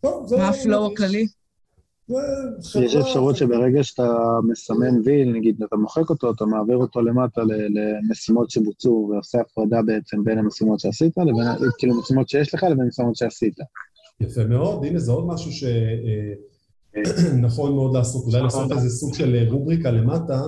טוב, 0.00 0.26
זה... 0.26 0.36
מה 0.36 0.48
הפלואו 0.48 0.92
הכללי? 0.92 1.26
יש 2.84 2.96
אפשרות 2.96 3.36
שברגע 3.36 3.82
שאתה 3.84 4.16
מסמן 4.48 5.00
וי, 5.04 5.24
נגיד 5.24 5.62
אתה 5.62 5.76
מוחק 5.76 6.10
אותו, 6.10 6.30
אתה 6.30 6.44
מעביר 6.44 6.76
אותו 6.76 7.02
למטה 7.02 7.40
למשימות 7.70 8.50
שבוצעו 8.50 9.10
ועושה 9.12 9.40
הפרדה 9.40 9.82
בעצם 9.82 10.24
בין 10.24 10.38
המשימות 10.38 10.80
שעשית, 10.80 11.18
לבין, 11.18 11.70
כאילו 11.78 11.98
משימות 11.98 12.28
שיש 12.28 12.54
לך 12.54 12.62
לבין 12.62 12.86
משימות 12.86 13.16
שעשית. 13.16 13.54
יפה 14.20 14.44
מאוד, 14.44 14.84
הנה 14.84 14.98
זה 14.98 15.12
עוד 15.12 15.26
משהו 15.26 15.52
שנכון 17.16 17.74
מאוד 17.76 17.96
לעשות, 17.96 18.24
אולי 18.24 18.42
לעשות 18.42 18.72
איזה 18.72 18.90
סוג 18.90 19.14
של 19.14 19.34
אה, 19.34 19.50
רובריקה 19.50 19.90
למטה, 19.90 20.42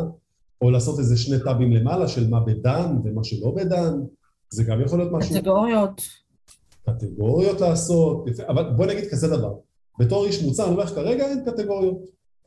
או 0.63 0.71
לעשות 0.71 0.99
איזה 0.99 1.17
שני 1.17 1.37
טאבים 1.45 1.73
למעלה 1.73 2.09
של 2.09 2.31
מה 2.31 2.41
בדן 2.41 2.97
ומה 3.05 3.25
שלא 3.25 3.51
בדן, 3.57 3.93
זה 4.51 4.65
גם 4.65 4.81
יכול 4.81 4.99
להיות 4.99 5.13
משהו, 5.13 5.35
קטגוריות. 5.35 6.03
קטגוריות 6.87 7.61
לעשות, 7.61 8.25
אבל 8.49 8.73
בוא 8.77 8.87
נגיד 8.87 9.05
כזה 9.11 9.29
דבר, 9.29 9.55
בתור 9.99 10.27
איש 10.27 10.43
מוצר, 10.43 10.65
אני 10.65 10.73
אומר 10.73 10.85
לך, 10.85 10.91
כרגע 10.91 11.27
אין 11.27 11.45
קטגוריות, 11.45 11.99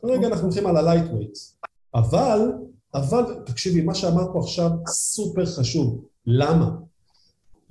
כרגע 0.01 0.27
אנחנו 0.27 0.43
הולכים 0.43 0.67
על 0.67 0.77
ה-lightweight, 0.77 1.67
אבל, 1.95 2.51
אבל, 2.93 3.23
תקשיבי, 3.45 3.81
מה 3.81 3.95
שאמרת 3.95 4.27
פה 4.33 4.39
עכשיו 4.39 4.71
סופר 4.87 5.45
חשוב, 5.45 6.05
למה? 6.25 6.71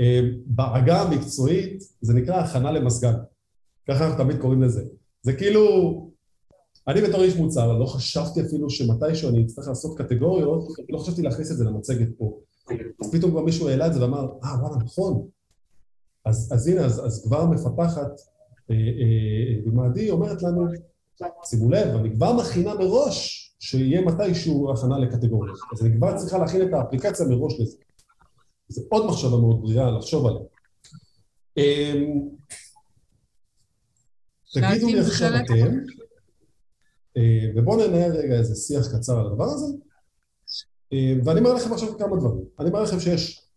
אה, 0.01 0.21
בעגה 0.47 1.01
המקצועית 1.03 1.83
זה 2.01 2.15
נקרא 2.15 2.37
הכנה 2.37 2.73
למזגן, 2.73 3.15
ככה 3.89 4.07
אנחנו 4.07 4.25
תמיד 4.25 4.41
קוראים 4.41 4.63
לזה. 4.63 4.85
זה 5.23 5.33
כאילו, 5.33 6.09
אני 6.89 7.01
בתור 7.01 7.23
איש 7.23 7.37
מוצר, 7.37 7.79
לא 7.79 7.87
חשבתי 7.87 8.41
אפילו 8.41 8.71
שמתישהו 8.71 9.31
אני 9.31 9.45
אצטרך 9.45 9.69
לעשות 9.69 9.99
קטגוריות, 9.99 10.69
לא 10.89 10.99
חשבתי 10.99 11.23
להכניס 11.23 11.51
את 11.51 11.57
זה 11.57 11.65
למצגת 11.65 12.09
פה. 12.19 12.39
אז 13.01 13.13
פתאום 13.13 13.31
כבר 13.31 13.41
מישהו 13.41 13.69
העלה 13.69 13.87
את 13.87 13.95
זה 13.95 14.03
ואמר, 14.03 14.29
אה, 14.45 14.61
וואלה, 14.61 14.77
נכון. 14.85 15.29
אז, 16.25 16.53
אז 16.53 16.69
הנה, 16.69 16.85
אז, 16.85 17.07
אז 17.07 17.25
כבר 17.25 17.41
המפתחת 17.41 18.21
אה, 18.71 18.77
אה, 18.77 19.61
במעדי 19.65 20.11
אומרת 20.11 20.43
לנו, 20.43 20.67
שימו 21.45 21.71
לב, 21.71 21.97
אני 21.97 22.15
כבר 22.15 22.33
מכינה 22.33 22.75
מראש 22.75 23.45
שיהיה 23.61 24.01
מתישהו 24.01 24.73
הכנה 24.73 24.99
לקטגוריות. 24.99 25.59
אז 25.73 25.87
אני 25.87 25.97
כבר 25.97 26.17
צריכה 26.17 26.39
להכין 26.39 26.63
את 26.63 26.73
האפליקציה 26.73 27.27
מראש 27.27 27.61
לזה. 27.61 27.77
זה 28.69 28.83
עוד 28.89 29.07
מחשבה 29.07 29.37
מאוד 29.37 29.63
בריאה 29.63 29.91
לחשוב 29.91 30.27
עליה. 30.27 30.43
אמ, 31.57 32.29
תגידו 34.53 34.87
לי 34.87 35.01
עכשיו 35.01 35.29
אתם, 35.45 35.77
ובואו 37.57 37.87
ננהל 37.87 38.13
רגע 38.13 38.35
איזה 38.35 38.55
שיח 38.55 38.97
קצר 38.97 39.21
על 39.21 39.27
הדבר 39.27 39.45
הזה, 39.45 39.67
אה, 40.93 41.15
ואני 41.25 41.41
אומר 41.41 41.55
לכם 41.55 41.73
עכשיו 41.73 41.99
כמה 41.99 42.17
דברים. 42.17 42.45
אני 42.59 42.69
אומר 42.69 42.83
לכם 42.83 43.01
שיש, 43.01 43.49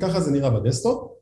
ככה 0.00 0.20
זה 0.20 0.30
נראה 0.30 0.50
ב 0.50 0.57
desktop, 0.57 1.12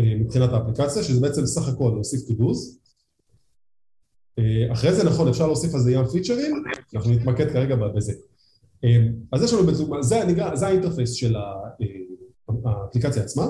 אה, 0.00 0.14
מבחינת 0.20 0.50
האפליקציה, 0.52 1.02
שזה 1.02 1.20
בעצם 1.20 1.46
סך 1.46 1.68
הכל 1.68 1.90
להוסיף 1.94 2.20
to 2.28 2.32
do's. 2.32 2.80
אה, 4.38 4.72
אחרי 4.72 4.94
זה 4.94 5.04
נכון, 5.04 5.28
אפשר 5.28 5.46
להוסיף 5.46 5.74
על 5.74 5.80
זה 5.80 5.92
ים 5.92 6.06
פיצ'רים, 6.06 6.64
אנחנו 6.94 7.10
נתמקד 7.10 7.52
כרגע 7.52 7.76
בזה. 7.76 8.12
אה, 8.84 9.06
אז 9.32 9.42
יש 9.42 9.52
לנו 9.52 9.66
בדוגמה, 9.66 10.02
זה, 10.02 10.20
זה 10.54 10.66
ה 10.66 10.71
interface 10.71 11.12
של 11.12 11.36
אה, 11.36 11.42
האפליקציה 12.64 13.22
עצמה, 13.22 13.46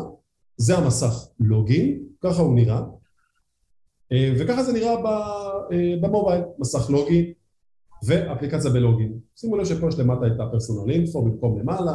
זה 0.57 0.79
המסך 0.79 1.27
login, 1.41 2.03
ככה 2.21 2.43
הוא 2.43 2.55
נראה, 2.55 2.77
אה, 2.79 2.83
וככה 4.13 4.63
זה 4.63 4.73
נראה 4.73 4.93
אה, 4.93 5.95
במובייל, 6.01 6.43
מסך 6.59 6.91
login 6.91 7.33
ואפליקציה 8.07 8.71
ב 8.71 8.78
login. 8.78 9.19
שימו 9.37 9.57
לב 9.57 9.65
שפה 9.65 9.89
יש 9.89 9.99
למטה 9.99 10.27
את 10.27 10.41
ה 10.41 10.47
personal 10.47 10.91
info 10.91 11.23
במקום 11.23 11.59
למעלה, 11.59 11.93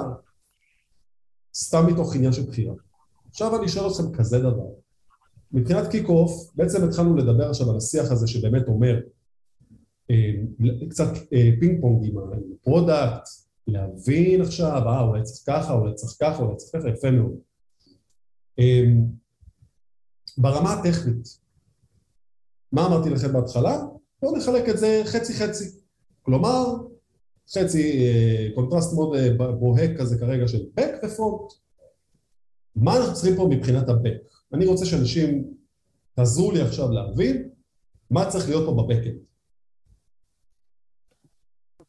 סתם 1.55 1.88
מתוך 1.88 2.16
עניין 2.16 2.34
של 2.34 2.43
בחירה. 2.43 2.74
עכשיו 3.30 3.59
אני 3.59 3.70
שואל 3.70 3.91
אתכם 3.91 4.13
כזה 4.18 4.39
דבר, 4.39 4.68
מבחינת 5.51 5.88
kick-off, 5.88 6.51
בעצם 6.55 6.88
התחלנו 6.88 7.16
לדבר 7.16 7.49
עכשיו 7.49 7.72
על 7.72 7.78
השיח 7.78 8.11
הזה 8.11 8.28
שבאמת 8.28 8.68
אומר 8.68 8.99
אה, 10.11 10.32
קצת 10.89 11.13
אה, 11.34 11.49
פינג 11.59 11.82
פונג 11.82 12.05
עם 12.05 12.16
ה 12.61 12.69
product, 12.69 13.28
להבין 13.68 14.41
עכשיו, 14.41 14.82
אה, 14.88 15.01
אולי 15.01 15.24
צריך 15.24 15.43
ככה, 15.47 15.74
אולי 15.74 15.93
צריך 15.93 16.18
ככה, 16.20 16.43
אולי 16.43 16.55
צריך 16.55 16.76
ככה, 16.76 16.89
יפה 16.89 17.11
מאוד. 17.11 17.36
אה, 18.59 18.84
ברמה 20.38 20.74
הטכנית, 20.74 21.44
מה 22.72 22.86
אמרתי 22.86 23.09
לכם 23.09 23.34
בהתחלה? 23.34 23.84
בואו 24.22 24.38
נחלק 24.38 24.70
את 24.70 24.78
זה 24.78 25.01
חצי-חצי. 25.05 25.70
כלומר, 26.22 26.66
חצי 27.53 28.07
אה, 28.07 28.47
קונטרסט 28.55 28.93
מאוד 28.93 29.16
אה, 29.16 29.30
בוהק 29.51 29.91
כזה 29.97 30.20
כרגע 30.20 30.47
של 30.47 30.66
back 30.73 30.91
ו 31.03 31.10
front. 31.10 31.51
מה 32.76 32.97
אנחנו 32.97 33.13
צריכים 33.13 33.36
פה 33.36 33.47
מבחינת 33.51 33.89
ה 33.89 33.94
back? 33.94 34.17
אני 34.53 34.66
רוצה 34.66 34.86
שאנשים 34.86 35.43
תעזרו 36.16 36.51
לי 36.51 36.61
עכשיו 36.61 36.91
להבין 36.91 37.49
מה 38.11 38.30
צריך 38.30 38.49
להיות 38.49 38.66
פה 38.66 38.84
ב 38.84 38.87
backend. 38.87 39.15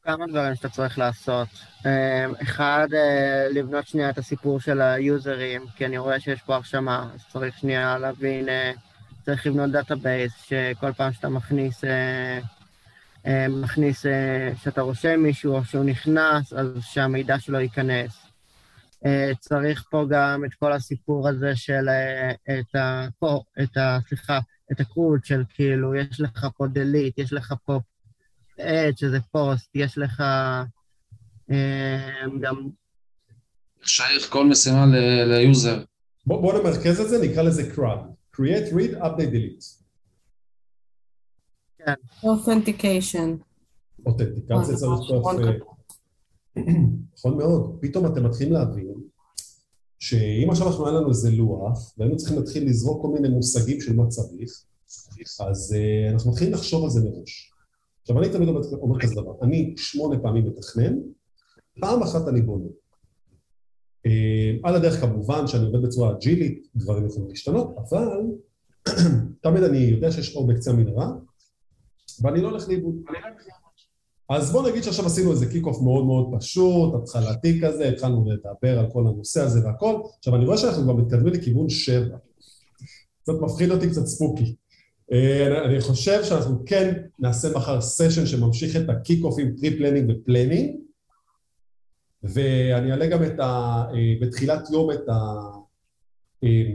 כמה 0.07 0.27
דברים 0.27 0.55
שאתה 0.55 0.68
צריך 0.68 0.99
לעשות. 0.99 1.49
אה, 1.87 2.27
אחד, 2.43 2.89
אה, 2.95 3.49
לבנות 3.51 3.87
שנייה 3.87 4.11
את 4.11 4.18
הסיפור 4.18 4.61
של 4.61 4.81
היוזרים, 4.81 5.66
כי 5.77 5.87
אני 5.87 5.99
רואה 5.99 6.20
שיש 6.20 6.43
פה 6.43 6.55
הרשמה, 6.55 7.11
אז 7.14 7.20
צריך 7.33 7.59
שנייה 7.59 7.99
להבין, 7.99 8.49
אה, 8.49 8.72
צריך 9.27 9.47
לבנות 9.47 9.70
database, 9.70 10.32
שכל 10.45 10.93
פעם 10.93 11.12
שאתה 11.12 11.29
מכניס, 11.29 11.85
אה, 11.85 12.39
אה, 13.27 13.49
מכניס, 13.49 14.07
אה, 14.07 14.53
שאתה 14.62 14.81
רושם 14.81 15.20
מישהו 15.20 15.55
או 15.55 15.64
שהוא 15.64 15.85
נכנס, 15.85 16.53
אז 16.53 16.66
שהמידע 16.81 17.39
שלו 17.39 17.61
ייכנס. 17.61 18.22
צריך 19.41 19.85
פה 19.91 20.05
גם 20.11 20.45
את 20.45 20.55
כל 20.55 20.72
הסיפור 20.72 21.29
הזה 21.29 21.57
של 21.57 21.89
את 22.45 22.74
ה... 22.74 23.09
פה, 23.18 23.41
את 23.62 23.77
ה... 23.77 23.99
סליחה, 24.09 24.39
את 24.72 24.81
הקוד 24.81 25.24
של 25.24 25.43
כאילו, 25.55 25.95
יש 25.95 26.21
לך 26.21 26.46
פה 26.57 26.64
delete, 26.64 27.13
יש 27.17 27.33
לך 27.33 27.55
פה 27.64 27.80
add, 28.58 28.99
שזה 28.99 29.18
פוסט, 29.33 29.71
יש 29.75 29.99
לך 29.99 30.22
גם... 32.41 32.68
שייך 33.83 34.29
כל 34.30 34.46
משימה 34.46 34.87
ל- 34.87 35.25
ליוזר. 35.25 35.83
בואו 36.26 36.42
בוא 36.42 36.61
נמרכז 36.61 37.00
את 37.00 37.09
זה, 37.09 37.29
נקרא 37.29 37.42
לזה 37.42 37.75
CRUD, 37.75 38.16
Create, 38.37 38.71
Read, 38.72 38.92
Update, 39.00 39.33
Delete. 39.33 39.64
Authentication. 42.22 43.29
אותנטיקציה 44.07 44.76
צריך. 44.76 45.00
נכון, 45.18 45.45
אה, 45.45 45.53
נכון 47.14 47.38
מאוד. 47.38 47.79
פתאום 47.80 48.07
אתם 48.07 48.26
מתחילים 48.26 48.53
להבין 48.53 48.95
שאם 49.99 50.50
עכשיו 50.50 50.67
אנחנו 50.68 50.87
היה 50.87 50.96
לנו 50.96 51.08
איזה 51.08 51.30
לוח, 51.30 51.95
והיינו 51.99 52.17
צריכים 52.17 52.38
להתחיל 52.38 52.68
לזרוק 52.68 53.03
כל 53.03 53.08
מיני 53.08 53.29
מושגים 53.29 53.80
של 53.80 53.96
מה 53.96 54.07
צריך, 54.07 54.64
אז 55.49 55.75
uh, 55.76 56.13
אנחנו 56.13 56.30
מתחילים 56.30 56.54
לחשוב 56.54 56.84
על 56.84 56.91
זה 56.91 57.00
מראש. 57.00 57.53
עכשיו, 58.00 58.18
אני 58.18 58.29
תמיד 58.33 58.49
אומר 58.72 59.00
כזה 59.00 59.14
דבר, 59.14 59.33
אני 59.42 59.75
שמונה 59.76 60.18
פעמים 60.22 60.46
מתכנן, 60.46 60.99
פעם 61.80 62.03
אחת 62.03 62.29
אני 62.29 62.42
בונה. 62.42 62.68
Uh, 64.07 64.08
על 64.62 64.74
הדרך 64.76 65.00
כמובן 65.00 65.46
שאני 65.46 65.64
עובד 65.66 65.83
בצורה 65.83 66.12
אג'ילית, 66.12 66.66
דברים 66.76 67.07
יכולים 67.07 67.28
להשתנות, 67.28 67.74
אבל 67.78 68.08
תמיד 69.42 69.62
אני 69.62 69.78
יודע 69.78 70.12
שיש 70.12 70.37
אור 70.37 70.46
בקצה 70.46 70.70
המנהרה, 70.70 71.11
ואני 72.22 72.42
לא 72.42 72.49
הולך 72.49 72.68
לאיבוד. 72.68 72.95
אז 74.30 74.53
בוא 74.53 74.70
נגיד 74.70 74.83
שעכשיו 74.83 75.07
עשינו 75.07 75.30
איזה 75.30 75.46
kick-off 75.46 75.83
מאוד 75.83 76.04
מאוד 76.04 76.26
פשוט, 76.38 76.95
התחלתי 76.95 77.61
כזה, 77.62 77.88
התחלנו 77.88 78.24
לדבר 78.30 78.78
על 78.78 78.87
כל 78.92 79.07
הנושא 79.07 79.41
הזה 79.41 79.66
והכל. 79.66 79.95
עכשיו, 80.18 80.37
אני 80.37 80.45
רואה 80.45 80.57
שאנחנו 80.58 80.83
כבר 80.83 80.92
מתקדמים 80.95 81.33
לכיוון 81.33 81.68
שבע. 81.68 82.16
קצת 83.22 83.33
מפחיד 83.42 83.70
אותי, 83.70 83.91
קצת 83.91 84.07
spooky. 84.07 84.54
אה, 85.12 85.46
אני- 85.46 85.66
אני 85.74 85.80
חושב 85.80 86.24
שאנחנו 86.24 86.62
כן 86.66 86.95
נעשה 87.18 87.49
מחר 87.57 87.80
session 87.80 88.26
שממשיך 88.26 88.76
את 88.76 88.88
ה 88.88 89.25
kick-off 89.25 89.34
עם 89.38 89.57
pre-planning 89.57 89.76
ו 89.79 90.11
planning, 90.11 90.76
ואני 92.34 92.92
אעלה 92.92 93.07
גם 93.07 93.24
את 93.24 93.40
ה... 93.40 93.82
אה, 93.94 94.14
בתחילת 94.20 94.70
יום 94.72 94.90
את 94.90 95.08
ה... 95.08 95.12
אה, 96.44 96.72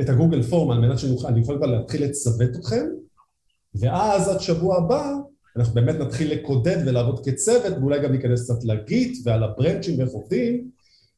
את 0.00 0.08
הגוגל 0.08 0.42
פורם 0.42 0.70
על 0.70 0.78
מנת 0.78 0.98
שאני 0.98 1.12
אוכל 1.40 1.56
כבר 1.56 1.66
להתחיל 1.66 2.04
לצוות 2.04 2.50
אתכם, 2.60 2.86
ואז 3.74 4.28
עד 4.28 4.40
שבוע 4.40 4.76
הבא 4.76 5.12
אנחנו 5.56 5.74
באמת 5.74 5.94
נתחיל 5.94 6.32
לקודד 6.32 6.76
ולעבוד 6.86 7.24
כצוות, 7.24 7.72
ואולי 7.80 8.00
גם 8.00 8.12
ניכנס 8.12 8.44
קצת 8.44 8.64
לגיט 8.64 9.18
ועל 9.24 9.42
הברנצ'ים 9.42 9.98
ואיך 9.98 10.10
עובדים, 10.10 10.70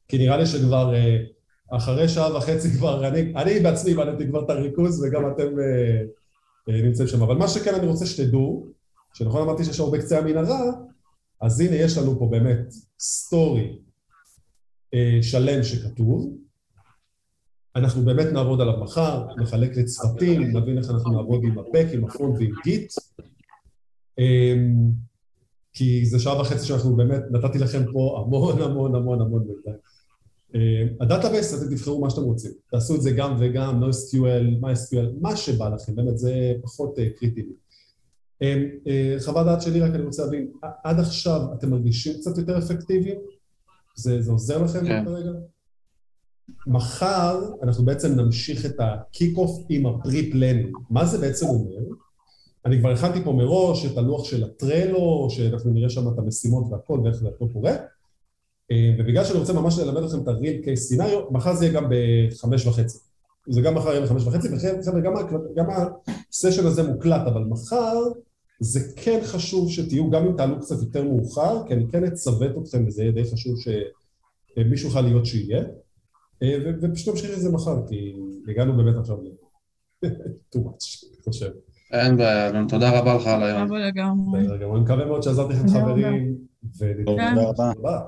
כי 0.08 0.18
נראה 0.18 0.36
לי 0.36 0.46
שכבר 0.46 0.94
אה, 0.94 1.16
אחרי 1.70 2.08
שעה 2.08 2.36
וחצי 2.36 2.70
כבר, 2.70 3.08
אני, 3.08 3.32
אני 3.36 3.60
בעצמי 3.60 3.90
איבדתי 3.90 4.26
כבר 4.28 4.44
את 4.44 4.50
הריכוז 4.50 5.04
וגם 5.04 5.22
אתם 5.30 5.54
נמצאים 6.68 7.08
שם. 7.08 7.22
אבל 7.22 7.34
מה 7.34 7.48
שכן 7.48 7.74
אני 7.74 7.86
רוצה 7.86 8.06
שתדעו, 8.06 8.66
שנכון 9.14 9.42
אמרתי 9.42 9.64
שיש 9.64 9.80
אור 9.80 9.90
בקצה 9.90 10.18
המנהרה, 10.18 10.70
אז 11.40 11.60
הנה 11.60 11.76
יש 11.76 11.98
לנו 11.98 12.18
פה 12.18 12.28
באמת 12.30 12.74
סטורי 13.00 13.78
אה, 14.94 15.18
שלם 15.22 15.62
שכתוב. 15.62 16.36
אנחנו 17.76 18.04
באמת 18.04 18.26
נעבוד 18.32 18.60
עליו 18.60 18.80
מחר, 18.80 19.26
נחלק 19.36 19.76
לצוותים, 19.76 20.56
נבין 20.56 20.78
איך 20.78 20.90
אנחנו 20.90 21.12
נעבוד 21.12 21.40
עם 21.44 21.58
ה 21.59 21.63
back, 21.63 21.86
עם 21.92 22.04
ה 22.05 22.10
front 22.10 22.35
ועם 22.38 22.52
Git. 22.64 22.93
אמ, 24.18 24.90
כי 25.72 26.06
זה 26.06 26.18
שעה 26.18 26.40
וחצי 26.40 26.66
שאנחנו 26.66 26.96
באמת, 26.96 27.22
נתתי 27.30 27.58
לכם 27.58 27.84
פה 27.92 28.24
המון 28.24 28.62
המון 28.62 28.94
המון 28.94 29.20
המון 29.20 29.42
מידע. 29.46 29.78
אמ, 30.54 30.88
ה 31.01 31.06
database, 31.06 31.55
אתם 31.54 31.74
תבחרו 31.74 32.00
מה 32.00 32.10
שאתם 32.10 32.22
רוצים. 32.22 32.50
תעשו 32.70 32.94
את 32.94 33.02
זה 33.02 33.10
גם 33.10 33.36
וגם, 33.38 33.82
NoSQL, 33.82 34.62
MySQL, 34.62 35.20
מה 35.20 35.36
שבא 35.36 35.68
לכם, 35.68 35.94
באמת 35.94 36.18
זה 36.18 36.52
פחות 36.62 36.98
אה, 36.98 37.10
קריטי 37.18 37.42
חוות 39.24 39.46
דעת 39.46 39.62
שלי, 39.62 39.80
רק 39.80 39.94
אני 39.94 40.02
רוצה 40.02 40.24
להבין, 40.24 40.50
עד 40.84 41.00
עכשיו 41.00 41.40
אתם 41.58 41.70
מרגישים 41.70 42.14
קצת 42.20 42.38
יותר 42.38 42.58
אפקטיביים? 42.58 43.18
זה, 43.96 44.22
זה 44.22 44.32
עוזר 44.32 44.62
לכם 44.62 44.86
כן. 44.86 45.04
כרגע? 45.04 45.30
מחר 46.66 47.40
אנחנו 47.62 47.84
בעצם 47.84 48.20
נמשיך 48.20 48.66
את 48.66 48.76
ה 48.78 48.88
kick-off 48.88 49.66
עם 49.68 49.86
ה 49.86 49.93
pre-planning. 49.93 50.77
מה 50.90 51.04
זה 51.04 51.18
בעצם 51.18 51.46
אומר? 51.46 51.78
אני 52.66 52.78
כבר 52.78 52.90
הכנתי 52.90 53.24
פה 53.24 53.32
מראש 53.32 53.86
את 53.86 53.98
הלוח 53.98 54.24
של 54.24 54.44
ה 54.44 54.55
Trello, 54.55 55.27
שאנחנו 55.30 55.72
נראה 55.72 55.90
שם 55.90 56.08
את 56.08 56.18
המשימות 56.18 56.64
והכל 56.70 57.00
ואיך 57.04 57.16
זה 57.16 57.28
הכל 57.28 57.46
קורה. 57.52 57.72
אה, 58.70 58.90
ובגלל 58.98 59.24
שאני 59.24 59.38
רוצה 59.38 59.52
ממש 59.52 59.78
ללמד 59.78 60.02
לכם 60.02 60.22
את 60.22 60.28
ה-real 60.28 60.66
case 60.66 60.74
scenario, 60.74 61.20
מחר 61.30 61.54
זה 61.54 61.64
יהיה 61.64 61.74
גם 61.74 61.90
בחמש 61.90 62.66
וחצי. 62.66 62.98
זה 63.48 63.60
גם 63.60 63.74
מחר 63.74 63.88
יהיה 63.88 64.00
בחמש 64.00 64.26
וחצי, 64.26 64.48
וחבר'ה, 64.54 65.00
גם, 65.00 65.14
גם 65.56 65.66
הסשן 66.30 66.66
הזה 66.66 66.82
מוקלט, 66.82 67.26
אבל 67.26 67.44
מחר 67.44 67.96
זה 68.61 68.81
כן 68.97 69.20
חשוב 69.24 69.70
שתהיו, 69.70 70.11
גם 70.11 70.27
אם 70.27 70.37
תעלו 70.37 70.61
קצת 70.61 70.77
יותר 70.81 71.05
מאוחר, 71.05 71.66
כי 71.69 71.74
אני 71.74 71.85
כן 71.93 72.05
אצוות 72.05 72.51
אתכם, 72.62 72.85
וזה 72.87 73.03
יהיה 73.03 73.12
די 73.12 73.24
חשוב 73.24 73.55
שמישהו 73.61 74.89
יוכל 74.89 75.01
להיות 75.01 75.27
שיהיה. 75.27 75.65
אה, 76.43 76.59
ופשוט 76.83 77.15
נמשיך 77.15 77.31
את 77.35 77.41
זה 77.41 77.53
מחר, 77.53 77.87
כי 77.89 78.12
הגענו 78.49 78.77
באמת 78.77 78.97
עכשיו 78.97 79.16
ל... 79.23 79.28
too 80.55 80.59
much, 80.59 81.07
אני 81.09 81.23
חושב. 81.24 81.51
אין 81.93 82.16
בעיה, 82.16 82.49
אלון, 82.49 82.66
תודה 82.69 83.01
רבה 83.01 83.15
לך 83.15 83.27
על 83.27 83.43
היום. 83.43 83.62
אבל 83.62 83.87
לגמרי. 83.89 84.41
בסדר 84.43 84.57
גמור, 84.57 84.77
אני 84.77 84.85
מקווה 84.85 85.05
מאוד 85.05 85.23
שעזרתי 85.23 85.53
לכם 85.55 85.66
תודה 85.66 85.81
חברים, 85.81 86.37
ונתראה 86.78 87.16
כן. 87.16 87.35
תודה 87.35 87.73
רבה. 87.78 88.01